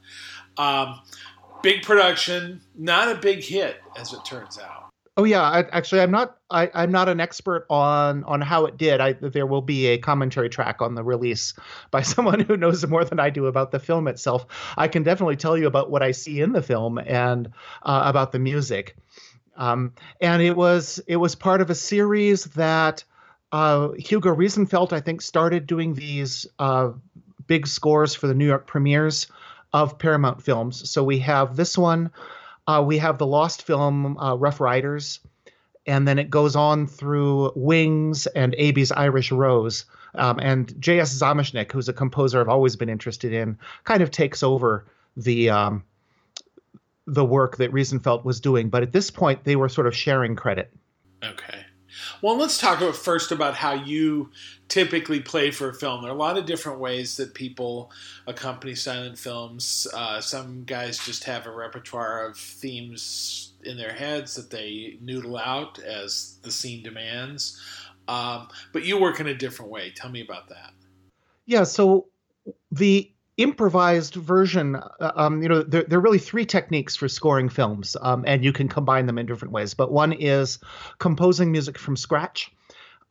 Um, 0.58 1.02
big 1.62 1.84
production, 1.84 2.62
not 2.76 3.12
a 3.12 3.16
big 3.16 3.44
hit 3.44 3.82
as 3.98 4.14
it 4.14 4.24
turns 4.24 4.58
out. 4.58 4.85
Oh 5.18 5.24
yeah, 5.24 5.42
I, 5.42 5.60
actually, 5.72 6.02
I'm 6.02 6.12
not. 6.12 6.38
I, 6.50 6.70
am 6.74 6.92
not 6.92 7.08
an 7.08 7.22
expert 7.22 7.66
on 7.70 8.26
on 8.26 8.42
how 8.42 8.66
it 8.66 8.78
did. 8.78 9.00
I, 9.00 9.14
there 9.14 9.46
will 9.46 9.62
be 9.62 9.88
a 9.88 9.98
commentary 9.98 10.50
track 10.50 10.82
on 10.82 10.96
the 10.96 11.04
release 11.04 11.54
by 11.90 12.02
someone 12.14 12.42
who 12.42 12.58
knows 12.58 12.86
more 12.86 13.06
than 13.06 13.20
I 13.20 13.30
do 13.30 13.46
about 13.46 13.72
the 13.72 13.80
film 13.80 14.08
itself. 14.10 14.46
I 14.78 14.90
can 14.90 15.04
definitely 15.04 15.38
tell 15.38 15.58
you 15.58 15.68
about 15.68 15.90
what 15.90 16.04
I 16.04 16.12
see 16.12 16.42
in 16.42 16.52
the 16.52 16.62
film 16.62 16.98
and 16.98 17.48
uh, 17.84 18.04
about 18.06 18.34
the 18.34 18.40
music. 18.40 18.98
Um, 19.56 19.94
and 20.20 20.42
it 20.42 20.58
was 20.58 21.00
it 21.08 21.16
was 21.16 21.34
part 21.34 21.62
of 21.62 21.70
a 21.70 21.76
series 21.76 22.44
that 22.46 23.06
uh, 23.54 23.92
Hugo 23.92 24.36
Riesenfeld, 24.36 24.92
I 24.92 25.00
think, 25.00 25.22
started 25.22 25.66
doing 25.66 25.94
these 25.94 26.46
uh, 26.60 26.92
big 27.48 27.68
scores 27.68 28.16
for 28.16 28.28
the 28.28 28.34
New 28.34 28.48
York 28.48 28.68
premieres 28.68 29.28
of 29.72 29.98
Paramount 29.98 30.42
films. 30.42 30.90
So 30.90 31.06
we 31.06 31.20
have 31.20 31.56
this 31.56 31.78
one, 31.78 32.12
uh, 32.68 32.84
we 32.86 32.98
have 32.98 33.18
the 33.18 33.28
lost 33.28 33.64
film 33.64 34.18
uh, 34.18 34.36
Rough 34.36 34.60
Riders, 34.60 35.20
and 35.86 36.08
then 36.08 36.20
it 36.20 36.30
goes 36.30 36.56
on 36.56 36.88
through 36.88 37.52
Wings 37.56 38.28
and 38.28 38.56
Abie's 38.58 38.92
Irish 38.92 39.32
Rose. 39.32 39.86
Um, 40.16 40.40
and 40.40 40.74
J.S. 40.82 41.14
Zamecnik, 41.14 41.72
who's 41.72 41.90
a 41.90 41.94
composer 41.94 42.40
I've 42.40 42.48
always 42.48 42.76
been 42.78 42.90
interested 42.90 43.34
in, 43.34 43.58
kind 43.84 44.02
of 44.02 44.12
takes 44.12 44.44
over 44.44 44.86
the 45.18 45.50
um, 45.50 45.84
the 47.06 47.26
work 47.26 47.58
that 47.58 47.72
Riesenfeld 47.72 48.24
was 48.24 48.40
doing. 48.40 48.70
But 48.70 48.84
at 48.84 48.92
this 48.92 49.12
point, 49.12 49.44
they 49.44 49.56
were 49.56 49.70
sort 49.70 49.88
of 49.88 49.96
sharing 49.96 50.36
credit. 50.36 50.72
Okay. 51.24 51.65
Well, 52.22 52.38
let's 52.38 52.58
talk 52.58 52.82
about 52.82 52.96
first 52.96 53.32
about 53.32 53.56
how 53.56 53.74
you 53.74 54.32
typically 54.68 55.20
play 55.20 55.52
for 55.52 55.70
a 55.70 55.74
film. 55.74 56.02
There 56.02 56.12
are 56.12 56.16
a 56.16 56.18
lot 56.18 56.38
of 56.38 56.46
different 56.46 56.80
ways 56.80 57.18
that 57.18 57.34
people 57.34 57.92
accompany 58.28 58.76
silent 58.76 59.18
films. 59.18 59.88
Uh, 59.94 60.22
some 60.22 60.64
guys 60.66 60.98
just 61.00 61.24
have 61.26 61.46
a 61.46 61.52
repertoire 61.52 62.28
of 62.28 62.38
themes 62.38 63.54
in 63.64 63.78
their 63.78 63.94
heads 63.94 64.36
that 64.36 64.50
they 64.50 64.98
noodle 65.02 65.38
out 65.38 65.80
as 65.80 66.38
the 66.42 66.52
scene 66.52 66.84
demands. 66.84 67.62
Um, 68.08 68.50
but 68.72 68.84
you 68.84 69.00
work 69.00 69.20
in 69.20 69.28
a 69.28 69.34
different 69.34 69.72
way. 69.72 69.92
Tell 69.96 70.12
me 70.12 70.22
about 70.22 70.50
that. 70.50 70.74
Yeah. 71.46 71.64
So 71.64 72.08
the 72.72 73.12
improvised 73.38 74.16
version 74.16 74.76
uh, 74.76 75.12
um, 75.16 75.44
you 75.44 75.50
know 75.50 75.62
there, 75.62 75.84
there, 75.84 76.00
are 76.00 76.02
really 76.02 76.20
three 76.20 76.46
techniques 76.46 76.96
for 76.96 77.10
scoring 77.10 77.50
films 77.50 77.98
um, 78.02 78.24
and 78.26 78.46
you 78.46 78.54
can 78.54 78.70
combine 78.70 79.06
them 79.08 79.18
in 79.18 79.26
different 79.26 79.52
ways 79.52 79.74
but 79.74 79.92
one 79.92 80.14
is 80.14 80.60
composing 81.00 81.52
music 81.52 81.78
from 81.78 81.98
scratch 81.98 82.50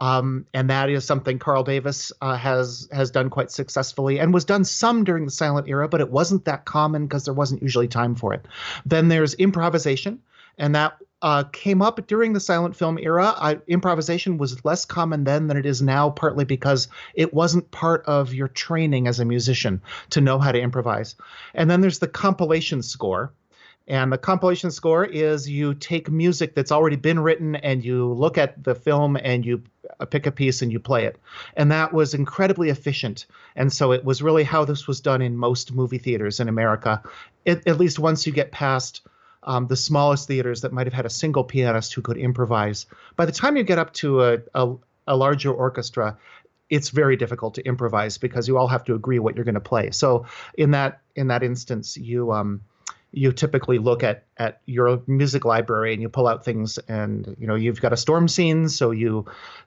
um, 0.01 0.47
and 0.53 0.69
that 0.71 0.91
is 0.91 1.05
something 1.05 1.39
Carl 1.39 1.63
Davis 1.63 2.13
uh, 2.21 2.37
has 2.37 2.89
has 2.93 3.11
done 3.11 3.31
quite 3.31 3.51
successfully 3.51 4.19
and 4.19 4.35
was 4.35 4.45
done 4.45 4.65
some 4.65 5.05
during 5.05 5.25
the 5.25 5.31
silent 5.31 5.69
era, 5.69 5.89
but 5.89 6.01
it 6.01 6.11
wasn't 6.11 6.45
that 6.47 6.65
common 6.65 7.07
because 7.07 7.25
there 7.25 7.35
wasn't 7.35 7.63
usually 7.63 7.89
time 7.89 8.15
for 8.15 8.35
it. 8.35 8.45
Then 8.85 9.09
there's 9.09 9.35
improvisation, 9.35 10.21
and 10.59 10.75
that 10.75 10.97
uh, 11.25 11.43
came 11.53 11.81
up 11.81 12.07
during 12.07 12.35
the 12.35 12.41
silent 12.41 12.77
film 12.77 12.99
era. 12.99 13.35
I, 13.39 13.59
improvisation 13.67 14.37
was 14.37 14.63
less 14.63 14.85
common 14.85 15.25
then 15.25 15.47
than 15.47 15.57
it 15.57 15.65
is 15.65 15.81
now, 15.81 16.11
partly 16.11 16.45
because 16.45 16.89
it 17.15 17.33
wasn't 17.33 17.71
part 17.71 18.05
of 18.05 18.35
your 18.35 18.49
training 18.49 19.09
as 19.09 19.21
a 19.21 19.25
musician 19.25 19.81
to 20.11 20.21
know 20.21 20.39
how 20.39 20.53
to 20.53 20.61
improvise. 20.61 21.17
And 21.55 21.71
then 21.71 21.81
there's 21.81 21.99
the 21.99 22.09
compilation 22.09 22.83
score. 22.83 23.33
And 23.89 24.13
the 24.13 24.19
compilation 24.19 24.71
score 24.71 25.05
is 25.05 25.49
you 25.49 25.73
take 25.73 26.11
music 26.11 26.55
that's 26.55 26.73
already 26.73 26.97
been 26.97 27.21
written 27.21 27.57
and 27.57 27.83
you 27.83 28.13
look 28.13 28.37
at 28.37 28.63
the 28.63 28.75
film 28.75 29.17
and 29.17 29.47
you 29.47 29.63
uh, 30.01 30.05
pick 30.05 30.27
a 30.27 30.31
piece 30.31 30.61
and 30.61 30.71
you 30.71 30.79
play 30.79 31.07
it. 31.07 31.19
And 31.57 31.73
that 31.73 31.95
was 31.95 32.13
incredibly 32.13 32.69
efficient. 32.69 33.25
And 33.57 33.73
so 33.73 33.93
it 33.93 34.05
was 34.05 34.23
really 34.23 34.45
how 34.45 34.67
this 34.67 34.87
was 34.87 35.01
done 35.01 35.23
in 35.23 35.39
most 35.39 35.73
movie 35.73 35.99
theaters 35.99 36.39
in 36.39 36.49
America, 36.49 37.03
it, 37.47 37.67
at 37.67 37.79
least 37.79 37.99
once 37.99 38.27
you 38.27 38.33
get 38.33 38.53
past 38.53 39.01
um, 39.45 39.67
the 39.67 39.77
smallest 39.77 40.27
theaters 40.27 40.63
that 40.63 40.73
might 40.73 40.87
have 40.87 40.95
had 40.95 41.07
a 41.07 41.11
single 41.11 41.45
pianist 41.45 41.95
who 41.95 42.03
could 42.03 42.17
improvise. 42.17 42.87
By 43.17 43.27
the 43.27 43.33
time 43.33 43.57
you 43.57 43.63
get 43.63 43.79
up 43.79 43.93
to 43.95 44.23
a, 44.23 44.39
a, 44.55 44.75
a 45.07 45.17
larger 45.17 45.53
orchestra, 45.53 46.19
it's 46.71 46.89
very 46.89 47.17
difficult 47.17 47.55
to 47.55 47.63
improvise 47.63 48.19
because 48.19 48.49
you 48.49 48.57
all 48.59 48.69
have 48.69 48.85
to 48.85 48.95
agree 48.95 49.19
what 49.19 49.37
you're 49.37 49.45
going 49.45 49.55
to 49.55 49.61
play. 49.61 49.91
So 49.91 50.27
in 50.57 50.73
that 50.73 51.03
in 51.15 51.29
that 51.29 51.43
instance, 51.43 51.97
you 51.97 52.33
um, 52.33 52.63
you 53.15 53.33
typically 53.33 53.79
look 53.79 54.03
at 54.03 54.25
at 54.39 54.61
your 54.67 55.01
music 55.07 55.45
library 55.45 55.93
and 55.93 56.03
you 56.03 56.09
pull 56.09 56.27
out 56.27 56.45
things 56.45 56.79
and 56.89 57.37
you 57.39 57.47
know 57.47 57.55
you've 57.55 57.81
got 57.81 57.93
a 57.93 57.97
storm 57.97 58.27
scene 58.27 58.69
so 58.69 58.91
you 58.91 59.25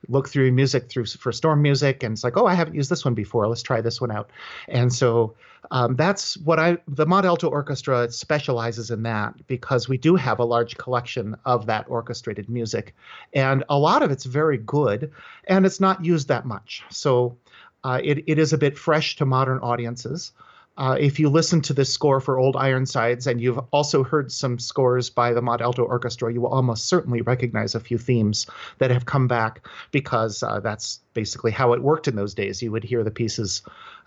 look 0.08 0.28
through 0.28 0.52
music 0.52 0.90
through 0.90 1.06
for 1.06 1.32
storm 1.32 1.62
music 1.62 2.02
and 2.02 2.12
it's 2.12 2.22
like 2.22 2.36
oh 2.36 2.46
i 2.46 2.54
haven't 2.54 2.74
used 2.74 2.90
this 2.90 3.04
one 3.04 3.14
before 3.14 3.48
let's 3.48 3.62
try 3.62 3.80
this 3.80 4.00
one 4.00 4.10
out 4.10 4.30
and 4.68 4.92
so 4.92 5.34
um, 5.70 5.96
that's 5.96 6.36
what 6.38 6.58
i 6.58 6.78
the 6.88 7.06
Mont 7.06 7.44
orchestra 7.44 8.10
specializes 8.10 8.90
in 8.90 9.02
that 9.02 9.34
because 9.46 9.88
we 9.88 9.98
do 9.98 10.16
have 10.16 10.38
a 10.38 10.44
large 10.44 10.76
collection 10.76 11.36
of 11.44 11.66
that 11.66 11.86
orchestrated 11.88 12.48
music. 12.48 12.94
And 13.32 13.64
a 13.68 13.78
lot 13.78 14.02
of 14.02 14.10
it's 14.10 14.24
very 14.24 14.58
good 14.58 15.10
and 15.46 15.66
it's 15.66 15.80
not 15.80 16.04
used 16.04 16.28
that 16.28 16.46
much. 16.46 16.82
So 16.90 17.36
uh, 17.84 18.00
it, 18.02 18.24
it 18.26 18.38
is 18.38 18.52
a 18.52 18.58
bit 18.58 18.78
fresh 18.78 19.16
to 19.16 19.24
modern 19.24 19.58
audiences. 19.58 20.32
Uh, 20.76 20.96
if 20.98 21.18
you 21.18 21.28
listen 21.28 21.60
to 21.60 21.74
this 21.74 21.92
score 21.92 22.20
for 22.20 22.38
Old 22.38 22.54
Ironsides 22.54 23.26
and 23.26 23.40
you've 23.40 23.58
also 23.72 24.04
heard 24.04 24.30
some 24.30 24.60
scores 24.60 25.10
by 25.10 25.32
the 25.32 25.42
Mont 25.42 25.60
Orchestra, 25.60 26.32
you 26.32 26.40
will 26.40 26.50
almost 26.50 26.86
certainly 26.86 27.20
recognize 27.20 27.74
a 27.74 27.80
few 27.80 27.98
themes 27.98 28.46
that 28.78 28.92
have 28.92 29.04
come 29.04 29.26
back 29.26 29.66
because 29.90 30.40
uh, 30.44 30.60
that's 30.60 31.00
basically 31.14 31.50
how 31.50 31.72
it 31.72 31.82
worked 31.82 32.06
in 32.06 32.14
those 32.14 32.32
days. 32.32 32.62
You 32.62 32.70
would 32.70 32.84
hear 32.84 33.02
the 33.02 33.10
pieces, 33.10 33.62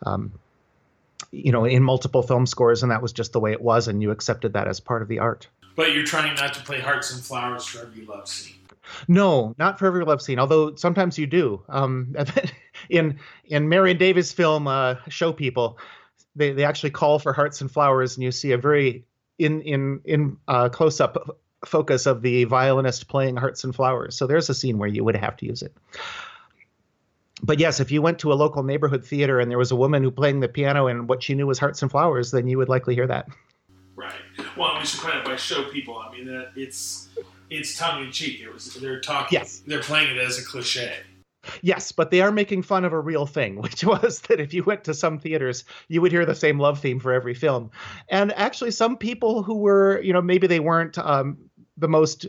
um, 0.05 0.31
you 1.31 1.51
know, 1.51 1.65
in 1.65 1.83
multiple 1.83 2.23
film 2.23 2.45
scores, 2.45 2.83
and 2.83 2.91
that 2.91 3.01
was 3.01 3.13
just 3.13 3.33
the 3.33 3.39
way 3.39 3.51
it 3.51 3.61
was, 3.61 3.87
and 3.87 4.01
you 4.01 4.11
accepted 4.11 4.53
that 4.53 4.67
as 4.67 4.79
part 4.79 5.01
of 5.01 5.07
the 5.07 5.19
art. 5.19 5.47
But 5.75 5.93
you're 5.93 6.03
trying 6.03 6.35
not 6.35 6.53
to 6.55 6.61
play 6.61 6.79
Hearts 6.79 7.13
and 7.13 7.23
Flowers 7.23 7.65
for 7.65 7.85
every 7.85 8.05
love 8.05 8.27
scene. 8.27 8.55
No, 9.07 9.55
not 9.57 9.79
for 9.79 9.87
every 9.87 10.03
love 10.03 10.21
scene. 10.21 10.39
Although 10.39 10.75
sometimes 10.75 11.17
you 11.17 11.27
do. 11.27 11.63
Um, 11.69 12.15
in 12.89 13.19
in 13.45 13.69
Marion 13.69 13.97
Davies' 13.97 14.31
film 14.31 14.67
uh, 14.67 14.95
Show 15.07 15.33
People, 15.33 15.77
they, 16.35 16.51
they 16.51 16.65
actually 16.65 16.91
call 16.91 17.19
for 17.19 17.33
hearts 17.33 17.61
and 17.61 17.71
flowers, 17.71 18.17
and 18.17 18.23
you 18.23 18.31
see 18.31 18.51
a 18.51 18.57
very 18.57 19.05
in 19.37 19.61
in 19.61 20.01
in 20.05 20.37
uh, 20.47 20.69
close 20.69 20.99
up 20.99 21.37
focus 21.65 22.05
of 22.05 22.21
the 22.21 22.43
violinist 22.45 23.07
playing 23.07 23.37
hearts 23.37 23.63
and 23.63 23.75
flowers. 23.75 24.15
So 24.15 24.27
there's 24.27 24.49
a 24.49 24.53
scene 24.53 24.77
where 24.77 24.89
you 24.89 25.03
would 25.03 25.15
have 25.15 25.37
to 25.37 25.45
use 25.45 25.61
it. 25.61 25.75
But 27.43 27.59
yes, 27.59 27.79
if 27.79 27.91
you 27.91 28.01
went 28.01 28.19
to 28.19 28.31
a 28.31 28.35
local 28.35 28.63
neighborhood 28.63 29.03
theater 29.05 29.39
and 29.39 29.49
there 29.49 29.57
was 29.57 29.71
a 29.71 29.75
woman 29.75 30.03
who 30.03 30.11
playing 30.11 30.41
the 30.41 30.47
piano 30.47 30.87
and 30.87 31.09
what 31.09 31.23
she 31.23 31.33
knew 31.33 31.47
was 31.47 31.59
hearts 31.59 31.81
and 31.81 31.89
flowers, 31.89 32.31
then 32.31 32.47
you 32.47 32.57
would 32.57 32.69
likely 32.69 32.95
hear 32.95 33.07
that. 33.07 33.27
Right. 33.95 34.13
Well, 34.57 34.77
we 34.79 34.85
should 34.85 35.01
by 35.23 35.35
show 35.35 35.63
people. 35.65 35.97
I 35.97 36.11
mean, 36.11 36.25
that 36.27 36.51
it's 36.55 37.09
it's 37.49 37.77
tongue 37.77 38.03
in 38.03 38.11
cheek. 38.11 38.41
It 38.41 38.51
was 38.51 38.73
they're 38.75 39.01
talking. 39.01 39.37
Yes. 39.37 39.61
They're 39.65 39.81
playing 39.81 40.15
it 40.15 40.17
as 40.17 40.39
a 40.39 40.45
cliche. 40.45 40.93
Yes, 41.61 41.91
but 41.91 42.11
they 42.11 42.21
are 42.21 42.31
making 42.31 42.61
fun 42.61 42.85
of 42.85 42.93
a 42.93 42.99
real 42.99 43.25
thing, 43.25 43.55
which 43.61 43.83
was 43.83 44.21
that 44.21 44.39
if 44.39 44.53
you 44.53 44.63
went 44.63 44.83
to 44.85 44.93
some 44.93 45.19
theaters, 45.19 45.63
you 45.87 46.01
would 46.01 46.11
hear 46.11 46.25
the 46.25 46.35
same 46.35 46.59
love 46.59 46.79
theme 46.79 46.99
for 46.99 47.13
every 47.13 47.33
film. 47.33 47.71
And 48.09 48.31
actually, 48.33 48.71
some 48.71 48.97
people 48.97 49.43
who 49.43 49.55
were, 49.57 50.01
you 50.01 50.13
know, 50.13 50.21
maybe 50.21 50.47
they 50.47 50.59
weren't 50.59 50.97
um, 50.97 51.37
the 51.77 51.87
most 51.87 52.27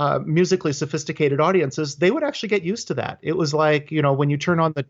uh, 0.00 0.18
musically 0.24 0.72
sophisticated 0.72 1.40
audiences, 1.40 1.96
they 1.96 2.10
would 2.10 2.22
actually 2.22 2.48
get 2.48 2.62
used 2.62 2.88
to 2.88 2.94
that. 2.94 3.18
It 3.20 3.36
was 3.36 3.52
like, 3.52 3.90
you 3.90 4.00
know, 4.00 4.14
when 4.14 4.30
you 4.30 4.38
turn 4.38 4.58
on 4.58 4.72
the 4.74 4.86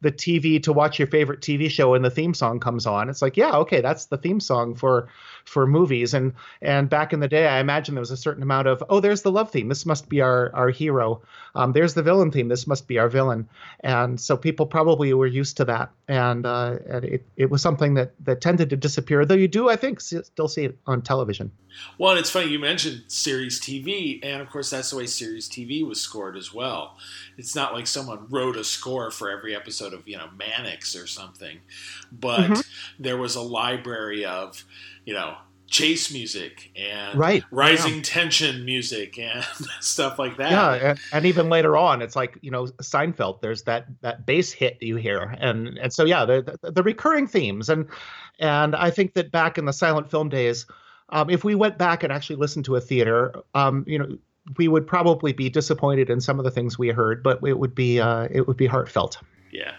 the 0.00 0.12
TV 0.12 0.62
to 0.62 0.72
watch 0.72 0.98
your 0.98 1.08
favorite 1.08 1.40
TV 1.40 1.68
show 1.68 1.94
and 1.94 2.04
the 2.04 2.10
theme 2.10 2.34
song 2.34 2.60
comes 2.60 2.86
on. 2.86 3.08
It's 3.08 3.20
like, 3.20 3.36
yeah, 3.36 3.56
okay, 3.56 3.80
that's 3.80 4.06
the 4.06 4.16
theme 4.16 4.38
song 4.38 4.76
for 4.76 5.08
for 5.44 5.66
movies. 5.66 6.14
And 6.14 6.32
and 6.60 6.88
back 6.88 7.12
in 7.12 7.20
the 7.20 7.28
day, 7.28 7.46
I 7.46 7.60
imagine 7.60 7.94
there 7.94 8.00
was 8.00 8.10
a 8.10 8.16
certain 8.16 8.42
amount 8.42 8.66
of, 8.66 8.82
oh, 8.88 9.00
there's 9.00 9.22
the 9.22 9.32
love 9.32 9.50
theme. 9.50 9.68
This 9.68 9.86
must 9.86 10.08
be 10.08 10.20
our 10.20 10.50
our 10.54 10.70
hero. 10.70 11.22
Um, 11.54 11.72
there's 11.72 11.94
the 11.94 12.02
villain 12.02 12.30
theme. 12.30 12.48
This 12.48 12.66
must 12.66 12.88
be 12.88 12.98
our 12.98 13.08
villain. 13.08 13.48
And 13.80 14.20
so 14.20 14.36
people 14.36 14.66
probably 14.66 15.12
were 15.14 15.26
used 15.26 15.56
to 15.58 15.64
that, 15.66 15.90
and, 16.08 16.44
uh, 16.46 16.78
and 16.88 17.04
it 17.04 17.26
it 17.36 17.50
was 17.50 17.62
something 17.62 17.94
that 17.94 18.12
that 18.24 18.40
tended 18.40 18.70
to 18.70 18.76
disappear. 18.76 19.24
Though 19.24 19.34
you 19.34 19.48
do, 19.48 19.68
I 19.68 19.76
think, 19.76 20.00
still 20.00 20.48
see 20.48 20.64
it 20.64 20.78
on 20.86 21.02
television. 21.02 21.52
Well, 21.98 22.12
and 22.12 22.20
it's 22.20 22.30
funny 22.30 22.50
you 22.50 22.58
mentioned 22.58 23.04
series 23.08 23.60
TV, 23.60 24.20
and 24.22 24.40
of 24.40 24.48
course 24.48 24.70
that's 24.70 24.90
the 24.90 24.96
way 24.96 25.06
series 25.06 25.48
TV 25.48 25.86
was 25.86 26.00
scored 26.00 26.36
as 26.36 26.52
well. 26.52 26.96
It's 27.36 27.54
not 27.54 27.74
like 27.74 27.86
someone 27.86 28.26
wrote 28.30 28.56
a 28.56 28.64
score 28.64 29.10
for 29.10 29.30
every 29.30 29.54
episode 29.54 29.92
of 29.92 30.06
you 30.06 30.16
know 30.16 30.28
Mannix 30.36 30.96
or 30.96 31.06
something, 31.06 31.60
but 32.10 32.50
mm-hmm. 32.50 32.60
there 33.02 33.16
was 33.16 33.36
a 33.36 33.42
library 33.42 34.24
of 34.24 34.64
you 35.04 35.14
know 35.14 35.36
chase 35.66 36.12
music 36.12 36.70
and 36.76 37.18
right. 37.18 37.42
rising 37.50 37.96
yeah. 37.96 38.02
tension 38.02 38.64
music 38.64 39.18
and 39.18 39.44
stuff 39.80 40.18
like 40.18 40.36
that. 40.36 40.50
Yeah, 40.50 40.90
and, 40.90 41.00
and, 41.12 41.26
even 41.26 41.48
later 41.48 41.76
on, 41.76 42.02
it's 42.02 42.14
like 42.14 42.38
you 42.42 42.50
know 42.50 42.66
Seinfeld. 42.66 43.40
There's 43.40 43.62
that 43.64 43.86
that 44.02 44.26
bass 44.26 44.52
hit 44.52 44.78
you 44.80 44.96
hear, 44.96 45.36
and 45.40 45.78
and 45.78 45.92
so 45.92 46.04
yeah, 46.04 46.24
the, 46.24 46.58
the, 46.62 46.70
the 46.70 46.82
recurring 46.82 47.26
themes, 47.26 47.68
and 47.68 47.88
and 48.38 48.76
I 48.76 48.90
think 48.90 49.14
that 49.14 49.32
back 49.32 49.58
in 49.58 49.64
the 49.64 49.72
silent 49.72 50.10
film 50.10 50.28
days, 50.28 50.66
um, 51.08 51.30
if 51.30 51.44
we 51.44 51.54
went 51.54 51.78
back 51.78 52.02
and 52.02 52.12
actually 52.12 52.36
listened 52.36 52.64
to 52.66 52.76
a 52.76 52.80
theater, 52.80 53.34
um, 53.54 53.84
you 53.86 53.98
know. 53.98 54.16
We 54.58 54.68
would 54.68 54.86
probably 54.86 55.32
be 55.32 55.48
disappointed 55.48 56.10
in 56.10 56.20
some 56.20 56.38
of 56.38 56.44
the 56.44 56.50
things 56.50 56.78
we 56.78 56.90
heard, 56.90 57.22
but 57.22 57.40
it 57.46 57.58
would 57.58 57.74
be 57.74 57.98
uh, 57.98 58.28
it 58.30 58.46
would 58.46 58.58
be 58.58 58.66
heartfelt. 58.66 59.16
Yeah, 59.50 59.72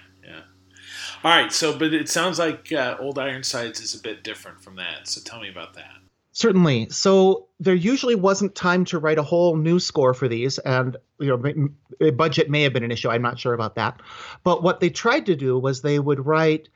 all 1.26 1.32
right, 1.32 1.51
so 1.51 1.76
but 1.76 1.91
it 1.91 2.07
sounds 2.07 2.38
like 2.38 2.71
uh, 2.71 2.97
Old 2.99 3.17
Ironsides 3.17 3.82
is 3.82 3.95
a 3.95 3.99
bit 3.99 4.23
different 4.23 4.61
from 4.61 4.76
that. 4.76 5.07
So 5.07 5.21
tell 5.21 5.41
me 5.41 5.49
about 5.49 5.73
that. 5.73 5.95
Certainly. 6.34 6.89
So 6.89 7.47
there 7.59 7.73
usually 7.73 8.13
wasn't 8.13 8.53
time 8.53 8.86
to 8.86 8.99
write 8.99 9.17
a 9.17 9.23
whole 9.23 9.55
new 9.55 9.80
score 9.80 10.13
for 10.13 10.28
these, 10.28 10.59
and 10.59 10.97
you 11.19 11.36
know, 11.36 12.11
budget 12.11 12.51
may 12.51 12.61
have 12.61 12.73
been 12.73 12.84
an 12.84 12.91
issue. 12.91 13.09
I'm 13.09 13.23
not 13.23 13.39
sure 13.39 13.55
about 13.55 13.73
that. 13.73 14.03
But 14.43 14.61
what 14.61 14.82
they 14.82 14.91
tried 14.91 15.26
to 15.26 15.36
do 15.36 15.57
was 15.57 15.82
they 15.82 15.97
would 15.97 16.23
write 16.23 16.69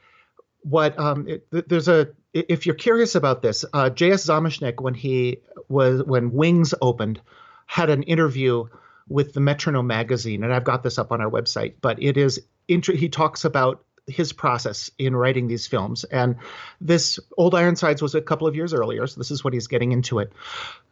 what 0.62 0.98
um, 0.98 1.28
it, 1.28 1.70
there's 1.70 1.88
a 1.88 2.10
if 2.34 2.66
you're 2.66 2.74
curious 2.74 3.14
about 3.14 3.44
this, 3.44 3.66
uh, 3.74 3.92
J.S. 3.92 4.26
Zamecnik 4.26 4.82
when 4.82 4.96
he 4.96 5.42
was 5.68 6.02
when 6.04 6.32
Wings 6.32 6.74
opened 6.82 7.22
had 7.68 7.92
an 7.92 8.02
interview 8.02 8.66
with 9.10 9.34
the 9.34 9.42
Metronome 9.42 9.86
magazine, 9.86 10.44
and 10.44 10.52
I've 10.52 10.64
got 10.64 10.82
this 10.82 10.98
up 10.98 11.12
on 11.12 11.22
our 11.22 11.30
website. 11.30 11.76
But 11.82 12.02
it 12.02 12.18
is 12.18 12.42
he 12.68 13.10
talks 13.10 13.46
about 13.46 13.84
his 14.10 14.34
process 14.34 14.92
in 14.98 15.16
writing 15.16 15.48
these 15.48 15.68
films. 15.68 16.04
And 16.04 16.38
this 16.82 17.20
Old 17.38 17.56
Ironsides 17.56 18.02
was 18.02 18.16
a 18.16 18.22
couple 18.22 18.48
of 18.48 18.56
years 18.56 18.74
earlier, 18.74 19.08
so 19.08 19.20
this 19.20 19.32
is 19.32 19.44
what 19.44 19.54
he's 19.54 19.68
getting 19.68 19.92
into 19.92 20.20
it. 20.20 20.34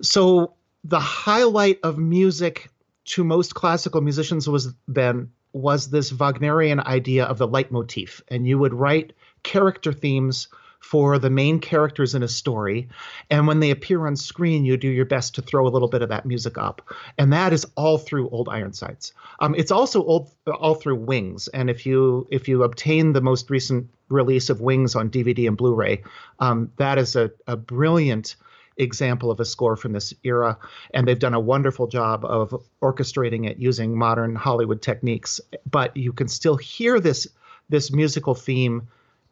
So 0.01 0.53
the 0.83 0.99
highlight 0.99 1.79
of 1.83 1.97
music 1.97 2.69
to 3.05 3.23
most 3.23 3.55
classical 3.55 4.01
musicians 4.01 4.47
was 4.47 4.73
then 4.87 5.31
was 5.53 5.89
this 5.89 6.11
Wagnerian 6.11 6.79
idea 6.79 7.25
of 7.25 7.37
the 7.37 7.47
leitmotif, 7.47 8.21
and 8.27 8.45
you 8.45 8.59
would 8.59 8.73
write 8.73 9.13
character 9.43 9.93
themes 9.93 10.49
for 10.89 11.19
the 11.19 11.29
main 11.29 11.59
characters 11.59 12.15
in 12.15 12.23
a 12.23 12.27
story. 12.29 12.87
And 13.29 13.45
when 13.45 13.59
they 13.59 13.71
appear 13.71 14.07
on 14.07 14.15
screen, 14.15 14.63
you 14.63 14.77
do 14.77 14.87
your 14.87 15.05
best 15.05 15.35
to 15.35 15.41
throw 15.41 15.67
a 15.67 15.69
little 15.69 15.89
bit 15.89 16.01
of 16.01 16.09
that 16.09 16.25
music 16.25 16.57
up. 16.57 16.81
And 17.17 17.33
that 17.33 17.51
is 17.51 17.65
all 17.75 17.97
through 17.97 18.29
Old 18.29 18.47
Ironsides. 18.47 19.11
Um, 19.41 19.53
it's 19.55 19.71
also 19.71 20.01
old, 20.05 20.31
all 20.47 20.75
through 20.75 20.95
Wings. 20.95 21.49
And 21.49 21.69
if 21.69 21.85
you 21.85 22.25
if 22.31 22.47
you 22.47 22.63
obtain 22.63 23.11
the 23.11 23.21
most 23.21 23.49
recent 23.49 23.89
release 24.07 24.49
of 24.49 24.61
Wings 24.61 24.95
on 24.95 25.09
DVD 25.09 25.47
and 25.49 25.57
Blu-ray, 25.57 26.03
um, 26.39 26.71
that 26.77 26.97
is 26.97 27.17
a, 27.17 27.31
a 27.47 27.57
brilliant 27.57 28.37
example 28.77 29.29
of 29.29 29.41
a 29.41 29.45
score 29.45 29.75
from 29.75 29.91
this 29.91 30.13
era 30.23 30.57
and 30.93 31.07
they've 31.07 31.19
done 31.19 31.33
a 31.33 31.39
wonderful 31.39 31.87
job 31.87 32.23
of 32.23 32.53
orchestrating 32.79 33.49
it 33.49 33.57
using 33.57 33.97
modern 33.97 34.35
hollywood 34.35 34.83
techniques 34.83 35.41
but 35.65 35.97
you 35.97 36.13
can 36.13 36.27
still 36.27 36.55
hear 36.55 36.99
this 36.99 37.27
this 37.69 37.91
musical 37.91 38.35
theme 38.35 38.87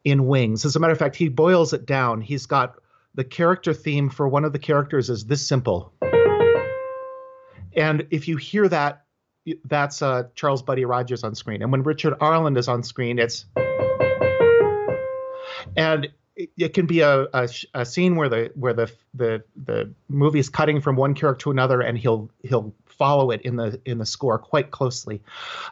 in 0.06 0.28
Wings. 0.28 0.64
As 0.64 0.76
a 0.76 0.80
matter 0.80 0.94
of 0.94 1.00
fact, 1.00 1.16
he 1.16 1.28
boils 1.28 1.74
it 1.74 1.86
down. 1.86 2.22
He's 2.22 2.46
got 2.46 2.76
the 3.16 3.24
character 3.24 3.74
theme 3.74 4.10
for 4.10 4.28
one 4.28 4.46
of 4.46 4.54
the 4.54 4.60
characters 4.60 5.10
is 5.10 5.26
this 5.26 5.46
simple. 5.46 5.92
And 7.76 8.08
if 8.12 8.28
you 8.28 8.38
hear 8.38 8.70
that, 8.70 9.04
that's 9.66 10.02
uh, 10.02 10.24
Charles 10.36 10.62
Buddy 10.62 10.86
Rogers 10.86 11.24
on 11.24 11.36
screen. 11.36 11.62
And 11.62 11.72
when 11.72 11.84
Richard 11.84 12.16
Arlen 12.22 12.56
is 12.56 12.68
on 12.68 12.84
screen, 12.84 13.20
it's. 13.20 13.46
And 15.76 16.08
it, 16.36 16.50
it 16.58 16.74
can 16.74 16.86
be 16.86 17.02
a, 17.02 17.28
a, 17.34 17.50
a, 17.74 17.86
scene 17.86 18.16
where 18.16 18.30
the 18.30 18.52
where 18.56 18.74
the 18.74 18.92
the 19.14 19.44
the 19.66 19.92
movie 20.10 20.40
is 20.40 20.50
cutting 20.50 20.82
from 20.82 20.96
one 20.96 21.14
character 21.14 21.44
to 21.44 21.52
another, 21.52 21.82
and 21.82 21.98
he'll 21.98 22.30
he'll 22.44 22.74
follow 22.86 23.32
it 23.32 23.42
in 23.42 23.56
the 23.56 23.80
in 23.86 23.98
the 23.98 24.06
score 24.06 24.38
quite 24.38 24.72
closely. 24.72 25.22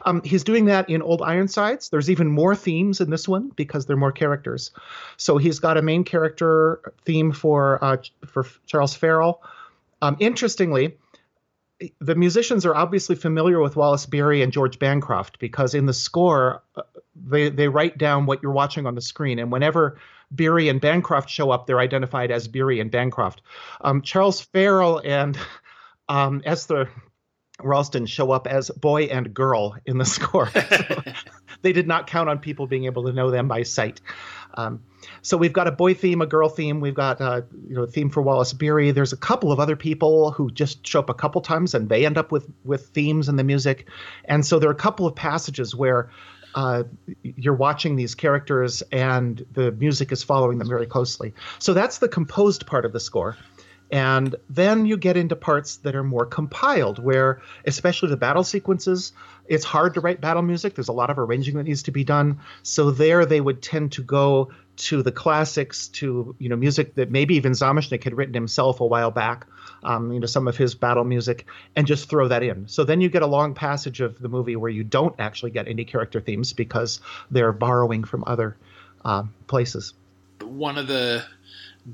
Um, 0.04 0.22
he's 0.22 0.44
doing 0.44 0.66
that 0.66 0.88
in 0.88 1.02
Old 1.02 1.22
Ironsides. 1.22 1.88
There's 1.88 2.10
even 2.10 2.28
more 2.28 2.54
themes 2.54 3.00
in 3.00 3.10
this 3.10 3.28
one 3.28 3.50
because 3.56 3.86
there 3.86 3.94
are 3.94 4.00
more 4.00 4.12
characters. 4.12 4.70
So 5.16 5.36
he's 5.38 5.58
got 5.58 5.76
a 5.76 5.82
main 5.82 6.04
character 6.04 6.92
theme 7.04 7.32
for 7.32 7.82
uh, 7.82 7.96
for 8.26 8.46
Charles 8.66 8.94
Farrell. 8.94 9.42
Um, 10.02 10.16
interestingly, 10.20 10.96
the 12.00 12.14
musicians 12.14 12.66
are 12.66 12.74
obviously 12.74 13.16
familiar 13.16 13.60
with 13.60 13.76
Wallace 13.76 14.06
Beery 14.06 14.42
and 14.42 14.52
George 14.52 14.78
Bancroft 14.78 15.38
because 15.38 15.74
in 15.74 15.86
the 15.86 15.94
score 15.94 16.62
uh, 16.76 16.82
they 17.14 17.48
they 17.48 17.68
write 17.68 17.98
down 17.98 18.26
what 18.26 18.42
you're 18.42 18.52
watching 18.52 18.86
on 18.86 18.94
the 18.94 19.00
screen, 19.00 19.38
and 19.38 19.52
whenever 19.52 19.98
Beery 20.34 20.68
and 20.68 20.80
Bancroft 20.80 21.30
show 21.30 21.50
up, 21.50 21.66
they're 21.66 21.80
identified 21.80 22.30
as 22.30 22.48
Beery 22.48 22.80
and 22.80 22.90
Bancroft. 22.90 23.42
Um, 23.80 24.02
Charles 24.02 24.40
Farrell 24.40 25.00
and 25.04 25.38
um, 26.08 26.42
Esther 26.44 26.90
Ralston 27.62 28.06
show 28.06 28.32
up 28.32 28.46
as 28.46 28.70
boy 28.70 29.04
and 29.04 29.32
girl 29.32 29.76
in 29.86 29.98
the 29.98 30.04
score. 30.04 30.50
so 30.50 31.02
they 31.62 31.72
did 31.72 31.86
not 31.86 32.06
count 32.06 32.28
on 32.28 32.38
people 32.38 32.66
being 32.66 32.84
able 32.84 33.04
to 33.04 33.12
know 33.12 33.30
them 33.30 33.48
by 33.48 33.62
sight. 33.62 34.00
Um, 34.56 34.84
so 35.22 35.36
we've 35.36 35.52
got 35.52 35.66
a 35.66 35.72
boy 35.72 35.94
theme, 35.94 36.20
a 36.20 36.26
girl 36.26 36.48
theme. 36.48 36.80
We've 36.80 36.94
got 36.94 37.20
uh, 37.20 37.42
you 37.66 37.74
know 37.74 37.82
a 37.82 37.86
theme 37.86 38.10
for 38.10 38.22
Wallace 38.22 38.52
Beery. 38.52 38.92
There's 38.92 39.12
a 39.12 39.16
couple 39.16 39.52
of 39.52 39.60
other 39.60 39.76
people 39.76 40.30
who 40.30 40.50
just 40.50 40.86
show 40.86 41.00
up 41.00 41.10
a 41.10 41.14
couple 41.14 41.40
times 41.40 41.74
and 41.74 41.88
they 41.88 42.06
end 42.06 42.18
up 42.18 42.30
with 42.30 42.48
with 42.64 42.86
themes 42.88 43.28
in 43.28 43.36
the 43.36 43.44
music. 43.44 43.88
And 44.24 44.46
so 44.46 44.58
there 44.58 44.68
are 44.68 44.72
a 44.72 44.76
couple 44.76 45.06
of 45.06 45.14
passages 45.14 45.74
where 45.74 46.10
uh, 46.54 46.84
you're 47.22 47.54
watching 47.54 47.96
these 47.96 48.14
characters 48.14 48.82
and 48.92 49.44
the 49.52 49.72
music 49.72 50.12
is 50.12 50.22
following 50.22 50.58
them 50.58 50.68
very 50.68 50.86
closely. 50.86 51.34
So 51.58 51.74
that's 51.74 51.98
the 51.98 52.08
composed 52.08 52.66
part 52.66 52.84
of 52.84 52.92
the 52.92 53.00
score. 53.00 53.36
And 53.90 54.34
then 54.48 54.86
you 54.86 54.96
get 54.96 55.16
into 55.16 55.36
parts 55.36 55.76
that 55.78 55.94
are 55.94 56.02
more 56.02 56.26
compiled, 56.26 56.98
where, 56.98 57.42
especially 57.66 58.08
the 58.08 58.16
battle 58.16 58.42
sequences, 58.42 59.12
it's 59.46 59.64
hard 59.64 59.94
to 59.94 60.00
write 60.00 60.20
battle 60.20 60.42
music. 60.42 60.74
There's 60.74 60.88
a 60.88 60.92
lot 60.92 61.10
of 61.10 61.18
arranging 61.18 61.56
that 61.58 61.64
needs 61.64 61.82
to 61.84 61.90
be 61.90 62.02
done. 62.02 62.40
So 62.62 62.90
there 62.90 63.26
they 63.26 63.40
would 63.40 63.62
tend 63.62 63.92
to 63.92 64.02
go 64.02 64.50
to 64.76 65.02
the 65.02 65.12
classics, 65.12 65.88
to 65.88 66.34
you 66.38 66.48
know 66.48 66.56
music 66.56 66.94
that 66.94 67.10
maybe 67.10 67.36
even 67.36 67.52
Zamecnik 67.52 68.02
had 68.02 68.16
written 68.16 68.34
himself 68.34 68.80
a 68.80 68.86
while 68.86 69.10
back, 69.10 69.46
um, 69.84 70.12
you 70.12 70.20
know 70.20 70.26
some 70.26 70.48
of 70.48 70.56
his 70.56 70.74
battle 70.74 71.04
music, 71.04 71.46
and 71.76 71.86
just 71.86 72.08
throw 72.08 72.28
that 72.28 72.42
in. 72.42 72.66
So 72.68 72.84
then 72.84 73.00
you 73.00 73.08
get 73.08 73.22
a 73.22 73.26
long 73.26 73.54
passage 73.54 74.00
of 74.00 74.18
the 74.20 74.28
movie 74.28 74.56
where 74.56 74.70
you 74.70 74.84
don't 74.84 75.14
actually 75.18 75.50
get 75.50 75.68
any 75.68 75.84
character 75.84 76.20
themes 76.20 76.52
because 76.52 77.00
they're 77.30 77.52
borrowing 77.52 78.04
from 78.04 78.24
other 78.26 78.56
uh, 79.04 79.24
places. 79.46 79.94
One 80.42 80.78
of 80.78 80.86
the 80.86 81.24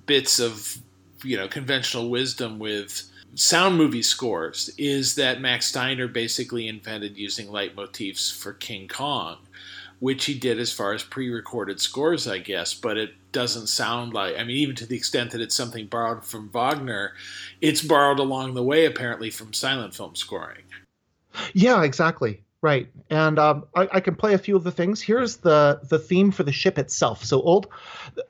bits 0.07 0.39
of 0.39 0.79
you 1.23 1.37
know 1.37 1.49
conventional 1.49 2.09
wisdom 2.09 2.59
with 2.59 3.11
sound 3.35 3.77
movie 3.77 4.03
scores 4.03 4.71
is 4.79 5.15
that 5.17 5.41
Max 5.41 5.67
Steiner 5.67 6.09
basically 6.09 6.69
invented 6.69 7.17
using 7.17 7.49
leitmotifs 7.49 8.37
for 8.37 8.53
King 8.53 8.89
Kong, 8.89 9.39
which 10.01 10.25
he 10.25 10.35
did 10.35 10.59
as 10.59 10.73
far 10.73 10.93
as 10.93 11.03
pre-recorded 11.03 11.81
scores, 11.81 12.27
I 12.27 12.39
guess. 12.39 12.75
But 12.75 12.99
it 12.99 13.15
doesn't 13.33 13.69
sound 13.69 14.13
like 14.13 14.37
I 14.37 14.45
mean, 14.45 14.57
even 14.57 14.77
to 14.77 14.87
the 14.87 14.97
extent 14.97 15.31
that 15.33 15.41
it's 15.41 15.55
something 15.55 15.87
borrowed 15.87 16.25
from 16.25 16.49
Wagner, 16.51 17.13
it's 17.61 17.83
borrowed 17.83 18.19
along 18.19 18.55
the 18.55 18.63
way 18.63 18.87
apparently 18.87 19.31
from 19.31 19.53
silent 19.53 19.95
film 19.95 20.15
scoring. 20.15 20.65
Yeah, 21.55 21.83
exactly. 21.83 22.43
Right, 22.63 22.89
and 23.09 23.39
um, 23.39 23.65
I, 23.75 23.89
I, 23.91 24.01
can 24.01 24.17
play 24.17 24.35
a 24.35 24.39
few 24.39 24.55
of 24.55 24.65
the 24.65 24.71
things. 24.71 25.01
Here's 25.01 25.39
the 25.39 25.81
the 25.89 25.99
theme 25.99 26.31
for 26.31 26.43
the 26.43 26.53
ship 26.53 26.79
itself. 26.79 27.25
So 27.25 27.41
old. 27.41 27.69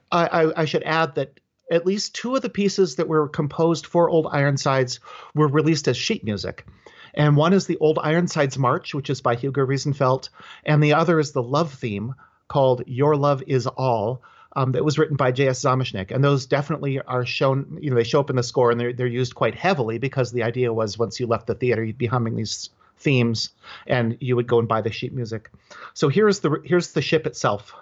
I, 0.09 0.25
I, 0.27 0.61
I 0.61 0.65
should 0.65 0.83
add 0.83 1.15
that 1.15 1.37
at 1.69 1.85
least 1.85 2.15
two 2.15 2.35
of 2.35 2.41
the 2.41 2.49
pieces 2.49 2.95
that 2.95 3.07
were 3.07 3.27
composed 3.27 3.85
for 3.85 4.09
Old 4.09 4.27
Ironsides 4.31 4.99
were 5.33 5.47
released 5.47 5.87
as 5.87 5.97
sheet 5.97 6.23
music. 6.23 6.65
And 7.13 7.35
one 7.35 7.53
is 7.53 7.65
the 7.65 7.77
Old 7.77 7.99
Ironsides 8.01 8.57
March, 8.57 8.93
which 8.93 9.09
is 9.09 9.21
by 9.21 9.35
Hugo 9.35 9.65
Riesenfeld, 9.65 10.29
and 10.65 10.81
the 10.83 10.93
other 10.93 11.19
is 11.19 11.31
the 11.31 11.43
love 11.43 11.73
theme 11.73 12.13
called 12.47 12.83
Your 12.85 13.15
Love 13.15 13.43
Is 13.47 13.67
All. 13.67 14.21
Um, 14.53 14.73
that 14.73 14.83
was 14.83 14.99
written 14.99 15.15
by 15.15 15.31
J.S. 15.31 15.61
Zamecnik, 15.61 16.11
and 16.11 16.21
those 16.21 16.45
definitely 16.45 16.99
are 16.99 17.25
shown. 17.25 17.77
You 17.81 17.89
know, 17.89 17.95
they 17.95 18.03
show 18.03 18.19
up 18.19 18.29
in 18.29 18.35
the 18.35 18.43
score, 18.43 18.69
and 18.69 18.79
they're 18.79 18.91
they're 18.91 19.07
used 19.07 19.33
quite 19.33 19.55
heavily 19.55 19.97
because 19.97 20.31
the 20.31 20.43
idea 20.43 20.73
was 20.73 20.97
once 20.97 21.19
you 21.21 21.27
left 21.27 21.47
the 21.47 21.55
theater, 21.55 21.81
you'd 21.83 21.97
be 21.97 22.05
humming 22.05 22.35
these 22.35 22.69
themes, 22.97 23.49
and 23.87 24.17
you 24.19 24.35
would 24.35 24.47
go 24.47 24.59
and 24.59 24.67
buy 24.67 24.81
the 24.81 24.91
sheet 24.91 25.13
music. 25.13 25.49
So 25.93 26.09
here's 26.09 26.39
the 26.39 26.61
here's 26.65 26.91
the 26.91 27.01
ship 27.01 27.25
itself. 27.25 27.73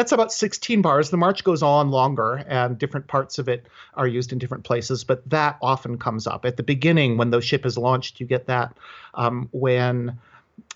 That's 0.00 0.12
about 0.12 0.32
16 0.32 0.80
bars. 0.80 1.10
The 1.10 1.18
march 1.18 1.44
goes 1.44 1.62
on 1.62 1.90
longer, 1.90 2.42
and 2.48 2.78
different 2.78 3.06
parts 3.06 3.38
of 3.38 3.50
it 3.50 3.66
are 3.92 4.06
used 4.06 4.32
in 4.32 4.38
different 4.38 4.64
places, 4.64 5.04
but 5.04 5.28
that 5.28 5.58
often 5.60 5.98
comes 5.98 6.26
up. 6.26 6.46
At 6.46 6.56
the 6.56 6.62
beginning, 6.62 7.18
when 7.18 7.28
the 7.28 7.42
ship 7.42 7.66
is 7.66 7.76
launched, 7.76 8.18
you 8.18 8.24
get 8.24 8.46
that. 8.46 8.74
Um, 9.12 9.50
when 9.52 10.18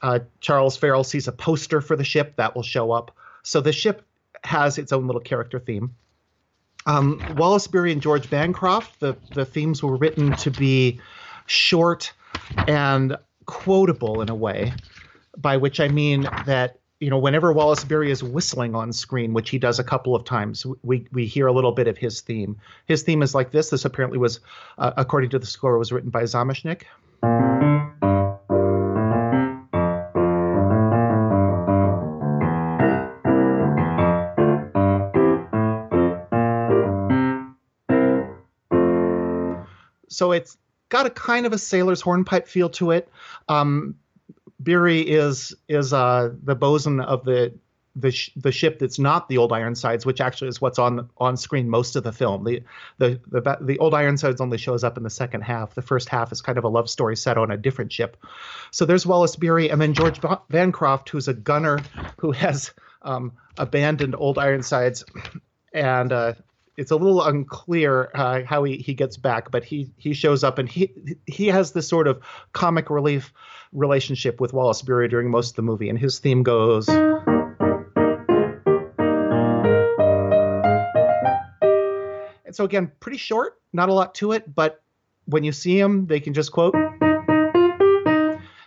uh, 0.02 0.18
Charles 0.40 0.76
Farrell 0.76 1.04
sees 1.04 1.26
a 1.26 1.32
poster 1.32 1.80
for 1.80 1.96
the 1.96 2.04
ship, 2.04 2.36
that 2.36 2.54
will 2.54 2.62
show 2.62 2.92
up. 2.92 3.16
So 3.42 3.62
the 3.62 3.72
ship 3.72 4.04
has 4.44 4.76
its 4.76 4.92
own 4.92 5.06
little 5.06 5.22
character 5.22 5.58
theme. 5.58 5.94
Um, 6.84 7.18
Wallace 7.38 7.66
Beery 7.66 7.92
and 7.92 8.02
George 8.02 8.28
Bancroft, 8.28 9.00
the, 9.00 9.16
the 9.32 9.46
themes 9.46 9.82
were 9.82 9.96
written 9.96 10.36
to 10.36 10.50
be 10.50 11.00
short 11.46 12.12
and 12.68 13.16
quotable 13.46 14.20
in 14.20 14.28
a 14.28 14.34
way, 14.34 14.74
by 15.34 15.56
which 15.56 15.80
I 15.80 15.88
mean 15.88 16.28
that 16.44 16.78
you 17.04 17.10
know, 17.10 17.18
whenever 17.18 17.52
Wallace 17.52 17.84
Beery 17.84 18.10
is 18.10 18.22
whistling 18.22 18.74
on 18.74 18.90
screen, 18.90 19.34
which 19.34 19.50
he 19.50 19.58
does 19.58 19.78
a 19.78 19.84
couple 19.84 20.14
of 20.14 20.24
times, 20.24 20.64
we 20.82 21.06
we 21.12 21.26
hear 21.26 21.46
a 21.46 21.52
little 21.52 21.72
bit 21.72 21.86
of 21.86 21.98
his 21.98 22.22
theme. 22.22 22.56
His 22.86 23.02
theme 23.02 23.22
is 23.22 23.34
like 23.34 23.50
this. 23.50 23.68
This 23.68 23.84
apparently 23.84 24.16
was, 24.16 24.40
uh, 24.78 24.92
according 24.96 25.28
to 25.30 25.38
the 25.38 25.44
score, 25.44 25.76
was 25.76 25.92
written 25.92 26.08
by 26.08 26.22
Zamecnik. 26.22 26.84
So 40.08 40.32
it's 40.32 40.56
got 40.88 41.04
a 41.04 41.10
kind 41.10 41.44
of 41.44 41.52
a 41.52 41.58
sailor's 41.58 42.00
hornpipe 42.00 42.48
feel 42.48 42.70
to 42.70 42.92
it. 42.92 43.10
Um, 43.50 43.96
Beery 44.62 45.00
is 45.00 45.54
is 45.68 45.92
uh, 45.92 46.30
the 46.42 46.54
bosun 46.54 47.00
of 47.00 47.24
the 47.24 47.52
the 47.96 48.10
sh- 48.10 48.30
the 48.36 48.50
ship 48.50 48.78
that's 48.78 48.98
not 48.98 49.28
the 49.28 49.38
old 49.38 49.52
Ironsides, 49.52 50.04
which 50.04 50.20
actually 50.20 50.48
is 50.48 50.60
what's 50.60 50.78
on 50.78 51.08
on 51.18 51.36
screen 51.36 51.68
most 51.68 51.96
of 51.96 52.02
the 52.02 52.12
film. 52.12 52.44
The 52.44 52.62
the 52.98 53.20
the 53.28 53.58
the 53.60 53.78
old 53.78 53.94
Ironsides 53.94 54.40
only 54.40 54.58
shows 54.58 54.84
up 54.84 54.96
in 54.96 55.02
the 55.02 55.10
second 55.10 55.42
half. 55.42 55.74
The 55.74 55.82
first 55.82 56.08
half 56.08 56.32
is 56.32 56.40
kind 56.40 56.58
of 56.58 56.64
a 56.64 56.68
love 56.68 56.90
story 56.90 57.16
set 57.16 57.38
on 57.38 57.50
a 57.50 57.56
different 57.56 57.92
ship. 57.92 58.16
So 58.70 58.84
there's 58.84 59.06
Wallace 59.06 59.36
Beery, 59.36 59.70
and 59.70 59.80
then 59.80 59.94
George 59.94 60.20
Bancroft, 60.50 61.08
who's 61.08 61.28
a 61.28 61.34
gunner 61.34 61.78
who 62.18 62.32
has 62.32 62.72
um, 63.02 63.32
abandoned 63.58 64.14
old 64.18 64.38
Ironsides, 64.38 65.04
and 65.72 66.12
uh, 66.12 66.34
it's 66.76 66.90
a 66.90 66.96
little 66.96 67.22
unclear 67.22 68.10
uh, 68.14 68.42
how 68.44 68.64
he, 68.64 68.76
he 68.78 68.94
gets 68.94 69.16
back, 69.16 69.50
but 69.50 69.64
he 69.64 69.90
he 69.96 70.12
shows 70.12 70.42
up 70.42 70.58
and 70.58 70.68
he 70.68 70.92
he 71.26 71.46
has 71.46 71.72
this 71.72 71.88
sort 71.88 72.08
of 72.08 72.22
comic 72.52 72.90
relief 72.90 73.32
relationship 73.72 74.40
with 74.40 74.52
Wallace 74.52 74.82
Beery 74.82 75.08
during 75.08 75.30
most 75.30 75.50
of 75.50 75.56
the 75.56 75.62
movie, 75.62 75.88
and 75.88 75.98
his 75.98 76.18
theme 76.18 76.42
goes. 76.42 76.88
And 82.44 82.54
so 82.54 82.64
again, 82.64 82.90
pretty 83.00 83.18
short, 83.18 83.60
not 83.72 83.88
a 83.88 83.92
lot 83.92 84.14
to 84.16 84.32
it, 84.32 84.52
but 84.54 84.82
when 85.26 85.44
you 85.44 85.52
see 85.52 85.78
him, 85.78 86.06
they 86.06 86.20
can 86.20 86.34
just 86.34 86.52
quote. 86.52 86.74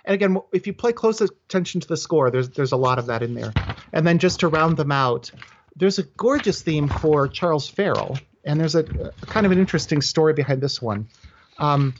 And 0.08 0.14
again, 0.14 0.38
if 0.54 0.66
you 0.66 0.72
play 0.74 0.94
close 0.94 1.20
attention 1.20 1.82
to 1.82 1.88
the 1.88 1.98
score, 1.98 2.32
there's 2.32 2.50
there's 2.52 2.72
a 2.72 2.78
lot 2.78 3.00
of 3.00 3.08
that 3.08 3.22
in 3.22 3.34
there. 3.34 3.52
And 3.92 4.08
then 4.08 4.18
just 4.18 4.40
to 4.40 4.48
round 4.48 4.78
them 4.78 4.94
out, 4.94 5.30
there's 5.78 6.00
a 6.00 6.04
gorgeous 6.04 6.62
theme 6.62 6.88
for 6.90 7.28
Charles 7.28 7.68
Farrell, 7.68 8.18
and 8.44 8.60
there's 8.60 8.76
a, 8.76 8.80
a 9.22 9.26
kind 9.26 9.46
of 9.46 9.52
an 9.52 9.60
interesting 9.60 10.02
story 10.02 10.34
behind 10.34 10.62
this 10.62 10.82
one. 10.82 11.08
Um, 11.60 11.94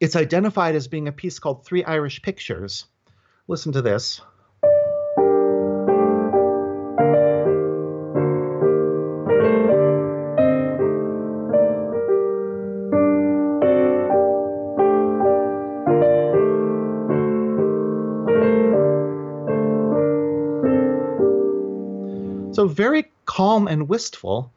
it's 0.00 0.16
identified 0.16 0.74
as 0.74 0.88
being 0.88 1.08
a 1.08 1.12
piece 1.12 1.38
called 1.38 1.64
Three 1.64 1.84
Irish 1.84 2.22
Pictures. 2.22 2.86
Listen 3.46 3.72
to 3.72 3.82
this. 3.82 4.20
Calm 23.56 23.68
and 23.68 23.88
wistful. 23.88 24.52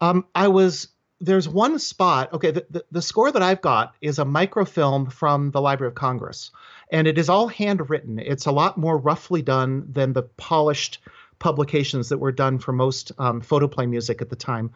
Um, 0.00 0.26
I 0.34 0.48
was 0.48 0.88
there's 1.20 1.48
one 1.48 1.78
spot. 1.78 2.32
Okay, 2.32 2.50
the, 2.50 2.66
the, 2.68 2.84
the, 2.90 3.02
score 3.02 3.30
that 3.30 3.42
I've 3.42 3.60
got 3.60 3.94
is 4.00 4.18
a 4.18 4.24
microfilm 4.24 5.10
from 5.10 5.52
the 5.52 5.60
Library 5.60 5.92
of 5.92 5.94
Congress, 5.94 6.50
and 6.90 7.06
it 7.06 7.16
is 7.16 7.28
all 7.28 7.46
handwritten. 7.46 8.18
It's 8.18 8.46
a 8.46 8.52
lot 8.52 8.76
more 8.76 8.98
roughly 8.98 9.40
done 9.40 9.86
than 9.92 10.12
the 10.12 10.24
polished 10.24 10.98
publications 11.38 12.08
that 12.08 12.18
were 12.18 12.32
done 12.32 12.58
for 12.58 12.72
most 12.72 13.12
um, 13.18 13.40
photoplay 13.40 13.86
music 13.86 14.22
at 14.22 14.30
the 14.30 14.36
time. 14.36 14.70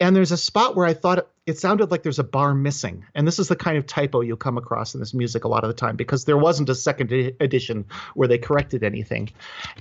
And 0.00 0.16
there's 0.16 0.32
a 0.32 0.36
spot 0.36 0.74
where 0.74 0.86
I 0.86 0.94
thought 0.94 1.18
it, 1.18 1.28
it 1.44 1.58
sounded 1.58 1.90
like 1.90 2.02
there's 2.02 2.18
a 2.18 2.24
bar 2.24 2.54
missing. 2.54 3.04
And 3.14 3.26
this 3.26 3.38
is 3.38 3.48
the 3.48 3.56
kind 3.56 3.76
of 3.76 3.86
typo 3.86 4.22
you'll 4.22 4.38
come 4.38 4.56
across 4.56 4.94
in 4.94 5.00
this 5.00 5.12
music 5.12 5.44
a 5.44 5.48
lot 5.48 5.62
of 5.62 5.68
the 5.68 5.74
time 5.74 5.94
because 5.94 6.24
there 6.24 6.38
wasn't 6.38 6.70
a 6.70 6.74
second 6.74 7.12
edition 7.12 7.84
where 8.14 8.28
they 8.28 8.38
corrected 8.38 8.82
anything. 8.82 9.30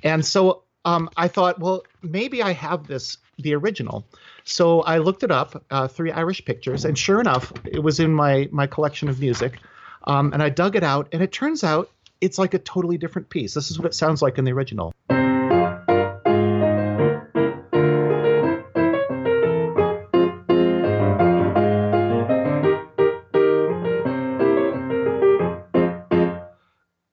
And 0.04 0.26
so 0.26 0.65
um, 0.86 1.10
I 1.18 1.28
thought, 1.28 1.60
well, 1.60 1.84
maybe 2.02 2.42
I 2.42 2.54
have 2.54 2.88
this 2.88 3.18
the 3.38 3.54
original. 3.54 4.06
So 4.46 4.82
I 4.82 5.00
looked 5.00 5.24
it 5.24 5.32
up, 5.32 5.62
uh, 5.72 5.88
three 5.88 6.12
Irish 6.12 6.46
pictures, 6.46 6.86
and 6.86 6.98
sure 6.98 7.20
enough, 7.20 7.52
it 7.66 7.80
was 7.80 8.00
in 8.00 8.14
my 8.14 8.48
my 8.52 8.68
collection 8.68 9.10
of 9.10 9.20
music. 9.20 9.60
Um, 10.08 10.32
and 10.34 10.42
I 10.42 10.50
dug 10.50 10.76
it 10.76 10.84
out, 10.84 11.10
and 11.12 11.22
it 11.22 11.32
turns 11.32 11.64
out 11.64 11.90
it's 12.22 12.38
like 12.38 12.54
a 12.54 12.60
totally 12.60 12.98
different 12.98 13.30
piece. 13.30 13.56
This 13.56 13.72
is 13.72 13.80
what 13.80 13.88
it 13.88 13.96
sounds 13.96 14.22
like 14.22 14.38
in 14.38 14.46
the 14.46 14.54
original. 14.54 14.94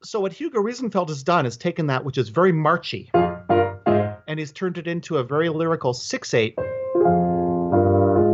So 0.04 0.20
what 0.20 0.34
Hugo 0.34 0.60
Riesenfeld 0.60 1.08
has 1.08 1.22
done 1.22 1.46
is 1.46 1.56
taken 1.56 1.86
that, 1.86 2.04
which 2.04 2.18
is 2.18 2.28
very 2.28 2.52
marchy, 2.52 3.10
and 4.32 4.38
he's 4.38 4.50
turned 4.50 4.78
it 4.78 4.86
into 4.86 5.18
a 5.18 5.22
very 5.22 5.50
lyrical 5.50 5.92
six-eight 5.92 6.58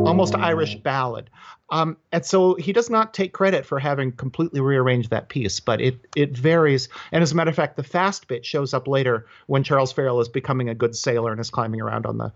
almost 0.06 0.34
Irish 0.36 0.76
ballad. 0.76 1.28
Um, 1.70 1.96
and 2.12 2.24
so 2.24 2.54
he 2.54 2.72
does 2.72 2.88
not 2.88 3.12
take 3.12 3.32
credit 3.32 3.66
for 3.66 3.78
having 3.78 4.12
completely 4.12 4.60
rearranged 4.60 5.10
that 5.10 5.28
piece, 5.28 5.60
but 5.60 5.80
it 5.80 5.98
it 6.16 6.36
varies. 6.36 6.88
And 7.12 7.22
as 7.22 7.32
a 7.32 7.34
matter 7.34 7.50
of 7.50 7.56
fact, 7.56 7.76
the 7.76 7.82
fast 7.82 8.26
bit 8.26 8.46
shows 8.46 8.72
up 8.72 8.88
later 8.88 9.26
when 9.48 9.64
Charles 9.64 9.92
Farrell 9.92 10.20
is 10.20 10.28
becoming 10.28 10.68
a 10.68 10.74
good 10.74 10.96
sailor 10.96 11.30
and 11.30 11.40
is 11.40 11.50
climbing 11.50 11.80
around 11.80 12.06
on 12.06 12.16
the 12.18 12.32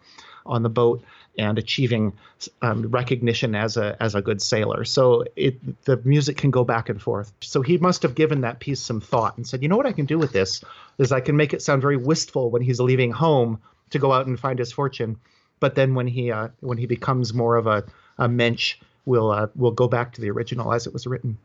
on 0.46 0.62
the 0.62 0.68
boat 0.68 1.02
and 1.38 1.58
achieving 1.58 2.12
um, 2.60 2.82
recognition 2.90 3.54
as 3.54 3.76
a 3.76 3.96
as 4.02 4.14
a 4.14 4.22
good 4.22 4.42
sailor. 4.42 4.84
So 4.84 5.24
it 5.36 5.84
the 5.84 6.00
music 6.04 6.36
can 6.36 6.50
go 6.50 6.64
back 6.64 6.88
and 6.88 7.00
forth. 7.00 7.32
So 7.40 7.62
he 7.62 7.78
must 7.78 8.02
have 8.02 8.14
given 8.14 8.42
that 8.42 8.60
piece 8.60 8.80
some 8.80 9.00
thought 9.00 9.36
and 9.36 9.46
said, 9.46 9.62
you 9.62 9.68
know 9.68 9.76
what 9.76 9.86
I 9.86 9.92
can 9.92 10.06
do 10.06 10.18
with 10.18 10.32
this 10.32 10.62
is 10.98 11.12
I 11.12 11.20
can 11.20 11.36
make 11.36 11.52
it 11.52 11.62
sound 11.62 11.82
very 11.82 11.96
wistful 11.96 12.50
when 12.50 12.62
he's 12.62 12.80
leaving 12.80 13.10
home 13.10 13.60
to 13.90 13.98
go 13.98 14.12
out 14.12 14.26
and 14.26 14.38
find 14.38 14.58
his 14.58 14.72
fortune 14.72 15.18
but 15.62 15.76
then 15.76 15.94
when 15.94 16.08
he 16.08 16.32
uh, 16.32 16.48
when 16.58 16.76
he 16.76 16.86
becomes 16.86 17.32
more 17.32 17.54
of 17.54 17.68
a, 17.68 17.84
a 18.18 18.28
mensch, 18.28 18.74
we'll 19.06 19.30
uh, 19.30 19.46
we'll 19.54 19.70
go 19.70 19.86
back 19.86 20.12
to 20.14 20.20
the 20.20 20.28
original 20.28 20.74
as 20.74 20.88
it 20.88 20.92
was 20.92 21.06
written. 21.06 21.38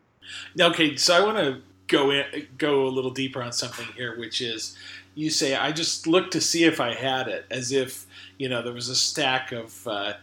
Okay, 0.59 0.95
so 0.95 1.15
I 1.15 1.23
want 1.23 1.37
to 1.37 1.61
go 1.85 2.09
in, 2.09 2.25
go 2.57 2.87
a 2.87 2.89
little 2.89 3.11
deeper 3.11 3.43
on 3.43 3.51
something 3.51 3.85
here, 3.95 4.17
which 4.17 4.41
is 4.41 4.75
you 5.13 5.29
say 5.29 5.55
I 5.55 5.71
just 5.71 6.07
looked 6.07 6.33
to 6.33 6.41
see 6.41 6.63
if 6.63 6.81
I 6.81 6.95
had 6.95 7.27
it, 7.27 7.45
as 7.51 7.71
if 7.71 8.06
you 8.38 8.49
know 8.49 8.61
there 8.61 8.73
was 8.73 8.89
a 8.89 8.95
stack 8.95 9.51
of 9.51 9.88
uh, 9.88 10.13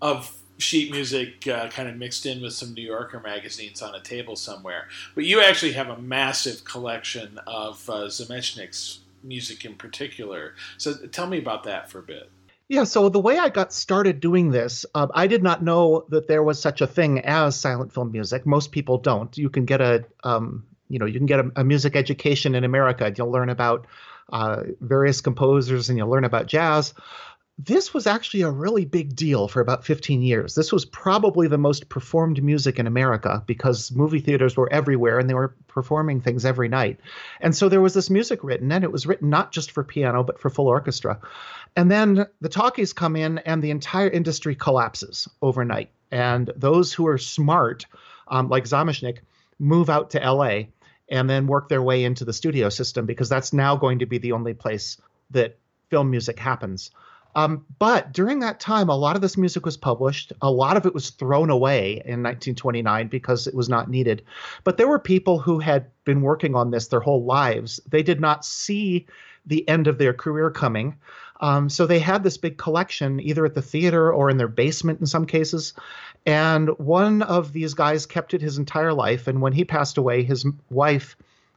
of 0.00 0.34
sheet 0.58 0.92
music 0.92 1.46
uh, 1.48 1.68
kind 1.68 1.88
of 1.88 1.96
mixed 1.96 2.26
in 2.26 2.40
with 2.40 2.52
some 2.52 2.74
New 2.74 2.82
Yorker 2.82 3.20
magazines 3.20 3.82
on 3.82 3.94
a 3.94 4.00
table 4.00 4.36
somewhere. 4.36 4.88
But 5.14 5.24
you 5.24 5.40
actually 5.40 5.72
have 5.72 5.88
a 5.88 5.98
massive 5.98 6.64
collection 6.64 7.38
of 7.46 7.88
uh, 7.90 8.06
Zamecnik's 8.08 9.00
music 9.22 9.64
in 9.64 9.74
particular. 9.74 10.54
So 10.78 10.94
tell 11.08 11.26
me 11.26 11.38
about 11.38 11.64
that 11.64 11.90
for 11.90 11.98
a 11.98 12.02
bit. 12.02 12.30
Yeah, 12.68 12.84
so 12.84 13.08
the 13.10 13.20
way 13.20 13.38
I 13.38 13.50
got 13.50 13.72
started 13.72 14.20
doing 14.20 14.50
this, 14.50 14.86
uh, 14.94 15.08
I 15.14 15.26
did 15.26 15.42
not 15.42 15.62
know 15.62 16.06
that 16.08 16.28
there 16.28 16.42
was 16.42 16.60
such 16.60 16.80
a 16.80 16.86
thing 16.86 17.20
as 17.20 17.56
silent 17.56 17.92
film 17.92 18.10
music. 18.10 18.46
Most 18.46 18.72
people 18.72 18.96
don't. 18.96 19.36
You 19.36 19.50
can 19.50 19.66
get 19.66 19.82
a, 19.82 20.04
um, 20.22 20.64
you 20.88 20.98
know, 20.98 21.04
you 21.04 21.18
can 21.18 21.26
get 21.26 21.40
a, 21.40 21.52
a, 21.56 21.64
music 21.64 21.94
education 21.94 22.54
in 22.54 22.64
America. 22.64 23.12
You'll 23.14 23.30
learn 23.30 23.50
about 23.50 23.86
uh, 24.32 24.62
various 24.80 25.20
composers 25.20 25.90
and 25.90 25.98
you'll 25.98 26.08
learn 26.08 26.24
about 26.24 26.46
jazz. 26.46 26.94
This 27.56 27.94
was 27.94 28.08
actually 28.08 28.42
a 28.42 28.50
really 28.50 28.84
big 28.84 29.14
deal 29.14 29.46
for 29.46 29.60
about 29.60 29.84
15 29.84 30.22
years. 30.22 30.56
This 30.56 30.72
was 30.72 30.84
probably 30.84 31.46
the 31.46 31.56
most 31.56 31.88
performed 31.88 32.42
music 32.42 32.80
in 32.80 32.88
America 32.88 33.44
because 33.46 33.92
movie 33.92 34.18
theaters 34.18 34.56
were 34.56 34.72
everywhere 34.72 35.20
and 35.20 35.30
they 35.30 35.34
were 35.34 35.54
performing 35.68 36.20
things 36.20 36.44
every 36.44 36.68
night. 36.68 36.98
And 37.40 37.54
so 37.54 37.68
there 37.68 37.80
was 37.80 37.94
this 37.94 38.10
music 38.10 38.42
written, 38.42 38.72
and 38.72 38.82
it 38.82 38.90
was 38.90 39.06
written 39.06 39.30
not 39.30 39.52
just 39.52 39.70
for 39.70 39.84
piano, 39.84 40.24
but 40.24 40.40
for 40.40 40.50
full 40.50 40.66
orchestra. 40.66 41.20
And 41.76 41.88
then 41.88 42.26
the 42.40 42.48
talkies 42.48 42.92
come 42.92 43.14
in, 43.14 43.38
and 43.38 43.62
the 43.62 43.70
entire 43.70 44.08
industry 44.08 44.56
collapses 44.56 45.28
overnight. 45.40 45.90
And 46.10 46.50
those 46.56 46.92
who 46.92 47.06
are 47.06 47.18
smart, 47.18 47.86
um, 48.26 48.48
like 48.48 48.64
Zamecnik, 48.64 49.18
move 49.60 49.90
out 49.90 50.10
to 50.10 50.18
LA 50.18 50.64
and 51.08 51.30
then 51.30 51.46
work 51.46 51.68
their 51.68 51.82
way 51.82 52.04
into 52.04 52.24
the 52.24 52.32
studio 52.32 52.68
system 52.68 53.06
because 53.06 53.28
that's 53.28 53.52
now 53.52 53.76
going 53.76 54.00
to 54.00 54.06
be 54.06 54.18
the 54.18 54.32
only 54.32 54.54
place 54.54 54.96
that 55.30 55.56
film 55.90 56.10
music 56.10 56.38
happens. 56.38 56.90
Um, 57.34 57.64
but 57.78 58.12
during 58.12 58.38
that 58.40 58.60
time, 58.60 58.88
a 58.88 58.96
lot 58.96 59.16
of 59.16 59.22
this 59.22 59.36
music 59.36 59.64
was 59.64 59.76
published. 59.76 60.32
A 60.40 60.50
lot 60.50 60.76
of 60.76 60.86
it 60.86 60.94
was 60.94 61.10
thrown 61.10 61.50
away 61.50 61.94
in 62.04 62.22
1929 62.22 63.08
because 63.08 63.46
it 63.46 63.54
was 63.54 63.68
not 63.68 63.90
needed. 63.90 64.24
But 64.62 64.76
there 64.76 64.88
were 64.88 64.98
people 64.98 65.38
who 65.38 65.58
had 65.58 65.86
been 66.04 66.22
working 66.22 66.54
on 66.54 66.70
this 66.70 66.88
their 66.88 67.00
whole 67.00 67.24
lives. 67.24 67.80
They 67.88 68.02
did 68.02 68.20
not 68.20 68.44
see 68.44 69.06
the 69.46 69.68
end 69.68 69.86
of 69.86 69.98
their 69.98 70.14
career 70.14 70.50
coming. 70.50 70.96
Um, 71.40 71.68
so 71.68 71.86
they 71.86 71.98
had 71.98 72.22
this 72.22 72.38
big 72.38 72.56
collection 72.56 73.20
either 73.20 73.44
at 73.44 73.54
the 73.54 73.62
theater 73.62 74.12
or 74.12 74.30
in 74.30 74.36
their 74.36 74.48
basement 74.48 75.00
in 75.00 75.06
some 75.06 75.26
cases. 75.26 75.74
And 76.24 76.70
one 76.78 77.22
of 77.22 77.52
these 77.52 77.74
guys 77.74 78.06
kept 78.06 78.32
it 78.32 78.40
his 78.40 78.56
entire 78.56 78.94
life. 78.94 79.26
And 79.26 79.42
when 79.42 79.52
he 79.52 79.64
passed 79.64 79.98
away, 79.98 80.22
his 80.22 80.46
wife 80.70 81.16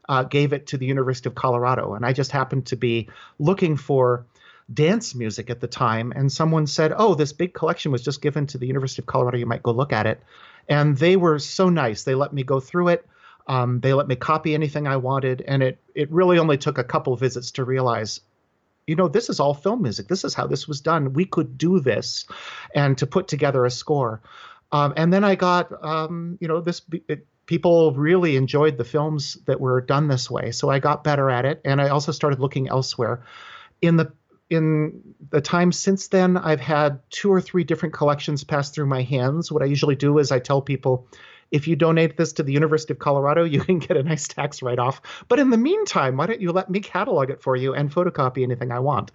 uh, 0.10 0.24
gave 0.24 0.54
it 0.54 0.68
to 0.68 0.78
the 0.78 0.86
University 0.86 1.30
of 1.30 1.36
Colorado. 1.36 1.94
And 1.94 2.06
I 2.06 2.14
just 2.14 2.32
happened 2.32 2.66
to 2.68 2.76
be 2.76 3.08
looking 3.40 3.78
for 3.78 4.26
dance 4.74 5.16
music 5.16 5.50
at 5.50 5.62
the 5.62 5.68
time, 5.68 6.12
and 6.16 6.32
someone 6.32 6.68
said, 6.68 6.94
"Oh, 6.96 7.16
this 7.16 7.34
big 7.34 7.54
collection 7.54 7.92
was 7.92 8.04
just 8.04 8.22
given 8.22 8.48
to 8.48 8.58
the 8.58 8.68
University 8.68 9.02
of 9.02 9.06
Colorado. 9.06 9.38
You 9.38 9.46
might 9.46 9.64
go 9.64 9.72
look 9.72 9.94
at 9.94 10.06
it." 10.06 10.22
And 10.68 10.98
they 10.98 11.16
were 11.16 11.40
so 11.40 11.70
nice. 11.70 12.04
They 12.04 12.16
let 12.16 12.34
me 12.34 12.44
go 12.44 12.60
through 12.60 12.90
it. 12.90 13.06
Um, 13.48 13.80
they 13.80 13.94
let 13.94 14.08
me 14.08 14.16
copy 14.16 14.54
anything 14.54 14.88
I 14.88 14.98
wanted, 14.98 15.42
and 15.48 15.64
it 15.64 15.80
it 15.96 16.12
really 16.12 16.38
only 16.38 16.58
took 16.58 16.78
a 16.78 16.84
couple 16.84 17.16
visits 17.16 17.52
to 17.52 17.64
realize, 17.64 18.20
you 18.88 18.96
know, 18.96 19.08
this 19.08 19.30
is 19.30 19.40
all 19.40 19.54
film 19.54 19.82
music. 19.82 20.08
This 20.10 20.26
is 20.26 20.34
how 20.34 20.48
this 20.48 20.68
was 20.68 20.82
done. 20.82 21.14
We 21.14 21.26
could 21.26 21.58
do 21.58 21.80
this, 21.80 22.26
and 22.76 22.98
to 22.98 23.08
put 23.08 23.28
together 23.28 23.66
a 23.66 23.72
score. 23.72 24.22
Um, 24.74 24.94
and 24.98 25.14
then 25.14 25.24
I 25.24 25.36
got, 25.36 25.72
um, 25.84 26.38
you 26.42 26.48
know, 26.48 26.62
this. 26.62 26.82
It, 27.08 27.26
people 27.46 27.94
really 27.94 28.36
enjoyed 28.36 28.78
the 28.78 28.84
films 28.84 29.38
that 29.46 29.62
were 29.62 29.80
done 29.80 30.10
this 30.10 30.30
way, 30.30 30.52
so 30.52 30.70
I 30.70 30.80
got 30.80 31.06
better 31.06 31.30
at 31.30 31.46
it, 31.46 31.62
and 31.64 31.82
I 31.82 31.88
also 31.88 32.12
started 32.12 32.40
looking 32.42 32.68
elsewhere. 32.68 33.24
In 33.82 33.96
the 33.96 34.12
in 34.50 35.16
the 35.30 35.42
time 35.42 35.72
since 35.72 36.08
then, 36.08 36.38
I've 36.38 36.62
had 36.62 37.00
two 37.10 37.32
or 37.32 37.42
three 37.42 37.64
different 37.64 37.94
collections 37.94 38.44
pass 38.44 38.70
through 38.70 38.86
my 38.86 39.02
hands. 39.02 39.52
What 39.52 39.62
I 39.62 39.66
usually 39.66 39.96
do 39.96 40.18
is 40.20 40.32
I 40.32 40.40
tell 40.40 40.62
people, 40.62 41.08
if 41.52 41.68
you 41.68 41.76
donate 41.76 42.18
this 42.18 42.34
to 42.34 42.44
the 42.44 42.54
University 42.54 42.94
of 42.94 43.00
Colorado, 43.00 43.44
you 43.46 43.62
can 43.62 43.80
get 43.80 43.98
a 43.98 44.04
nice 44.04 44.28
tax 44.28 44.62
write 44.62 44.80
off. 44.80 45.02
But 45.28 45.40
in 45.40 45.50
the 45.50 45.58
meantime, 45.58 46.18
why 46.18 46.28
don't 46.28 46.42
you 46.42 46.52
let 46.52 46.70
me 46.70 46.80
catalog 46.80 47.30
it 47.30 47.42
for 47.42 47.56
you 47.56 47.74
and 47.74 47.92
photocopy 47.92 48.44
anything 48.44 48.72
I 48.72 48.80
want? 48.80 49.12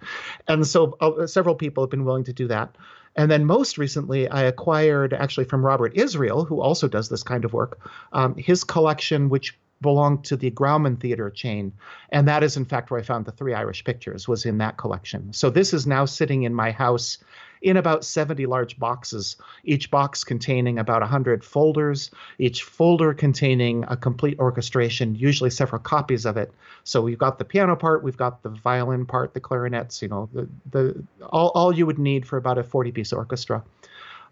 And 0.47 0.65
so 0.65 0.97
uh, 1.01 1.27
several 1.27 1.55
people 1.55 1.83
have 1.83 1.91
been 1.91 2.05
willing 2.05 2.25
to 2.25 2.33
do 2.33 2.47
that. 2.47 2.75
And 3.15 3.29
then 3.29 3.45
most 3.45 3.77
recently, 3.77 4.27
I 4.27 4.43
acquired 4.43 5.13
actually 5.13 5.45
from 5.45 5.63
Robert 5.63 5.93
Israel, 5.95 6.45
who 6.45 6.61
also 6.61 6.87
does 6.87 7.09
this 7.09 7.21
kind 7.21 7.45
of 7.45 7.53
work, 7.53 7.79
um, 8.11 8.35
his 8.35 8.63
collection, 8.63 9.29
which 9.29 9.57
belonged 9.83 10.25
to 10.25 10.35
the 10.35 10.49
Grauman 10.49 10.99
Theater 10.99 11.29
chain, 11.29 11.73
and 12.09 12.27
that 12.27 12.41
is 12.41 12.57
in 12.57 12.65
fact 12.65 12.89
where 12.89 12.99
I 12.99 13.03
found 13.03 13.25
the 13.25 13.31
Three 13.31 13.53
Irish 13.53 13.83
Pictures 13.83 14.27
was 14.27 14.45
in 14.45 14.57
that 14.57 14.77
collection. 14.77 15.31
So 15.31 15.51
this 15.51 15.73
is 15.73 15.85
now 15.85 16.05
sitting 16.05 16.41
in 16.41 16.55
my 16.55 16.71
house 16.71 17.19
in 17.63 17.77
about 17.77 18.03
70 18.03 18.45
large 18.45 18.77
boxes, 18.77 19.37
each 19.63 19.89
box 19.89 20.23
containing 20.23 20.77
about 20.77 21.01
100 21.01 21.43
folders, 21.45 22.11
each 22.37 22.63
folder 22.63 23.13
containing 23.13 23.85
a 23.87 23.95
complete 23.95 24.37
orchestration, 24.37 25.15
usually 25.15 25.49
several 25.49 25.81
copies 25.81 26.25
of 26.25 26.35
it. 26.35 26.51
So 26.83 27.01
we've 27.01 27.17
got 27.17 27.37
the 27.39 27.45
piano 27.45 27.75
part, 27.77 28.03
we've 28.03 28.17
got 28.17 28.43
the 28.43 28.49
violin 28.49 29.05
part, 29.05 29.33
the 29.33 29.39
clarinets, 29.39 30.01
you 30.01 30.09
know, 30.09 30.29
the, 30.33 30.49
the 30.71 31.03
all, 31.25 31.51
all 31.55 31.73
you 31.73 31.85
would 31.85 31.99
need 31.99 32.27
for 32.27 32.37
about 32.37 32.57
a 32.57 32.63
40 32.63 32.91
piece 32.91 33.13
orchestra. 33.13 33.63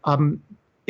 Um, 0.03 0.41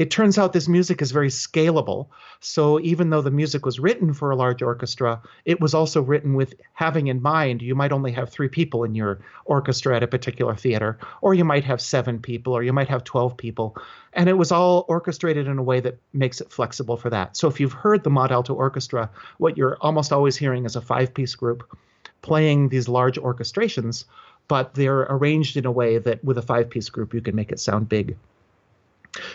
it 0.01 0.09
turns 0.09 0.39
out 0.39 0.51
this 0.51 0.67
music 0.67 0.99
is 0.99 1.11
very 1.11 1.29
scalable. 1.29 2.07
So 2.39 2.79
even 2.79 3.11
though 3.11 3.21
the 3.21 3.29
music 3.29 3.67
was 3.67 3.79
written 3.79 4.15
for 4.15 4.31
a 4.31 4.35
large 4.35 4.63
orchestra, 4.63 5.21
it 5.45 5.61
was 5.61 5.75
also 5.75 6.01
written 6.01 6.33
with 6.33 6.55
having 6.73 7.05
in 7.05 7.21
mind 7.21 7.61
you 7.61 7.75
might 7.75 7.91
only 7.91 8.11
have 8.13 8.31
three 8.31 8.47
people 8.47 8.83
in 8.83 8.95
your 8.95 9.19
orchestra 9.45 9.95
at 9.95 10.01
a 10.01 10.07
particular 10.07 10.55
theater, 10.55 10.97
or 11.21 11.35
you 11.35 11.45
might 11.45 11.63
have 11.65 11.79
seven 11.79 12.17
people, 12.19 12.51
or 12.51 12.63
you 12.63 12.73
might 12.73 12.87
have 12.87 13.03
12 13.03 13.37
people. 13.37 13.75
And 14.13 14.27
it 14.27 14.39
was 14.39 14.51
all 14.51 14.85
orchestrated 14.87 15.45
in 15.47 15.59
a 15.59 15.63
way 15.63 15.79
that 15.81 15.99
makes 16.13 16.41
it 16.41 16.51
flexible 16.51 16.97
for 16.97 17.11
that. 17.11 17.37
So 17.37 17.47
if 17.47 17.59
you've 17.59 17.71
heard 17.71 18.03
the 18.03 18.09
Mont 18.09 18.31
Alto 18.31 18.55
Orchestra, 18.55 19.07
what 19.37 19.55
you're 19.55 19.77
almost 19.81 20.11
always 20.11 20.35
hearing 20.35 20.65
is 20.65 20.75
a 20.75 20.81
five 20.81 21.13
piece 21.13 21.35
group 21.35 21.77
playing 22.23 22.69
these 22.69 22.87
large 22.87 23.19
orchestrations, 23.19 24.05
but 24.47 24.73
they're 24.73 25.01
arranged 25.01 25.57
in 25.57 25.67
a 25.67 25.71
way 25.71 25.99
that 25.99 26.23
with 26.23 26.39
a 26.39 26.41
five 26.41 26.71
piece 26.71 26.89
group 26.89 27.13
you 27.13 27.21
can 27.21 27.35
make 27.35 27.51
it 27.51 27.59
sound 27.59 27.87
big. 27.87 28.17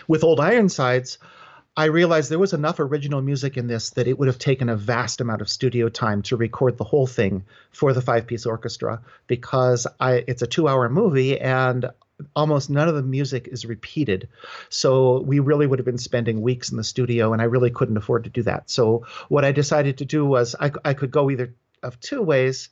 With 0.07 0.23
Old 0.23 0.39
Ironsides, 0.39 1.17
I 1.75 1.85
realized 1.85 2.31
there 2.31 2.39
was 2.39 2.53
enough 2.53 2.79
original 2.79 3.21
music 3.21 3.55
in 3.55 3.67
this 3.67 3.91
that 3.91 4.07
it 4.07 4.17
would 4.17 4.27
have 4.27 4.39
taken 4.39 4.67
a 4.67 4.75
vast 4.75 5.21
amount 5.21 5.41
of 5.41 5.49
studio 5.49 5.89
time 5.89 6.23
to 6.23 6.35
record 6.35 6.77
the 6.77 6.83
whole 6.83 7.05
thing 7.05 7.45
for 7.71 7.93
the 7.93 8.01
five 8.01 8.25
piece 8.25 8.47
orchestra 8.47 9.01
because 9.27 9.85
I, 9.99 10.23
it's 10.27 10.41
a 10.41 10.47
two 10.47 10.67
hour 10.67 10.89
movie 10.89 11.39
and 11.39 11.91
almost 12.35 12.69
none 12.69 12.87
of 12.87 12.95
the 12.95 13.03
music 13.03 13.47
is 13.47 13.65
repeated. 13.65 14.29
So 14.69 15.21
we 15.21 15.39
really 15.39 15.67
would 15.67 15.79
have 15.79 15.85
been 15.85 15.99
spending 15.99 16.41
weeks 16.41 16.71
in 16.71 16.77
the 16.77 16.83
studio, 16.83 17.33
and 17.33 17.41
I 17.41 17.45
really 17.45 17.69
couldn't 17.69 17.97
afford 17.97 18.23
to 18.23 18.29
do 18.29 18.43
that. 18.43 18.69
So 18.69 19.05
what 19.29 19.45
I 19.45 19.51
decided 19.51 19.99
to 19.99 20.05
do 20.05 20.25
was 20.25 20.55
I, 20.59 20.71
I 20.83 20.93
could 20.93 21.11
go 21.11 21.29
either 21.29 21.53
of 21.83 21.99
two 21.99 22.21
ways. 22.21 22.69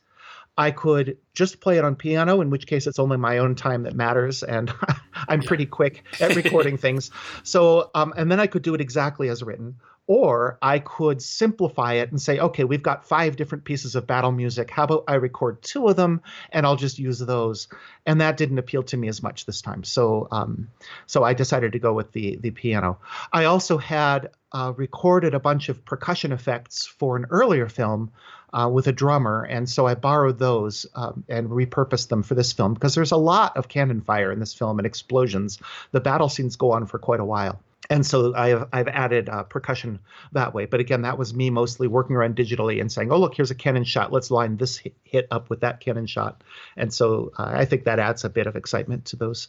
I 0.58 0.70
could 0.70 1.18
just 1.34 1.60
play 1.60 1.76
it 1.78 1.84
on 1.84 1.96
piano, 1.96 2.40
in 2.40 2.50
which 2.50 2.66
case 2.66 2.86
it's 2.86 2.98
only 2.98 3.18
my 3.18 3.38
own 3.38 3.54
time 3.54 3.82
that 3.82 3.94
matters, 3.94 4.42
and 4.42 4.72
I'm 5.28 5.42
pretty 5.42 5.66
quick 5.66 6.04
at 6.20 6.34
recording 6.34 6.76
things. 6.78 7.10
So, 7.42 7.90
um, 7.94 8.14
and 8.16 8.30
then 8.30 8.40
I 8.40 8.46
could 8.46 8.62
do 8.62 8.74
it 8.74 8.80
exactly 8.80 9.28
as 9.28 9.42
written, 9.42 9.76
or 10.06 10.58
I 10.62 10.78
could 10.78 11.20
simplify 11.20 11.94
it 11.94 12.10
and 12.10 12.20
say, 12.20 12.38
okay, 12.38 12.64
we've 12.64 12.82
got 12.82 13.08
five 13.08 13.36
different 13.36 13.64
pieces 13.64 13.96
of 13.96 14.06
battle 14.06 14.30
music. 14.30 14.70
How 14.70 14.84
about 14.84 15.04
I 15.08 15.14
record 15.14 15.62
two 15.62 15.88
of 15.88 15.96
them, 15.96 16.22
and 16.50 16.64
I'll 16.64 16.76
just 16.76 16.98
use 16.98 17.18
those? 17.18 17.68
And 18.04 18.20
that 18.20 18.36
didn't 18.36 18.58
appeal 18.58 18.84
to 18.84 18.96
me 18.96 19.08
as 19.08 19.22
much 19.22 19.46
this 19.46 19.62
time. 19.62 19.82
So, 19.82 20.28
um, 20.30 20.68
so 21.06 21.24
I 21.24 21.34
decided 21.34 21.72
to 21.72 21.78
go 21.78 21.92
with 21.92 22.12
the 22.12 22.36
the 22.36 22.50
piano. 22.50 22.98
I 23.32 23.44
also 23.44 23.78
had 23.78 24.30
uh, 24.52 24.72
recorded 24.76 25.34
a 25.34 25.40
bunch 25.40 25.68
of 25.68 25.84
percussion 25.84 26.32
effects 26.32 26.86
for 26.86 27.16
an 27.16 27.26
earlier 27.30 27.68
film 27.68 28.12
uh, 28.52 28.70
with 28.72 28.86
a 28.86 28.92
drummer, 28.92 29.42
and 29.42 29.68
so 29.68 29.86
I 29.86 29.96
borrowed 29.96 30.38
those 30.38 30.86
um, 30.94 31.24
and 31.28 31.48
repurposed 31.48 32.08
them 32.08 32.22
for 32.22 32.36
this 32.36 32.52
film 32.52 32.74
because 32.74 32.94
there's 32.94 33.12
a 33.12 33.16
lot 33.16 33.56
of 33.56 33.68
cannon 33.68 34.02
fire 34.02 34.30
in 34.30 34.38
this 34.38 34.54
film 34.54 34.78
and 34.78 34.86
explosions. 34.86 35.58
The 35.90 36.00
battle 36.00 36.28
scenes 36.28 36.54
go 36.54 36.70
on 36.72 36.86
for 36.86 37.00
quite 37.00 37.20
a 37.20 37.24
while. 37.24 37.60
And 37.88 38.04
so 38.04 38.34
I've 38.34 38.68
I've 38.72 38.88
added 38.88 39.28
uh, 39.28 39.44
percussion 39.44 40.00
that 40.32 40.54
way, 40.54 40.66
but 40.66 40.80
again, 40.80 41.02
that 41.02 41.18
was 41.18 41.34
me 41.34 41.50
mostly 41.50 41.86
working 41.86 42.16
around 42.16 42.36
digitally 42.36 42.80
and 42.80 42.90
saying, 42.90 43.12
"Oh, 43.12 43.18
look, 43.18 43.34
here's 43.34 43.50
a 43.50 43.54
cannon 43.54 43.84
shot. 43.84 44.12
Let's 44.12 44.30
line 44.30 44.56
this 44.56 44.82
hit 45.04 45.28
up 45.30 45.50
with 45.50 45.60
that 45.60 45.80
cannon 45.80 46.06
shot." 46.06 46.42
And 46.76 46.92
so 46.92 47.32
uh, 47.38 47.52
I 47.54 47.64
think 47.64 47.84
that 47.84 47.98
adds 47.98 48.24
a 48.24 48.28
bit 48.28 48.46
of 48.46 48.56
excitement 48.56 49.04
to 49.06 49.16
those 49.16 49.48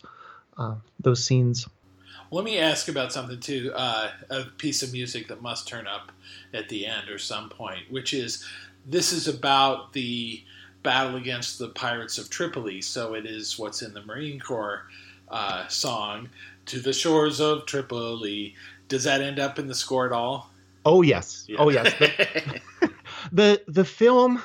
uh, 0.57 0.75
those 0.99 1.23
scenes. 1.23 1.67
Let 2.29 2.43
me 2.43 2.59
ask 2.59 2.89
about 2.89 3.13
something 3.13 3.39
too. 3.39 3.71
Uh, 3.73 4.11
a 4.29 4.43
piece 4.57 4.83
of 4.83 4.91
music 4.91 5.29
that 5.29 5.41
must 5.41 5.67
turn 5.67 5.87
up 5.87 6.11
at 6.53 6.69
the 6.69 6.85
end 6.85 7.09
or 7.09 7.17
some 7.17 7.49
point, 7.49 7.89
which 7.89 8.13
is 8.13 8.45
this 8.85 9.13
is 9.13 9.27
about 9.27 9.93
the 9.93 10.43
battle 10.83 11.15
against 11.15 11.59
the 11.59 11.69
pirates 11.69 12.17
of 12.17 12.29
Tripoli. 12.29 12.81
So 12.81 13.13
it 13.13 13.25
is 13.25 13.57
what's 13.57 13.81
in 13.81 13.93
the 13.93 14.01
Marine 14.03 14.39
Corps 14.39 14.83
uh, 15.29 15.67
song, 15.67 16.29
"To 16.67 16.79
the 16.79 16.93
Shores 16.93 17.39
of 17.39 17.65
Tripoli." 17.65 18.55
Does 18.87 19.03
that 19.03 19.21
end 19.21 19.39
up 19.39 19.59
in 19.59 19.67
the 19.67 19.75
score 19.75 20.05
at 20.05 20.11
all? 20.11 20.51
Oh 20.85 21.01
yes. 21.01 21.45
Yeah. 21.47 21.57
Oh 21.59 21.69
yes. 21.69 21.93
The, 23.31 23.61
the 23.63 23.63
the 23.67 23.85
film, 23.85 24.41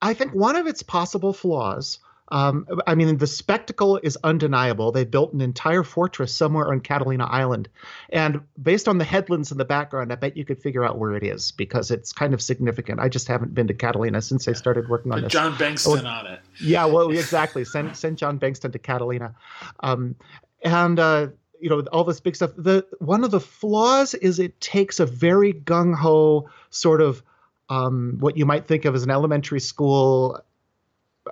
I 0.00 0.14
think 0.14 0.32
one 0.32 0.54
of 0.54 0.66
its 0.66 0.82
possible 0.82 1.32
flaws 1.32 1.98
um, 2.32 2.66
I 2.86 2.94
mean, 2.94 3.18
the 3.18 3.26
spectacle 3.26 4.00
is 4.02 4.16
undeniable. 4.24 4.90
They 4.90 5.04
built 5.04 5.34
an 5.34 5.42
entire 5.42 5.82
fortress 5.82 6.34
somewhere 6.34 6.72
on 6.72 6.80
Catalina 6.80 7.26
Island. 7.26 7.68
And 8.08 8.40
based 8.60 8.88
on 8.88 8.96
the 8.96 9.04
headlands 9.04 9.52
in 9.52 9.58
the 9.58 9.66
background, 9.66 10.10
I 10.10 10.14
bet 10.14 10.34
you 10.34 10.46
could 10.46 10.58
figure 10.58 10.82
out 10.82 10.98
where 10.98 11.14
it 11.14 11.22
is 11.22 11.52
because 11.52 11.90
it's 11.90 12.10
kind 12.10 12.32
of 12.32 12.40
significant. 12.40 13.00
I 13.00 13.10
just 13.10 13.28
haven't 13.28 13.52
been 13.52 13.68
to 13.68 13.74
Catalina 13.74 14.22
since 14.22 14.48
I 14.48 14.52
started 14.52 14.88
working 14.88 15.12
on 15.12 15.18
but 15.18 15.24
this. 15.24 15.32
John 15.32 15.52
Bengtson 15.56 16.04
oh, 16.04 16.08
on 16.08 16.26
it. 16.26 16.40
Yeah, 16.58 16.86
well, 16.86 17.10
exactly. 17.10 17.66
send, 17.66 17.94
send 17.98 18.16
John 18.16 18.40
Bengtson 18.40 18.72
to 18.72 18.78
Catalina. 18.78 19.34
Um, 19.80 20.16
and, 20.62 20.98
uh, 20.98 21.28
you 21.62 21.70
know, 21.70 21.80
all 21.92 22.04
this 22.04 22.20
big 22.20 22.36
stuff. 22.36 22.50
The 22.56 22.86
One 22.98 23.24
of 23.24 23.30
the 23.30 23.40
flaws 23.40 24.14
is 24.14 24.38
it 24.38 24.60
takes 24.60 25.00
a 25.00 25.06
very 25.06 25.52
gung 25.52 25.94
ho 25.94 26.48
sort 26.70 27.00
of 27.00 27.22
um, 27.68 28.16
what 28.20 28.36
you 28.36 28.44
might 28.44 28.66
think 28.66 28.84
of 28.84 28.94
as 28.94 29.04
an 29.04 29.10
elementary 29.10 29.60
school. 29.60 30.40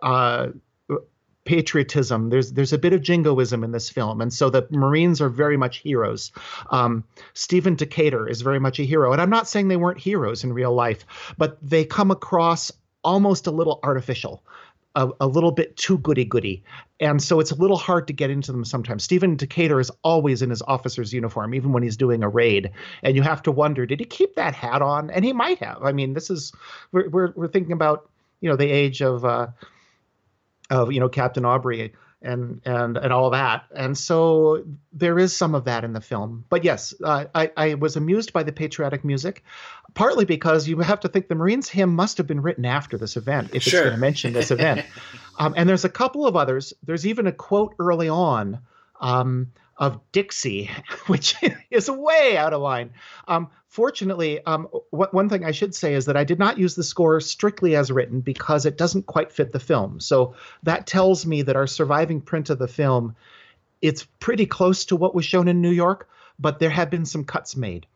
Uh, 0.00 0.48
patriotism. 1.44 2.28
There's 2.28 2.52
there's 2.52 2.72
a 2.72 2.78
bit 2.78 2.92
of 2.92 3.02
jingoism 3.02 3.64
in 3.64 3.72
this 3.72 3.90
film, 3.90 4.20
and 4.20 4.32
so 4.32 4.50
the 4.50 4.66
Marines 4.70 5.20
are 5.20 5.28
very 5.28 5.56
much 5.56 5.78
heroes. 5.78 6.32
Um, 6.70 7.04
Stephen 7.34 7.74
Decatur 7.74 8.28
is 8.28 8.42
very 8.42 8.60
much 8.60 8.78
a 8.78 8.84
hero, 8.84 9.12
and 9.12 9.20
I'm 9.20 9.30
not 9.30 9.48
saying 9.48 9.68
they 9.68 9.76
weren't 9.76 9.98
heroes 9.98 10.44
in 10.44 10.52
real 10.52 10.72
life, 10.72 11.04
but 11.38 11.58
they 11.62 11.84
come 11.84 12.10
across 12.10 12.70
almost 13.02 13.46
a 13.46 13.50
little 13.50 13.80
artificial. 13.82 14.44
A, 14.96 15.08
a, 15.20 15.26
little 15.28 15.52
bit 15.52 15.76
too 15.76 15.98
goody 15.98 16.24
goody. 16.24 16.64
And 16.98 17.22
so 17.22 17.38
it's 17.38 17.52
a 17.52 17.54
little 17.54 17.76
hard 17.76 18.08
to 18.08 18.12
get 18.12 18.28
into 18.28 18.50
them 18.50 18.64
sometimes. 18.64 19.04
Stephen 19.04 19.36
Decatur 19.36 19.78
is 19.78 19.92
always 20.02 20.42
in 20.42 20.50
his 20.50 20.62
officer's 20.62 21.12
uniform, 21.12 21.54
even 21.54 21.72
when 21.72 21.84
he's 21.84 21.96
doing 21.96 22.24
a 22.24 22.28
raid. 22.28 22.72
And 23.04 23.14
you 23.14 23.22
have 23.22 23.42
to 23.44 23.52
wonder, 23.52 23.86
did 23.86 24.00
he 24.00 24.04
keep 24.04 24.34
that 24.34 24.54
hat 24.54 24.82
on? 24.82 25.08
And 25.10 25.24
he 25.24 25.32
might 25.32 25.58
have. 25.60 25.84
I 25.84 25.92
mean, 25.92 26.12
this 26.12 26.28
is, 26.28 26.52
we're, 26.90 27.08
we're, 27.08 27.32
we're 27.36 27.48
thinking 27.48 27.72
about, 27.72 28.10
you 28.40 28.50
know, 28.50 28.56
the 28.56 28.68
age 28.68 29.00
of, 29.00 29.24
uh, 29.24 29.46
of 30.70 30.92
you 30.92 31.00
know 31.00 31.08
Captain 31.08 31.44
Aubrey 31.44 31.92
and 32.22 32.60
and 32.64 32.96
and 32.96 33.12
all 33.12 33.30
that. 33.30 33.64
And 33.74 33.96
so 33.96 34.64
there 34.92 35.18
is 35.18 35.36
some 35.36 35.54
of 35.54 35.64
that 35.64 35.84
in 35.84 35.92
the 35.92 36.00
film. 36.00 36.44
But 36.48 36.64
yes, 36.64 36.94
uh, 37.02 37.26
I 37.34 37.50
I 37.56 37.74
was 37.74 37.96
amused 37.96 38.32
by 38.32 38.42
the 38.42 38.52
patriotic 38.52 39.04
music, 39.04 39.42
partly 39.94 40.24
because 40.24 40.68
you 40.68 40.78
have 40.80 41.00
to 41.00 41.08
think 41.08 41.28
the 41.28 41.34
Marines 41.34 41.68
hymn 41.68 41.94
must 41.94 42.18
have 42.18 42.26
been 42.26 42.42
written 42.42 42.64
after 42.64 42.98
this 42.98 43.16
event 43.16 43.50
if 43.54 43.62
sure. 43.62 43.80
it's 43.80 43.84
going 43.84 43.96
to 43.96 44.00
mention 44.00 44.32
this 44.32 44.50
event. 44.50 44.84
um, 45.38 45.54
and 45.56 45.68
there's 45.68 45.84
a 45.84 45.90
couple 45.90 46.26
of 46.26 46.36
others. 46.36 46.72
There's 46.82 47.06
even 47.06 47.26
a 47.26 47.32
quote 47.32 47.74
early 47.78 48.08
on. 48.08 48.60
Um, 49.00 49.52
of 49.80 49.98
Dixie, 50.12 50.70
which 51.06 51.34
is 51.70 51.90
way 51.90 52.36
out 52.36 52.52
of 52.52 52.60
line. 52.60 52.90
Um, 53.26 53.48
fortunately, 53.66 54.44
um, 54.44 54.66
one 54.90 55.28
thing 55.28 55.44
I 55.44 55.50
should 55.50 55.74
say 55.74 55.94
is 55.94 56.04
that 56.04 56.16
I 56.16 56.24
did 56.24 56.38
not 56.38 56.58
use 56.58 56.74
the 56.74 56.84
score 56.84 57.20
strictly 57.20 57.74
as 57.74 57.90
written 57.90 58.20
because 58.20 58.66
it 58.66 58.78
doesn't 58.78 59.06
quite 59.06 59.32
fit 59.32 59.50
the 59.50 59.58
film. 59.58 59.98
So 59.98 60.34
that 60.62 60.86
tells 60.86 61.26
me 61.26 61.42
that 61.42 61.56
our 61.56 61.66
surviving 61.66 62.20
print 62.20 62.50
of 62.50 62.58
the 62.58 62.68
film, 62.68 63.16
it's 63.80 64.04
pretty 64.20 64.46
close 64.46 64.84
to 64.86 64.96
what 64.96 65.14
was 65.14 65.24
shown 65.24 65.48
in 65.48 65.62
New 65.62 65.70
York, 65.70 66.08
but 66.38 66.58
there 66.58 66.70
have 66.70 66.90
been 66.90 67.06
some 67.06 67.24
cuts 67.24 67.56
made 67.56 67.86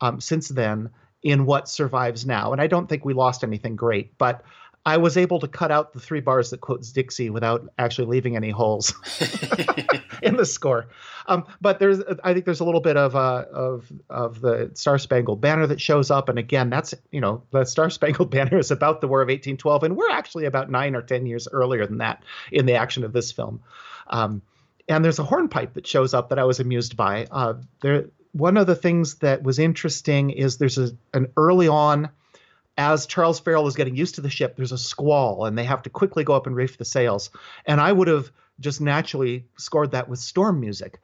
um, 0.00 0.20
since 0.20 0.48
then 0.48 0.90
in 1.22 1.46
what 1.46 1.68
survives 1.68 2.26
now. 2.26 2.52
And 2.52 2.60
I 2.60 2.66
don't 2.66 2.86
think 2.86 3.04
we 3.04 3.14
lost 3.14 3.44
anything 3.44 3.76
great, 3.76 4.16
but 4.18 4.44
I 4.86 4.98
was 4.98 5.16
able 5.16 5.40
to 5.40 5.48
cut 5.48 5.70
out 5.70 5.94
the 5.94 6.00
three 6.00 6.20
bars 6.20 6.50
that 6.50 6.60
quotes 6.60 6.92
Dixie 6.92 7.30
without 7.30 7.66
actually 7.78 8.06
leaving 8.06 8.36
any 8.36 8.50
holes 8.50 8.92
in 10.22 10.36
the 10.36 10.44
score. 10.44 10.86
Um, 11.26 11.46
but 11.60 11.78
there's, 11.78 12.00
I 12.22 12.34
think 12.34 12.44
there's 12.44 12.60
a 12.60 12.64
little 12.64 12.82
bit 12.82 12.96
of 12.96 13.16
uh, 13.16 13.46
of 13.52 13.90
of 14.10 14.40
the 14.40 14.70
Star 14.74 14.98
Spangled 14.98 15.40
Banner 15.40 15.66
that 15.66 15.80
shows 15.80 16.10
up, 16.10 16.28
and 16.28 16.38
again, 16.38 16.68
that's 16.68 16.94
you 17.10 17.20
know 17.20 17.42
the 17.50 17.64
Star 17.64 17.88
Spangled 17.88 18.30
Banner 18.32 18.58
is 18.58 18.70
about 18.70 19.00
the 19.00 19.08
War 19.08 19.22
of 19.22 19.28
1812, 19.28 19.84
and 19.84 19.96
we're 19.96 20.10
actually 20.10 20.44
about 20.44 20.70
nine 20.70 20.94
or 20.94 21.02
ten 21.02 21.24
years 21.24 21.48
earlier 21.50 21.86
than 21.86 21.98
that 21.98 22.22
in 22.52 22.66
the 22.66 22.74
action 22.74 23.04
of 23.04 23.12
this 23.12 23.32
film. 23.32 23.62
Um, 24.08 24.42
and 24.86 25.02
there's 25.02 25.18
a 25.18 25.24
hornpipe 25.24 25.74
that 25.74 25.86
shows 25.86 26.12
up 26.12 26.28
that 26.28 26.38
I 26.38 26.44
was 26.44 26.60
amused 26.60 26.94
by. 26.94 27.26
Uh, 27.30 27.54
there, 27.80 28.04
one 28.32 28.58
of 28.58 28.66
the 28.66 28.76
things 28.76 29.16
that 29.16 29.42
was 29.42 29.58
interesting 29.58 30.28
is 30.28 30.58
there's 30.58 30.76
a, 30.76 30.90
an 31.14 31.28
early 31.38 31.68
on 31.68 32.10
as 32.76 33.06
Charles 33.06 33.40
Farrell 33.40 33.66
is 33.66 33.76
getting 33.76 33.96
used 33.96 34.16
to 34.16 34.20
the 34.20 34.30
ship, 34.30 34.56
there's 34.56 34.72
a 34.72 34.78
squall 34.78 35.44
and 35.44 35.56
they 35.56 35.64
have 35.64 35.82
to 35.82 35.90
quickly 35.90 36.24
go 36.24 36.34
up 36.34 36.46
and 36.46 36.56
reef 36.56 36.76
the 36.76 36.84
sails. 36.84 37.30
And 37.66 37.80
I 37.80 37.92
would 37.92 38.08
have 38.08 38.30
just 38.60 38.80
naturally 38.80 39.46
scored 39.56 39.92
that 39.92 40.08
with 40.08 40.18
storm 40.18 40.60
music. 40.60 41.00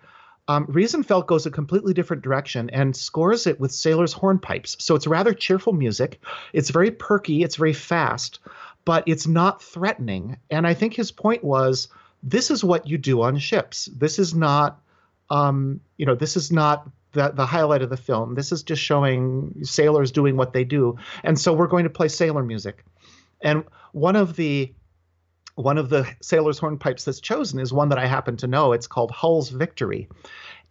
Um, 0.49 0.67
Riesenfeld 0.67 1.27
goes 1.27 1.47
a 1.47 1.51
completely 1.51 1.95
different 1.95 2.23
direction 2.23 2.71
and 2.71 2.97
scores 2.97 3.47
it 3.47 3.61
with 3.61 3.71
sailors' 3.71 4.15
hornpipes. 4.15 4.81
So 4.81 4.97
it's 4.97 5.07
rather 5.07 5.33
cheerful 5.33 5.73
music. 5.73 6.21
It's 6.53 6.71
very 6.71 6.91
perky, 6.91 7.45
it's 7.45 7.57
very 7.57 7.73
fast, 7.73 8.41
but 8.85 9.05
it's 9.07 9.29
not 9.29 9.63
threatening. 9.63 10.39
And 10.51 10.67
I 10.67 10.75
think 10.75 10.95
his 10.95 11.13
point 11.13 11.45
was 11.45 11.89
this 12.23 12.51
is 12.51 12.65
what 12.65 12.89
you 12.89 12.99
do 12.99 13.23
on 13.23 13.39
ships. 13.39 13.89
This 13.97 14.19
is 14.19 14.35
not, 14.35 14.81
um, 15.31 15.81
you 15.97 16.07
know, 16.07 16.17
this 16.17 16.37
is 16.37 16.51
not 16.51 16.89
the, 17.13 17.31
the 17.31 17.47
highlight 17.47 17.83
of 17.83 17.91
the 17.91 17.97
film. 17.97 18.35
This 18.35 18.53
is 18.53 18.63
just 18.63 18.83
showing 18.83 19.65
sailors 19.65 20.13
doing 20.13 20.37
what 20.37 20.53
they 20.53 20.65
do. 20.65 20.97
And 21.25 21.39
so 21.39 21.53
we're 21.53 21.67
going 21.67 21.85
to 21.85 21.91
play 21.91 22.09
sailor 22.09 22.43
music. 22.43 22.85
And 23.41 23.65
one 23.93 24.17
of 24.17 24.37
the 24.37 24.73
one 25.57 25.77
of 25.77 25.91
the 25.91 26.09
sailors' 26.23 26.59
hornpipes 26.59 27.05
that's 27.05 27.21
chosen 27.21 27.59
is 27.59 27.73
one 27.73 27.91
that 27.91 27.99
I 27.99 28.07
happen 28.07 28.37
to 28.39 28.47
know. 28.47 28.73
It's 28.73 28.87
called 28.87 29.11
Hull's 29.11 29.51
Victory. 29.51 30.09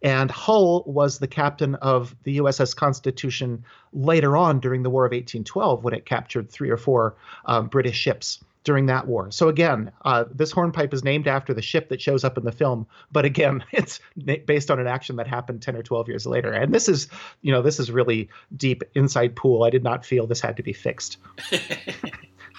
And 0.02 0.30
Hull 0.30 0.82
was 0.86 1.18
the 1.18 1.28
captain 1.28 1.74
of 1.76 2.16
the 2.24 2.38
USS 2.38 2.74
Constitution 2.74 3.64
later 3.92 4.36
on 4.36 4.58
during 4.58 4.82
the 4.82 4.90
War 4.90 5.04
of 5.04 5.10
1812 5.10 5.84
when 5.84 5.94
it 5.94 6.06
captured 6.06 6.50
three 6.50 6.70
or 6.70 6.78
four 6.78 7.16
um, 7.44 7.68
British 7.68 7.96
ships 7.96 8.42
during 8.64 8.86
that 8.86 9.06
war. 9.06 9.30
So 9.30 9.48
again, 9.48 9.90
uh, 10.04 10.24
this 10.32 10.52
hornpipe 10.52 10.92
is 10.92 11.02
named 11.02 11.26
after 11.26 11.54
the 11.54 11.62
ship 11.62 11.88
that 11.88 12.00
shows 12.00 12.24
up 12.24 12.36
in 12.36 12.44
the 12.44 12.52
film, 12.52 12.86
but 13.10 13.24
again, 13.24 13.64
it's 13.72 14.00
based 14.46 14.70
on 14.70 14.78
an 14.78 14.86
action 14.86 15.16
that 15.16 15.26
happened 15.26 15.62
10 15.62 15.76
or 15.76 15.82
12 15.82 16.08
years 16.08 16.26
later. 16.26 16.52
And 16.52 16.74
this 16.74 16.88
is, 16.88 17.08
you 17.42 17.52
know, 17.52 17.62
this 17.62 17.80
is 17.80 17.90
really 17.90 18.28
deep 18.56 18.82
inside 18.94 19.36
pool. 19.36 19.62
I 19.62 19.70
did 19.70 19.82
not 19.82 20.04
feel 20.04 20.26
this 20.26 20.40
had 20.40 20.56
to 20.56 20.62
be 20.62 20.72
fixed. 20.72 21.18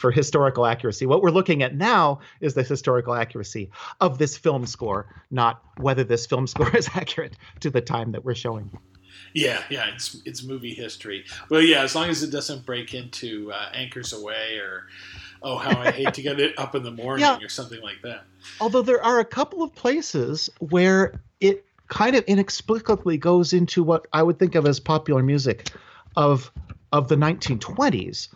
for 0.01 0.09
historical 0.09 0.65
accuracy. 0.65 1.05
What 1.05 1.21
we're 1.21 1.29
looking 1.29 1.61
at 1.61 1.75
now 1.75 2.21
is 2.39 2.55
the 2.55 2.63
historical 2.63 3.13
accuracy 3.13 3.69
of 3.99 4.17
this 4.17 4.35
film 4.35 4.65
score, 4.65 5.05
not 5.29 5.61
whether 5.77 6.03
this 6.03 6.25
film 6.25 6.47
score 6.53 6.75
is 6.75 6.89
accurate 6.95 7.37
to 7.59 7.69
the 7.69 7.81
time 7.81 8.11
that 8.13 8.25
we're 8.25 8.33
showing. 8.33 8.71
Yeah, 9.33 9.63
yeah, 9.69 9.93
it's 9.93 10.17
it's 10.25 10.43
movie 10.43 10.73
history. 10.73 11.25
Well, 11.49 11.61
yeah, 11.61 11.83
as 11.83 11.95
long 11.95 12.09
as 12.09 12.23
it 12.23 12.31
doesn't 12.31 12.65
break 12.65 12.93
into 12.93 13.51
uh, 13.51 13.69
Anchors 13.73 14.13
Aweigh 14.13 14.59
or 14.59 14.87
oh, 15.41 15.57
how 15.57 15.79
I 15.79 15.91
hate 15.91 16.13
to 16.15 16.21
get 16.21 16.39
it 16.39 16.57
up 16.57 16.75
in 16.75 16.83
the 16.83 16.91
morning 16.91 17.23
yeah. 17.23 17.37
or 17.41 17.49
something 17.49 17.81
like 17.81 18.01
that. 18.03 18.23
Although 18.59 18.81
there 18.81 19.03
are 19.03 19.19
a 19.19 19.25
couple 19.25 19.63
of 19.63 19.73
places 19.75 20.49
where 20.59 21.21
it 21.39 21.65
kind 21.87 22.15
of 22.15 22.23
inexplicably 22.25 23.17
goes 23.17 23.53
into 23.53 23.83
what 23.83 24.07
I 24.13 24.23
would 24.23 24.39
think 24.39 24.55
of 24.55 24.65
as 24.65 24.79
popular 24.79 25.23
music 25.23 25.69
of 26.15 26.51
of 26.91 27.07
the 27.07 27.15
1920s. 27.15 28.29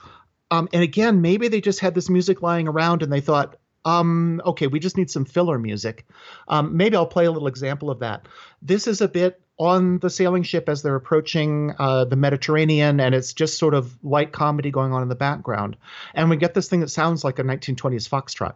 Um, 0.51 0.69
and 0.71 0.81
again, 0.81 1.21
maybe 1.21 1.47
they 1.47 1.61
just 1.61 1.79
had 1.79 1.93
this 1.93 2.09
music 2.09 2.41
lying 2.41 2.67
around 2.67 3.03
and 3.03 3.11
they 3.11 3.19
thought, 3.19 3.57
um, 3.83 4.41
okay, 4.45 4.67
we 4.67 4.79
just 4.79 4.97
need 4.97 5.11
some 5.11 5.25
filler 5.25 5.59
music. 5.59 6.05
Um, 6.47 6.77
maybe 6.77 6.95
I'll 6.95 7.05
play 7.05 7.25
a 7.25 7.31
little 7.31 7.47
example 7.47 7.89
of 7.89 7.99
that. 7.99 8.27
This 8.61 8.87
is 8.87 9.01
a 9.01 9.07
bit 9.07 9.41
on 9.57 9.99
the 9.99 10.09
sailing 10.09 10.43
ship 10.43 10.67
as 10.67 10.81
they're 10.81 10.95
approaching 10.95 11.73
uh, 11.79 12.05
the 12.05 12.15
Mediterranean, 12.15 12.99
and 12.99 13.15
it's 13.15 13.33
just 13.33 13.57
sort 13.57 13.73
of 13.73 13.97
light 14.03 14.31
comedy 14.31 14.71
going 14.71 14.91
on 14.91 15.01
in 15.01 15.09
the 15.09 15.15
background. 15.15 15.77
And 16.13 16.29
we 16.29 16.37
get 16.37 16.53
this 16.53 16.67
thing 16.67 16.81
that 16.81 16.89
sounds 16.89 17.23
like 17.23 17.39
a 17.39 17.43
1920s 17.43 18.09
foxtrot. 18.09 18.55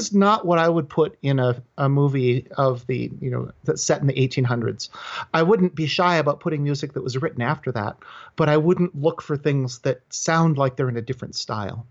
Is 0.00 0.12
not 0.12 0.46
what 0.46 0.58
I 0.58 0.68
would 0.68 0.88
put 0.88 1.18
in 1.22 1.38
a, 1.38 1.62
a 1.76 1.88
movie 1.88 2.46
of 2.56 2.86
the, 2.86 3.10
you 3.20 3.30
know, 3.30 3.50
that's 3.64 3.82
set 3.82 4.00
in 4.00 4.06
the 4.06 4.14
1800s. 4.14 4.88
I 5.32 5.42
wouldn't 5.42 5.74
be 5.74 5.86
shy 5.86 6.16
about 6.16 6.40
putting 6.40 6.62
music 6.62 6.94
that 6.94 7.02
was 7.02 7.16
written 7.16 7.42
after 7.42 7.72
that, 7.72 7.96
but 8.36 8.48
I 8.48 8.56
wouldn't 8.56 9.00
look 9.00 9.22
for 9.22 9.36
things 9.36 9.80
that 9.80 10.00
sound 10.08 10.58
like 10.58 10.76
they're 10.76 10.88
in 10.88 10.96
a 10.96 11.02
different 11.02 11.34
style. 11.34 11.86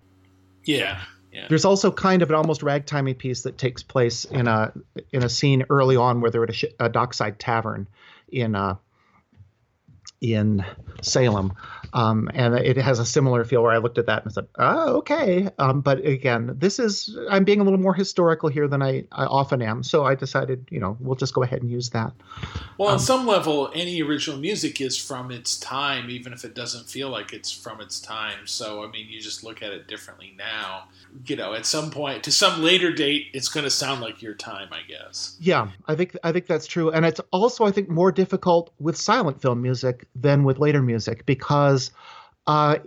Yeah. 0.66 1.02
Yeah. 1.32 1.46
There's 1.48 1.66
also 1.66 1.92
kind 1.92 2.22
of 2.22 2.30
an 2.30 2.36
almost 2.36 2.62
ragtimey 2.62 3.18
piece 3.18 3.44
that 3.44 3.58
takes 3.58 3.84
place 3.84 4.26
in 4.26 4.48
a 4.48 4.74
in 5.12 5.24
a 5.24 5.30
scene 5.30 5.64
early 5.70 5.96
on 5.96 6.22
where 6.22 6.32
they're 6.32 6.44
at 6.44 6.50
a, 6.50 6.54
sh- 6.54 6.66
a 6.80 6.90
dockside 6.90 7.38
tavern 7.38 7.88
in 8.32 8.56
uh, 8.56 8.76
in 10.22 10.66
Salem, 11.02 11.54
um, 11.94 12.30
and 12.34 12.54
it 12.56 12.78
has 12.78 13.00
a 13.00 13.06
similar 13.06 13.44
feel 13.44 13.64
where 13.64 13.72
I 13.72 13.78
looked 13.78 13.98
at 13.98 14.08
that 14.08 14.24
and 14.24 14.34
said, 14.34 14.48
"Oh, 14.58 14.98
okay." 14.98 15.50
Um, 15.58 15.82
but 15.82 16.06
again, 16.06 16.56
this 16.58 16.78
is 16.80 17.18
I'm 17.30 17.44
being 17.46 17.62
a 17.62 17.64
little 17.64 17.80
more 17.80 17.94
historical 17.94 18.50
here 18.50 18.68
than 18.68 18.82
I, 18.82 19.06
I 19.12 19.26
often 19.26 19.62
am, 19.62 19.82
so 19.84 20.04
I 20.04 20.16
decided, 20.16 20.68
you 20.70 20.80
know, 20.80 20.98
we'll 21.00 21.16
just 21.16 21.34
go 21.34 21.44
ahead 21.44 21.62
and 21.62 21.72
use 21.72 21.90
that. 21.92 22.14
Well, 22.78 22.90
um, 22.90 22.96
on 22.96 23.00
some 23.00 23.26
level, 23.26 23.72
any 23.74 24.02
original 24.02 24.38
music 24.40 24.82
is 24.82 24.98
from 24.98 25.32
its 25.32 25.58
time, 25.58 26.10
even 26.10 26.34
if 26.34 26.44
it 26.44 26.54
doesn't 26.54 26.90
feel 26.90 27.10
like 27.10 27.34
it's 27.34 27.52
from 27.52 27.82
its 27.82 28.00
time. 28.00 28.46
So, 28.46 28.84
I 28.84 28.92
mean, 28.92 29.08
you 29.10 29.22
just 29.22 29.44
look 29.44 29.62
at 29.64 29.72
it 29.72 29.88
differently 29.88 30.34
now. 30.38 30.90
You 31.26 31.36
know, 31.38 31.54
at 31.54 31.66
some 31.66 31.92
point, 31.92 32.24
to 32.26 32.32
some 32.32 32.62
later 32.62 32.92
date, 32.92 33.28
it's 33.34 33.50
going 33.50 33.64
to 33.64 33.70
sound 33.70 34.02
like 34.02 34.22
your 34.22 34.34
time, 34.34 34.70
I 34.72 34.82
guess. 34.88 35.38
Yeah, 35.40 35.70
I 35.88 35.96
think 35.96 36.18
I 36.24 36.32
think 36.32 36.46
that's 36.46 36.68
true, 36.68 36.92
and 36.92 37.06
it's 37.06 37.22
also 37.32 37.66
I 37.66 37.72
think 37.72 37.90
more 37.90 38.12
difficult 38.12 38.72
with 38.80 38.98
silent 38.98 39.42
film 39.42 39.62
music 39.62 40.06
than 40.16 40.44
with 40.44 40.60
later 40.60 40.82
music 40.82 41.26
because 41.26 41.92
uh, 42.48 42.78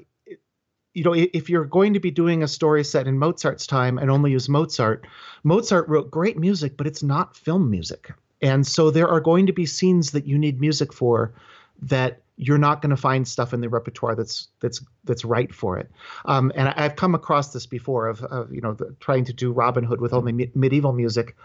you 0.94 1.04
know 1.04 1.14
if 1.14 1.48
you're 1.48 1.64
going 1.64 1.94
to 1.94 2.00
be 2.00 2.10
doing 2.10 2.42
a 2.42 2.48
story 2.48 2.84
set 2.84 3.06
in 3.06 3.18
Mozart's 3.18 3.66
time 3.66 3.98
and 3.98 4.10
only 4.10 4.32
use 4.32 4.48
Mozart, 4.48 5.06
Mozart 5.44 5.88
wrote 5.88 6.10
great 6.10 6.38
music, 6.38 6.76
but 6.76 6.86
it's 6.86 7.02
not 7.02 7.36
film 7.36 7.70
music. 7.70 8.12
And 8.40 8.66
so 8.66 8.90
there 8.90 9.08
are 9.08 9.20
going 9.20 9.46
to 9.46 9.52
be 9.52 9.66
scenes 9.66 10.10
that 10.10 10.26
you 10.26 10.36
need 10.36 10.60
music 10.60 10.92
for 10.92 11.32
that 11.82 12.22
you're 12.36 12.58
not 12.58 12.82
going 12.82 12.90
to 12.90 12.96
find 12.96 13.26
stuff 13.26 13.52
in 13.52 13.60
the 13.60 13.68
repertoire 13.68 14.14
that's 14.14 14.48
that's 14.60 14.82
that's 15.04 15.24
right 15.24 15.54
for 15.54 15.78
it. 15.78 15.90
Um, 16.24 16.50
and 16.54 16.68
I, 16.68 16.82
have 16.82 16.96
come 16.96 17.14
across 17.14 17.52
this 17.52 17.66
before 17.66 18.08
of, 18.08 18.22
of 18.24 18.52
you 18.52 18.60
know 18.60 18.74
the, 18.74 18.94
trying 19.00 19.24
to 19.26 19.32
do 19.32 19.52
Robin 19.52 19.84
Hood 19.84 20.00
with 20.00 20.12
only 20.12 20.32
me- 20.32 20.50
medieval 20.54 20.92
music. 20.92 21.36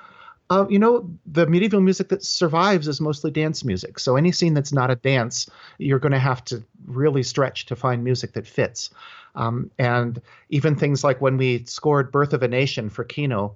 Uh, 0.49 0.65
you 0.69 0.79
know, 0.79 1.09
the 1.25 1.45
medieval 1.45 1.81
music 1.81 2.07
that 2.09 2.23
survives 2.23 2.87
is 2.87 3.01
mostly 3.01 3.29
dance 3.29 3.65
music. 3.65 3.99
So 3.99 4.15
any 4.15 4.31
scene 4.31 4.53
that's 4.53 4.71
not 4.71 4.89
a 4.89 4.95
dance, 4.95 5.49
you're 5.77 5.99
going 5.99 6.13
to 6.13 6.19
have 6.19 6.43
to 6.45 6.63
really 6.85 7.23
stretch 7.23 7.65
to 7.65 7.75
find 7.75 8.03
music 8.03 8.33
that 8.33 8.47
fits. 8.47 8.89
Um, 9.35 9.69
and 9.77 10.21
even 10.49 10.75
things 10.75 11.03
like 11.03 11.21
when 11.21 11.37
we 11.37 11.65
scored 11.65 12.11
Birth 12.11 12.33
of 12.33 12.43
a 12.43 12.47
Nation 12.47 12.89
for 12.89 13.03
Kino, 13.03 13.55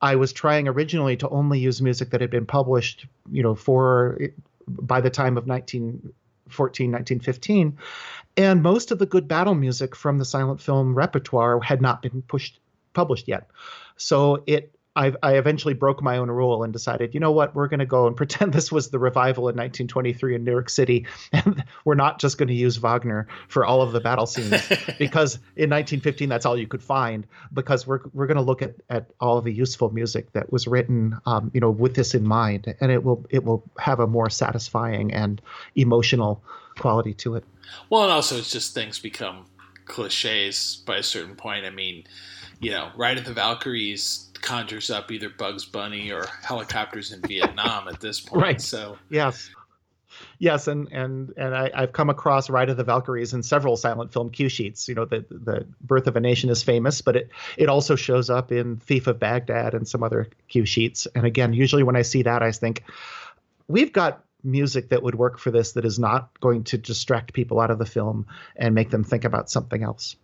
I 0.00 0.14
was 0.14 0.32
trying 0.32 0.68
originally 0.68 1.16
to 1.16 1.28
only 1.28 1.58
use 1.58 1.82
music 1.82 2.10
that 2.10 2.20
had 2.20 2.30
been 2.30 2.46
published, 2.46 3.06
you 3.30 3.42
know, 3.42 3.54
for 3.54 4.18
by 4.68 5.00
the 5.00 5.10
time 5.10 5.36
of 5.36 5.46
1914, 5.46 6.92
1915. 6.92 7.76
And 8.36 8.62
most 8.62 8.92
of 8.92 9.00
the 9.00 9.06
good 9.06 9.26
battle 9.26 9.54
music 9.54 9.96
from 9.96 10.18
the 10.18 10.24
silent 10.24 10.60
film 10.60 10.94
repertoire 10.94 11.60
had 11.60 11.82
not 11.82 12.00
been 12.00 12.22
pushed 12.22 12.60
published 12.94 13.28
yet. 13.28 13.48
So 13.96 14.42
it 14.46 14.74
I, 14.98 15.12
I 15.22 15.34
eventually 15.36 15.74
broke 15.74 16.02
my 16.02 16.16
own 16.18 16.28
rule 16.28 16.64
and 16.64 16.72
decided, 16.72 17.14
you 17.14 17.20
know 17.20 17.30
what, 17.30 17.54
we're 17.54 17.68
going 17.68 17.78
to 17.78 17.86
go 17.86 18.08
and 18.08 18.16
pretend 18.22 18.52
this 18.52 18.72
was 18.72 18.90
the 18.90 18.98
revival 18.98 19.44
in 19.44 19.54
1923 19.54 20.34
in 20.34 20.44
New 20.44 20.50
York 20.50 20.68
City, 20.68 21.06
and 21.32 21.64
we're 21.84 21.94
not 21.94 22.18
just 22.18 22.36
going 22.36 22.48
to 22.48 22.54
use 22.54 22.76
Wagner 22.76 23.28
for 23.46 23.64
all 23.64 23.80
of 23.80 23.92
the 23.92 24.00
battle 24.00 24.26
scenes 24.26 24.50
because 24.98 25.36
in 25.56 25.70
1915 25.70 26.28
that's 26.28 26.44
all 26.44 26.58
you 26.58 26.66
could 26.66 26.82
find. 26.82 27.26
Because 27.52 27.86
we're 27.86 28.00
we're 28.12 28.26
going 28.26 28.36
to 28.36 28.42
look 28.42 28.60
at, 28.60 28.74
at 28.90 29.06
all 29.20 29.38
of 29.38 29.44
the 29.44 29.52
useful 29.52 29.90
music 29.90 30.32
that 30.32 30.52
was 30.52 30.66
written, 30.66 31.16
um, 31.26 31.50
you 31.54 31.60
know, 31.60 31.70
with 31.70 31.94
this 31.94 32.14
in 32.14 32.24
mind, 32.24 32.74
and 32.80 32.90
it 32.90 33.04
will 33.04 33.24
it 33.30 33.44
will 33.44 33.62
have 33.78 34.00
a 34.00 34.06
more 34.06 34.28
satisfying 34.28 35.12
and 35.12 35.40
emotional 35.76 36.42
quality 36.76 37.14
to 37.14 37.36
it. 37.36 37.44
Well, 37.88 38.02
and 38.02 38.12
also 38.12 38.36
it's 38.36 38.50
just 38.50 38.74
things 38.74 38.98
become 38.98 39.46
cliches 39.84 40.82
by 40.84 40.96
a 40.96 41.02
certain 41.02 41.36
point. 41.36 41.64
I 41.64 41.70
mean, 41.70 42.04
you 42.60 42.70
know, 42.70 42.90
Ride 42.96 43.18
of 43.18 43.24
the 43.24 43.32
Valkyries 43.32 44.27
conjures 44.40 44.90
up 44.90 45.10
either 45.10 45.28
Bugs 45.28 45.64
Bunny 45.64 46.10
or 46.10 46.26
helicopters 46.42 47.12
in 47.12 47.20
Vietnam 47.22 47.88
at 47.88 48.00
this 48.00 48.20
point. 48.20 48.42
Right. 48.42 48.60
So 48.60 48.98
yes, 49.10 49.50
yes, 50.38 50.68
and 50.68 50.90
and 50.92 51.32
and 51.36 51.54
I, 51.54 51.80
have 51.80 51.92
come 51.92 52.10
across 52.10 52.50
Ride 52.50 52.70
of 52.70 52.76
the 52.76 52.84
Valkyries 52.84 53.34
in 53.34 53.42
several 53.42 53.76
silent 53.76 54.12
film 54.12 54.30
cue 54.30 54.48
sheets. 54.48 54.88
You 54.88 54.94
know, 54.94 55.04
the 55.04 55.24
the 55.30 55.66
Birth 55.80 56.06
of 56.06 56.16
a 56.16 56.20
Nation 56.20 56.50
is 56.50 56.62
famous, 56.62 57.00
but 57.00 57.16
it 57.16 57.30
it 57.56 57.68
also 57.68 57.96
shows 57.96 58.30
up 58.30 58.52
in 58.52 58.76
Thief 58.76 59.06
of 59.06 59.18
Baghdad 59.18 59.74
and 59.74 59.86
some 59.86 60.02
other 60.02 60.28
cue 60.48 60.66
sheets. 60.66 61.06
And 61.14 61.24
again, 61.24 61.52
usually 61.52 61.82
when 61.82 61.96
I 61.96 62.02
see 62.02 62.22
that, 62.22 62.42
I 62.42 62.52
think 62.52 62.84
we've 63.66 63.92
got 63.92 64.24
music 64.44 64.90
that 64.90 65.02
would 65.02 65.14
work 65.14 65.38
for 65.38 65.50
this 65.50 65.72
that 65.72 65.84
is 65.84 65.98
not 65.98 66.38
going 66.40 66.64
to 66.64 66.78
distract 66.78 67.32
people 67.32 67.60
out 67.60 67.70
of 67.70 67.78
the 67.78 67.86
film 67.86 68.26
and 68.56 68.74
make 68.74 68.90
them 68.90 69.04
think 69.04 69.24
about 69.24 69.50
something 69.50 69.82
else. 69.82 70.16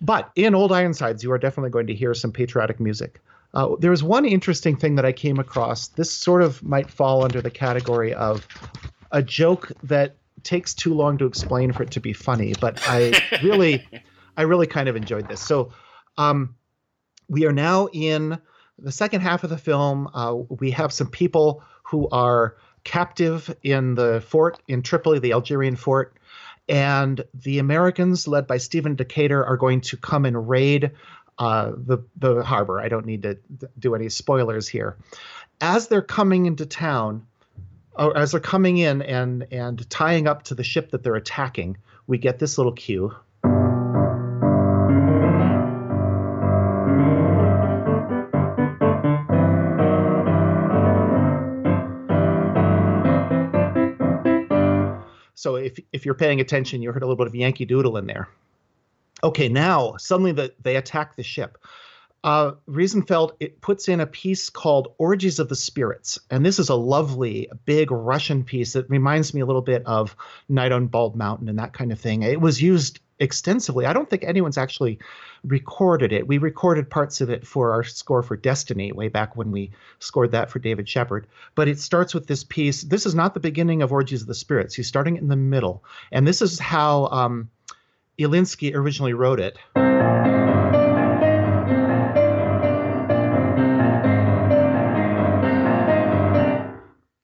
But 0.00 0.30
in 0.34 0.54
Old 0.54 0.72
Ironsides, 0.72 1.22
you 1.22 1.32
are 1.32 1.38
definitely 1.38 1.70
going 1.70 1.86
to 1.86 1.94
hear 1.94 2.14
some 2.14 2.32
patriotic 2.32 2.80
music. 2.80 3.20
Uh, 3.54 3.76
there 3.78 3.90
was 3.90 4.02
one 4.02 4.24
interesting 4.24 4.76
thing 4.76 4.94
that 4.96 5.04
I 5.04 5.12
came 5.12 5.38
across. 5.38 5.88
This 5.88 6.10
sort 6.10 6.42
of 6.42 6.62
might 6.62 6.90
fall 6.90 7.22
under 7.22 7.42
the 7.42 7.50
category 7.50 8.14
of 8.14 8.46
a 9.10 9.22
joke 9.22 9.70
that 9.82 10.16
takes 10.42 10.74
too 10.74 10.94
long 10.94 11.18
to 11.18 11.26
explain 11.26 11.72
for 11.72 11.82
it 11.82 11.90
to 11.92 12.00
be 12.00 12.12
funny, 12.12 12.54
but 12.60 12.82
I 12.86 13.12
really, 13.42 13.86
I 14.36 14.42
really 14.42 14.66
kind 14.66 14.88
of 14.88 14.96
enjoyed 14.96 15.28
this. 15.28 15.40
So, 15.40 15.70
um, 16.16 16.56
we 17.28 17.46
are 17.46 17.52
now 17.52 17.88
in 17.92 18.38
the 18.78 18.92
second 18.92 19.20
half 19.20 19.44
of 19.44 19.50
the 19.50 19.58
film. 19.58 20.08
Uh, 20.12 20.34
we 20.48 20.70
have 20.72 20.92
some 20.92 21.08
people 21.08 21.62
who 21.84 22.08
are 22.10 22.56
captive 22.84 23.54
in 23.62 23.94
the 23.94 24.22
fort 24.26 24.60
in 24.68 24.82
Tripoli, 24.82 25.18
the 25.18 25.32
Algerian 25.32 25.76
fort. 25.76 26.16
And 26.68 27.24
the 27.34 27.58
Americans, 27.58 28.28
led 28.28 28.46
by 28.46 28.58
Stephen 28.58 28.94
Decatur, 28.94 29.44
are 29.44 29.56
going 29.56 29.80
to 29.82 29.96
come 29.96 30.24
and 30.24 30.48
raid 30.48 30.92
uh, 31.38 31.72
the 31.76 31.98
the 32.16 32.42
harbor. 32.42 32.80
I 32.80 32.88
don't 32.88 33.06
need 33.06 33.22
to 33.22 33.38
do 33.78 33.94
any 33.94 34.08
spoilers 34.08 34.68
here. 34.68 34.96
As 35.60 35.88
they're 35.88 36.02
coming 36.02 36.46
into 36.46 36.66
town, 36.66 37.26
or 37.94 38.16
as 38.16 38.32
they're 38.32 38.40
coming 38.40 38.78
in 38.78 39.02
and 39.02 39.46
and 39.50 39.88
tying 39.90 40.26
up 40.26 40.44
to 40.44 40.54
the 40.54 40.64
ship 40.64 40.90
that 40.90 41.02
they're 41.02 41.16
attacking, 41.16 41.78
we 42.06 42.18
get 42.18 42.38
this 42.38 42.58
little 42.58 42.72
cue. 42.72 43.14
If 56.02 56.06
you're 56.06 56.16
paying 56.16 56.40
attention, 56.40 56.82
you 56.82 56.90
heard 56.90 57.04
a 57.04 57.06
little 57.06 57.14
bit 57.14 57.28
of 57.28 57.34
Yankee 57.36 57.64
Doodle 57.64 57.96
in 57.96 58.08
there. 58.08 58.28
Okay, 59.22 59.48
now 59.48 59.96
suddenly 59.98 60.32
the, 60.32 60.52
they 60.60 60.74
attack 60.74 61.14
the 61.14 61.22
ship. 61.22 61.58
Uh, 62.24 62.54
Riesenfeld 62.68 63.36
it 63.38 63.60
puts 63.60 63.88
in 63.88 64.00
a 64.00 64.06
piece 64.06 64.50
called 64.50 64.96
Orgies 64.98 65.38
of 65.38 65.48
the 65.48 65.54
Spirits, 65.54 66.18
and 66.28 66.44
this 66.44 66.58
is 66.58 66.70
a 66.70 66.74
lovely 66.74 67.48
big 67.66 67.92
Russian 67.92 68.42
piece 68.42 68.72
that 68.72 68.90
reminds 68.90 69.32
me 69.32 69.42
a 69.42 69.46
little 69.46 69.62
bit 69.62 69.86
of 69.86 70.16
Night 70.48 70.72
on 70.72 70.88
Bald 70.88 71.14
Mountain 71.14 71.48
and 71.48 71.60
that 71.60 71.72
kind 71.72 71.92
of 71.92 72.00
thing. 72.00 72.24
It 72.24 72.40
was 72.40 72.60
used 72.60 72.98
extensively. 73.22 73.86
I 73.86 73.92
don't 73.92 74.10
think 74.10 74.24
anyone's 74.24 74.58
actually 74.58 74.98
recorded 75.44 76.12
it. 76.12 76.26
We 76.26 76.38
recorded 76.38 76.90
parts 76.90 77.20
of 77.20 77.30
it 77.30 77.46
for 77.46 77.72
our 77.72 77.84
score 77.84 78.22
for 78.22 78.36
Destiny 78.36 78.90
way 78.90 79.08
back 79.08 79.36
when 79.36 79.52
we 79.52 79.70
scored 80.00 80.32
that 80.32 80.50
for 80.50 80.58
David 80.58 80.88
Shepard. 80.88 81.28
But 81.54 81.68
it 81.68 81.78
starts 81.78 82.14
with 82.14 82.26
this 82.26 82.42
piece. 82.42 82.82
This 82.82 83.06
is 83.06 83.14
not 83.14 83.34
the 83.34 83.40
beginning 83.40 83.80
of 83.80 83.92
Orgies 83.92 84.22
of 84.22 84.26
the 84.26 84.34
Spirits. 84.34 84.74
He's 84.74 84.88
starting 84.88 85.16
in 85.16 85.28
the 85.28 85.36
middle. 85.36 85.84
And 86.10 86.26
this 86.26 86.42
is 86.42 86.58
how 86.58 87.06
um, 87.06 87.48
Ilinski 88.18 88.74
originally 88.74 89.12
wrote 89.12 89.38
it. 89.38 89.56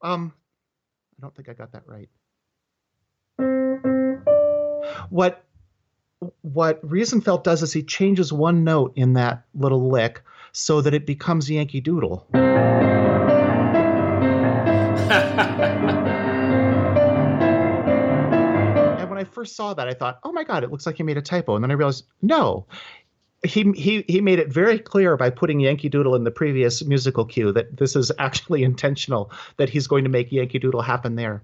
Um, 0.00 0.32
I 1.18 1.22
don't 1.22 1.34
think 1.34 1.48
I 1.48 1.54
got 1.54 1.72
that 1.72 1.82
right. 1.86 2.08
What 5.10 5.44
what 6.42 6.84
Riesenfeld 6.86 7.44
does 7.44 7.62
is 7.62 7.72
he 7.72 7.82
changes 7.82 8.32
one 8.32 8.64
note 8.64 8.92
in 8.96 9.14
that 9.14 9.44
little 9.54 9.90
lick 9.90 10.22
so 10.52 10.80
that 10.80 10.94
it 10.94 11.06
becomes 11.06 11.50
Yankee 11.50 11.80
Doodle. 11.80 12.26
and 12.32 12.68
when 19.08 19.18
I 19.18 19.24
first 19.24 19.54
saw 19.54 19.74
that, 19.74 19.86
I 19.86 19.94
thought, 19.94 20.18
oh 20.24 20.32
my 20.32 20.44
God, 20.44 20.64
it 20.64 20.70
looks 20.70 20.86
like 20.86 20.96
he 20.96 21.02
made 21.02 21.18
a 21.18 21.22
typo. 21.22 21.54
And 21.54 21.62
then 21.62 21.70
I 21.70 21.74
realized, 21.74 22.06
no. 22.22 22.66
He, 23.44 23.70
he 23.72 24.04
he 24.08 24.20
made 24.20 24.40
it 24.40 24.52
very 24.52 24.80
clear 24.80 25.16
by 25.16 25.30
putting 25.30 25.60
Yankee 25.60 25.88
Doodle 25.88 26.16
in 26.16 26.24
the 26.24 26.30
previous 26.30 26.84
musical 26.84 27.24
cue 27.24 27.52
that 27.52 27.76
this 27.76 27.94
is 27.94 28.10
actually 28.18 28.62
intentional 28.64 29.30
that 29.58 29.70
he's 29.70 29.86
going 29.86 30.04
to 30.04 30.10
make 30.10 30.32
Yankee 30.32 30.58
Doodle 30.58 30.82
happen 30.82 31.14
there. 31.14 31.42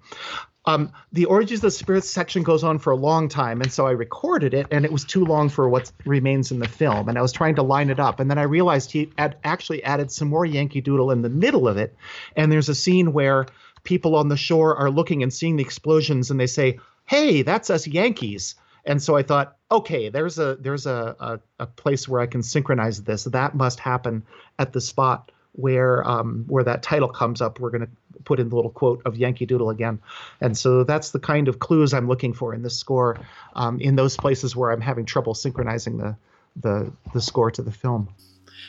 Um, 0.66 0.92
the 1.12 1.26
Orgies 1.26 1.58
of 1.58 1.62
the 1.62 1.70
Spirits 1.70 2.08
section 2.08 2.42
goes 2.42 2.64
on 2.64 2.78
for 2.78 2.90
a 2.90 2.96
long 2.96 3.28
time, 3.28 3.60
and 3.60 3.70
so 3.70 3.86
I 3.86 3.90
recorded 3.90 4.54
it, 4.54 4.66
and 4.70 4.84
it 4.84 4.92
was 4.92 5.04
too 5.04 5.24
long 5.24 5.50
for 5.50 5.68
what 5.68 5.92
remains 6.06 6.50
in 6.50 6.58
the 6.58 6.68
film. 6.68 7.08
And 7.08 7.18
I 7.18 7.22
was 7.22 7.32
trying 7.32 7.54
to 7.56 7.62
line 7.62 7.90
it 7.90 8.00
up, 8.00 8.18
and 8.18 8.30
then 8.30 8.38
I 8.38 8.44
realized 8.44 8.90
he 8.90 9.12
had 9.18 9.36
actually 9.44 9.84
added 9.84 10.10
some 10.10 10.28
more 10.28 10.46
Yankee 10.46 10.80
Doodle 10.80 11.10
in 11.10 11.20
the 11.20 11.28
middle 11.28 11.68
of 11.68 11.76
it. 11.76 11.94
And 12.34 12.50
there's 12.50 12.70
a 12.70 12.74
scene 12.74 13.12
where 13.12 13.46
people 13.82 14.16
on 14.16 14.28
the 14.28 14.38
shore 14.38 14.74
are 14.74 14.90
looking 14.90 15.22
and 15.22 15.32
seeing 15.32 15.56
the 15.56 15.62
explosions, 15.62 16.30
and 16.30 16.40
they 16.40 16.46
say, 16.46 16.78
"Hey, 17.04 17.42
that's 17.42 17.68
us 17.68 17.86
Yankees." 17.86 18.54
And 18.86 19.02
so 19.02 19.16
I 19.16 19.22
thought, 19.22 19.56
okay, 19.70 20.08
there's 20.08 20.38
a 20.38 20.56
there's 20.56 20.86
a, 20.86 21.16
a, 21.18 21.40
a 21.60 21.66
place 21.66 22.08
where 22.08 22.20
I 22.20 22.26
can 22.26 22.42
synchronize 22.42 23.02
this. 23.02 23.24
That 23.24 23.54
must 23.54 23.80
happen 23.80 24.24
at 24.58 24.72
the 24.72 24.80
spot 24.80 25.30
where 25.52 26.06
um, 26.06 26.44
where 26.48 26.64
that 26.64 26.82
title 26.82 27.08
comes 27.08 27.40
up, 27.40 27.60
we're 27.60 27.70
going 27.70 27.86
to 27.86 28.22
put 28.24 28.40
in 28.40 28.48
the 28.48 28.56
little 28.56 28.70
quote 28.70 29.02
of 29.04 29.16
Yankee 29.16 29.46
Doodle 29.46 29.70
again. 29.70 30.00
And 30.40 30.56
so 30.56 30.84
that's 30.84 31.10
the 31.10 31.18
kind 31.20 31.48
of 31.48 31.58
clues 31.58 31.94
I'm 31.94 32.08
looking 32.08 32.32
for 32.32 32.54
in 32.54 32.62
this 32.62 32.78
score, 32.78 33.20
um, 33.54 33.80
in 33.80 33.96
those 33.96 34.16
places 34.16 34.56
where 34.56 34.70
I'm 34.70 34.80
having 34.80 35.04
trouble 35.04 35.34
synchronizing 35.34 35.98
the 35.98 36.16
the 36.56 36.92
the 37.12 37.20
score 37.20 37.50
to 37.50 37.62
the 37.62 37.72
film. 37.72 38.08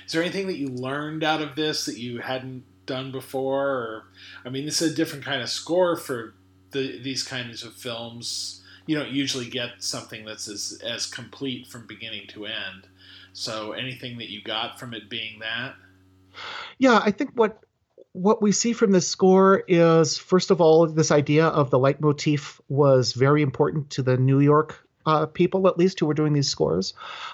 Is 0.05 0.11
there 0.11 0.21
anything 0.21 0.47
that 0.47 0.57
you 0.57 0.67
learned 0.67 1.23
out 1.23 1.41
of 1.41 1.55
this 1.55 1.85
that 1.85 1.97
you 1.97 2.19
hadn't 2.19 2.63
done 2.85 3.11
before? 3.11 3.67
Or, 3.67 4.03
I 4.45 4.49
mean, 4.49 4.65
this 4.65 4.81
is 4.81 4.91
a 4.91 4.95
different 4.95 5.25
kind 5.25 5.41
of 5.41 5.49
score 5.49 5.95
for 5.95 6.35
the, 6.71 6.99
these 7.01 7.23
kinds 7.23 7.63
of 7.63 7.73
films. 7.73 8.61
You 8.85 8.97
don't 8.97 9.11
usually 9.11 9.49
get 9.49 9.69
something 9.79 10.25
that's 10.25 10.47
as, 10.47 10.81
as 10.83 11.05
complete 11.05 11.67
from 11.67 11.87
beginning 11.87 12.27
to 12.29 12.45
end. 12.45 12.87
So, 13.33 13.73
anything 13.73 14.17
that 14.19 14.29
you 14.29 14.41
got 14.41 14.79
from 14.79 14.93
it 14.93 15.09
being 15.09 15.39
that? 15.39 15.75
Yeah, 16.77 16.99
I 17.03 17.11
think 17.11 17.31
what 17.33 17.59
what 18.13 18.41
we 18.41 18.53
see 18.53 18.71
from 18.71 18.91
this 18.91 19.07
score 19.07 19.63
is 19.67 20.17
first 20.17 20.49
of 20.49 20.61
all 20.61 20.87
this 20.87 21.11
idea 21.11 21.47
of 21.47 21.69
the 21.69 21.77
leitmotif 21.77 22.61
was 22.69 23.11
very 23.11 23.41
important 23.41 23.89
to 23.89 24.01
the 24.01 24.15
New 24.15 24.39
York 24.39 24.85
uh, 25.05 25.25
people, 25.25 25.67
at 25.67 25.77
least, 25.77 25.99
who 25.99 26.05
were 26.05 26.13
doing 26.13 26.33
these 26.33 26.49
scores. 26.49 26.93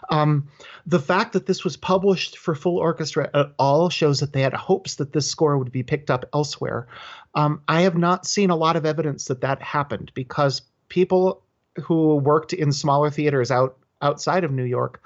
Um, 0.09 0.49
the 0.85 0.99
fact 0.99 1.33
that 1.33 1.45
this 1.45 1.63
was 1.63 1.77
published 1.77 2.37
for 2.37 2.55
full 2.55 2.77
orchestra 2.77 3.29
at 3.33 3.53
all 3.57 3.89
shows 3.89 4.19
that 4.19 4.33
they 4.33 4.41
had 4.41 4.53
hopes 4.53 4.95
that 4.95 5.13
this 5.13 5.29
score 5.29 5.57
would 5.57 5.71
be 5.71 5.83
picked 5.83 6.11
up 6.11 6.25
elsewhere. 6.33 6.87
Um, 7.33 7.61
I 7.67 7.81
have 7.81 7.97
not 7.97 8.25
seen 8.25 8.49
a 8.49 8.55
lot 8.55 8.75
of 8.75 8.85
evidence 8.85 9.25
that 9.25 9.41
that 9.41 9.61
happened 9.61 10.11
because 10.13 10.63
people 10.91 11.41
who 11.81 12.17
worked 12.17 12.51
in 12.51 12.73
smaller 12.73 13.09
theaters 13.09 13.49
out 13.49 13.77
outside 14.01 14.43
of 14.43 14.51
New 14.51 14.65
York, 14.65 15.01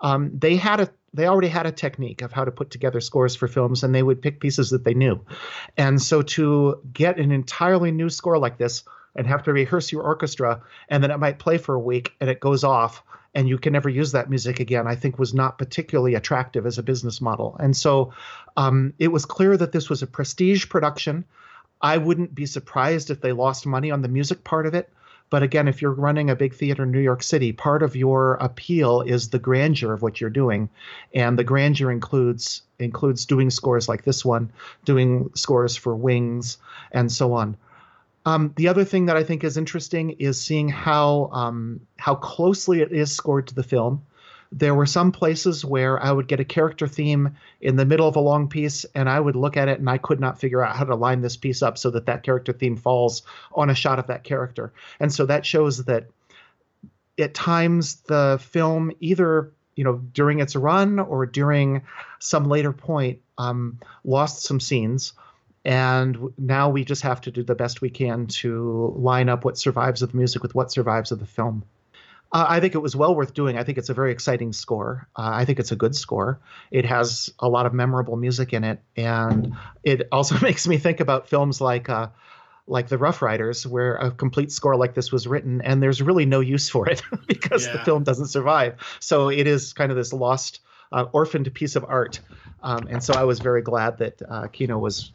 um, 0.00 0.30
they 0.32 0.56
had 0.56 0.80
a 0.80 0.88
they 1.12 1.26
already 1.26 1.48
had 1.48 1.66
a 1.66 1.72
technique 1.72 2.22
of 2.22 2.32
how 2.32 2.44
to 2.44 2.50
put 2.50 2.70
together 2.70 3.00
scores 3.00 3.36
for 3.36 3.48
films, 3.48 3.84
and 3.84 3.94
they 3.94 4.02
would 4.02 4.22
pick 4.22 4.40
pieces 4.40 4.70
that 4.70 4.84
they 4.84 4.94
knew. 4.94 5.20
And 5.76 6.00
so 6.00 6.22
to 6.22 6.80
get 6.92 7.18
an 7.18 7.32
entirely 7.32 7.90
new 7.92 8.08
score 8.08 8.38
like 8.38 8.58
this 8.58 8.82
and 9.14 9.26
have 9.26 9.42
to 9.44 9.52
rehearse 9.52 9.92
your 9.92 10.02
orchestra, 10.02 10.62
and 10.88 11.02
then 11.02 11.10
it 11.10 11.18
might 11.18 11.38
play 11.38 11.58
for 11.58 11.74
a 11.74 11.80
week 11.80 12.12
and 12.20 12.30
it 12.30 12.40
goes 12.40 12.64
off, 12.64 13.02
and 13.34 13.48
you 13.48 13.58
can 13.58 13.72
never 13.74 13.90
use 13.90 14.12
that 14.12 14.30
music 14.30 14.60
again, 14.60 14.86
I 14.86 14.94
think 14.94 15.18
was 15.18 15.34
not 15.34 15.58
particularly 15.58 16.14
attractive 16.14 16.66
as 16.66 16.78
a 16.78 16.82
business 16.82 17.20
model. 17.20 17.56
And 17.60 17.76
so 17.76 18.12
um, 18.56 18.94
it 18.98 19.08
was 19.08 19.26
clear 19.26 19.56
that 19.56 19.72
this 19.72 19.90
was 19.90 20.02
a 20.02 20.06
prestige 20.06 20.68
production. 20.68 21.24
I 21.80 21.98
wouldn't 21.98 22.34
be 22.34 22.46
surprised 22.46 23.10
if 23.10 23.20
they 23.20 23.32
lost 23.32 23.66
money 23.66 23.90
on 23.90 24.02
the 24.02 24.08
music 24.08 24.44
part 24.44 24.66
of 24.66 24.74
it. 24.74 24.90
But 25.28 25.42
again, 25.42 25.66
if 25.66 25.82
you're 25.82 25.90
running 25.92 26.30
a 26.30 26.36
big 26.36 26.54
theater 26.54 26.84
in 26.84 26.92
New 26.92 27.00
York 27.00 27.22
City, 27.22 27.52
part 27.52 27.82
of 27.82 27.96
your 27.96 28.34
appeal 28.34 29.00
is 29.00 29.30
the 29.30 29.38
grandeur 29.38 29.92
of 29.92 30.02
what 30.02 30.20
you're 30.20 30.30
doing, 30.30 30.68
and 31.14 31.38
the 31.38 31.44
grandeur 31.44 31.90
includes 31.90 32.62
includes 32.78 33.26
doing 33.26 33.50
scores 33.50 33.88
like 33.88 34.04
this 34.04 34.24
one, 34.24 34.52
doing 34.84 35.30
scores 35.34 35.76
for 35.76 35.96
Wings, 35.96 36.58
and 36.92 37.10
so 37.10 37.32
on. 37.32 37.56
Um, 38.24 38.52
the 38.56 38.68
other 38.68 38.84
thing 38.84 39.06
that 39.06 39.16
I 39.16 39.22
think 39.22 39.44
is 39.44 39.56
interesting 39.56 40.10
is 40.18 40.40
seeing 40.40 40.68
how 40.68 41.30
um, 41.32 41.80
how 41.96 42.14
closely 42.14 42.80
it 42.80 42.92
is 42.92 43.12
scored 43.12 43.48
to 43.48 43.54
the 43.54 43.62
film 43.62 44.02
there 44.52 44.74
were 44.74 44.86
some 44.86 45.12
places 45.12 45.64
where 45.64 46.02
I 46.02 46.10
would 46.12 46.28
get 46.28 46.40
a 46.40 46.44
character 46.44 46.86
theme 46.86 47.36
in 47.60 47.76
the 47.76 47.84
middle 47.84 48.08
of 48.08 48.16
a 48.16 48.20
long 48.20 48.48
piece, 48.48 48.84
and 48.94 49.08
I 49.08 49.18
would 49.18 49.36
look 49.36 49.56
at 49.56 49.68
it 49.68 49.78
and 49.78 49.90
I 49.90 49.98
could 49.98 50.20
not 50.20 50.40
figure 50.40 50.64
out 50.64 50.76
how 50.76 50.84
to 50.84 50.94
line 50.94 51.20
this 51.20 51.36
piece 51.36 51.62
up 51.62 51.78
so 51.78 51.90
that 51.90 52.06
that 52.06 52.22
character 52.22 52.52
theme 52.52 52.76
falls 52.76 53.22
on 53.54 53.70
a 53.70 53.74
shot 53.74 53.98
of 53.98 54.06
that 54.08 54.24
character. 54.24 54.72
And 55.00 55.12
so 55.12 55.26
that 55.26 55.44
shows 55.44 55.84
that 55.84 56.06
at 57.18 57.34
times 57.34 57.96
the 58.02 58.38
film 58.42 58.92
either 59.00 59.52
you 59.74 59.84
know 59.84 59.96
during 60.12 60.40
its 60.40 60.56
run 60.56 60.98
or 60.98 61.26
during 61.26 61.82
some 62.18 62.44
later 62.44 62.72
point 62.72 63.20
um, 63.38 63.78
lost 64.04 64.42
some 64.42 64.60
scenes 64.60 65.12
and 65.64 66.16
now 66.38 66.68
we 66.68 66.84
just 66.84 67.02
have 67.02 67.20
to 67.20 67.30
do 67.30 67.42
the 67.42 67.54
best 67.54 67.80
we 67.80 67.90
can 67.90 68.26
to 68.26 68.94
line 68.96 69.28
up 69.28 69.44
what 69.44 69.58
survives 69.58 70.02
of 70.02 70.12
the 70.12 70.16
music 70.16 70.42
with 70.42 70.54
what 70.54 70.70
survives 70.72 71.12
of 71.12 71.18
the 71.18 71.26
film 71.26 71.64
uh, 72.32 72.44
I 72.48 72.60
think 72.60 72.74
it 72.74 72.78
was 72.78 72.96
well 72.96 73.14
worth 73.14 73.34
doing. 73.34 73.56
I 73.56 73.64
think 73.64 73.78
it's 73.78 73.88
a 73.88 73.94
very 73.94 74.12
exciting 74.12 74.52
score. 74.52 75.08
Uh, 75.16 75.30
I 75.32 75.44
think 75.44 75.58
it's 75.58 75.72
a 75.72 75.76
good 75.76 75.94
score. 75.94 76.40
It 76.70 76.84
has 76.84 77.32
a 77.38 77.48
lot 77.48 77.66
of 77.66 77.72
memorable 77.72 78.16
music 78.16 78.52
in 78.52 78.64
it, 78.64 78.80
and 78.96 79.54
it 79.84 80.08
also 80.10 80.38
makes 80.42 80.66
me 80.66 80.78
think 80.78 81.00
about 81.00 81.28
films 81.28 81.60
like 81.60 81.88
uh, 81.88 82.08
like 82.66 82.88
The 82.88 82.98
Rough 82.98 83.22
Riders, 83.22 83.66
where 83.66 83.94
a 83.96 84.10
complete 84.10 84.50
score 84.50 84.76
like 84.76 84.94
this 84.94 85.12
was 85.12 85.26
written, 85.26 85.60
and 85.62 85.82
there's 85.82 86.02
really 86.02 86.26
no 86.26 86.40
use 86.40 86.68
for 86.68 86.88
it 86.88 87.02
because 87.26 87.66
yeah. 87.66 87.72
the 87.74 87.78
film 87.80 88.02
doesn't 88.02 88.28
survive. 88.28 88.74
So 89.00 89.28
it 89.28 89.46
is 89.46 89.72
kind 89.72 89.92
of 89.92 89.96
this 89.96 90.12
lost, 90.12 90.60
uh, 90.90 91.06
orphaned 91.12 91.52
piece 91.54 91.76
of 91.76 91.84
art. 91.84 92.20
Um, 92.62 92.88
and 92.90 93.02
so 93.02 93.14
I 93.14 93.22
was 93.22 93.38
very 93.38 93.62
glad 93.62 93.98
that 93.98 94.20
uh, 94.28 94.48
Kino 94.48 94.78
was 94.78 95.12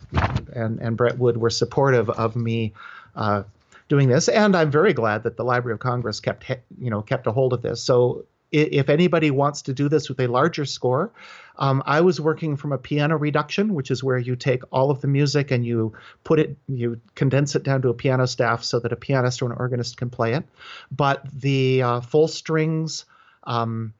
and 0.53 0.80
and 0.80 0.95
Bret 0.95 1.18
Wood 1.18 1.38
were 1.38 1.49
supportive 1.49 2.09
of 2.09 2.38
me 2.38 2.74
uh, 3.16 3.43
doing 3.92 4.08
this, 4.08 4.30
and 4.30 4.56
I'm 4.56 4.72
very 4.72 4.94
glad 4.94 5.24
that 5.24 5.36
the 5.36 5.44
Library 5.44 5.74
of 5.74 5.80
Congress 5.82 6.22
kept 6.22 6.50
you 6.80 6.89
know 6.89 7.02
kept 7.02 7.28
a 7.28 7.32
hold 7.34 7.52
of 7.52 7.62
this. 7.62 7.84
So 7.84 8.26
if 8.54 8.89
anybody 8.89 9.32
wants 9.32 9.64
to 9.64 9.74
do 9.74 9.89
this 9.89 10.08
with 10.08 10.20
a 10.22 10.28
larger 10.28 10.64
score, 10.64 11.12
um, 11.58 11.84
I 11.86 12.00
was 12.00 12.22
working 12.22 12.56
from 12.56 12.72
a 12.72 12.78
piano 12.78 13.18
reduction, 13.18 13.74
which 13.74 13.92
is 13.92 14.02
where 14.02 14.18
you 14.18 14.38
take 14.38 14.64
all 14.72 14.92
of 14.92 15.02
the 15.02 15.08
music 15.08 15.52
and 15.52 15.66
you 15.66 15.94
put 16.24 16.39
it, 16.39 16.58
you 16.68 17.02
condense 17.16 17.56
it 17.56 17.64
down 17.64 17.82
to 17.82 17.89
a 17.89 17.94
piano 17.94 18.28
staff 18.28 18.64
so 18.64 18.80
that 18.80 18.94
a 18.94 18.96
pianist 18.96 19.42
or 19.42 19.52
an 19.52 19.58
organist 19.58 19.98
can 19.98 20.10
play 20.10 20.34
it. 20.34 20.46
But 20.89 21.26
the 21.34 21.82
uh, 21.82 22.00
full 22.02 22.30
strings, 22.30 23.06
um, 23.44 23.94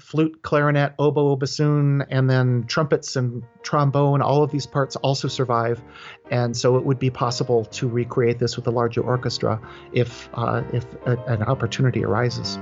flute, 0.00 0.42
clarinet, 0.42 0.94
oboe, 0.98 1.36
bassoon, 1.36 2.04
and 2.10 2.28
then 2.28 2.64
trumpets 2.66 3.16
and 3.16 3.42
trombone. 3.62 4.22
All 4.22 4.42
of 4.42 4.50
these 4.50 4.66
parts 4.66 4.96
also 4.96 5.28
survive, 5.28 5.82
and 6.30 6.56
so 6.56 6.76
it 6.76 6.84
would 6.84 6.98
be 6.98 7.10
possible 7.10 7.64
to 7.66 7.88
recreate 7.88 8.38
this 8.38 8.56
with 8.56 8.66
a 8.66 8.70
larger 8.70 9.02
orchestra 9.02 9.60
if 9.92 10.28
uh, 10.34 10.62
if 10.72 10.84
a, 11.06 11.16
an 11.26 11.42
opportunity 11.42 12.04
arises. 12.04 12.58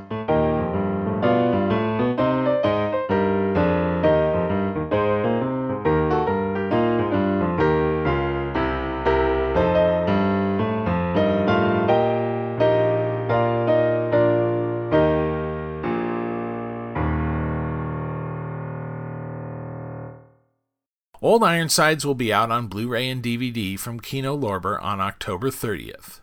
Old 21.39 21.49
Ironsides 21.49 22.05
will 22.05 22.16
be 22.16 22.32
out 22.32 22.51
on 22.51 22.66
Blu 22.66 22.89
ray 22.89 23.09
and 23.09 23.22
DVD 23.22 23.78
from 23.78 24.01
Kino 24.01 24.36
Lorber 24.36 24.82
on 24.82 25.01
October 25.01 25.51
30th. 25.51 26.18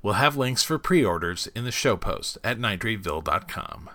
We'll 0.00 0.14
have 0.14 0.34
links 0.34 0.62
for 0.62 0.78
pre 0.78 1.04
orders 1.04 1.46
in 1.54 1.64
the 1.64 1.70
show 1.70 1.94
post 1.94 2.38
at 2.42 2.58
nitrateville.com. 2.58 3.90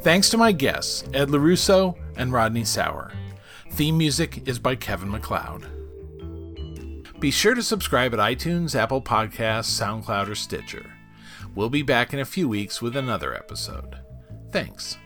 Thanks 0.00 0.30
to 0.30 0.38
my 0.38 0.52
guests, 0.52 1.04
Ed 1.12 1.28
Lorusso 1.28 1.98
and 2.16 2.32
Rodney 2.32 2.64
Sauer. 2.64 3.12
Theme 3.72 3.98
music 3.98 4.48
is 4.48 4.58
by 4.58 4.76
Kevin 4.76 5.10
MacLeod. 5.10 5.66
Be 7.22 7.30
sure 7.30 7.54
to 7.54 7.62
subscribe 7.62 8.12
at 8.14 8.18
iTunes, 8.18 8.74
Apple 8.74 9.00
Podcasts, 9.00 9.80
SoundCloud, 9.80 10.28
or 10.28 10.34
Stitcher. 10.34 10.92
We'll 11.54 11.70
be 11.70 11.82
back 11.82 12.12
in 12.12 12.18
a 12.18 12.24
few 12.24 12.48
weeks 12.48 12.82
with 12.82 12.96
another 12.96 13.32
episode. 13.32 14.00
Thanks. 14.50 14.98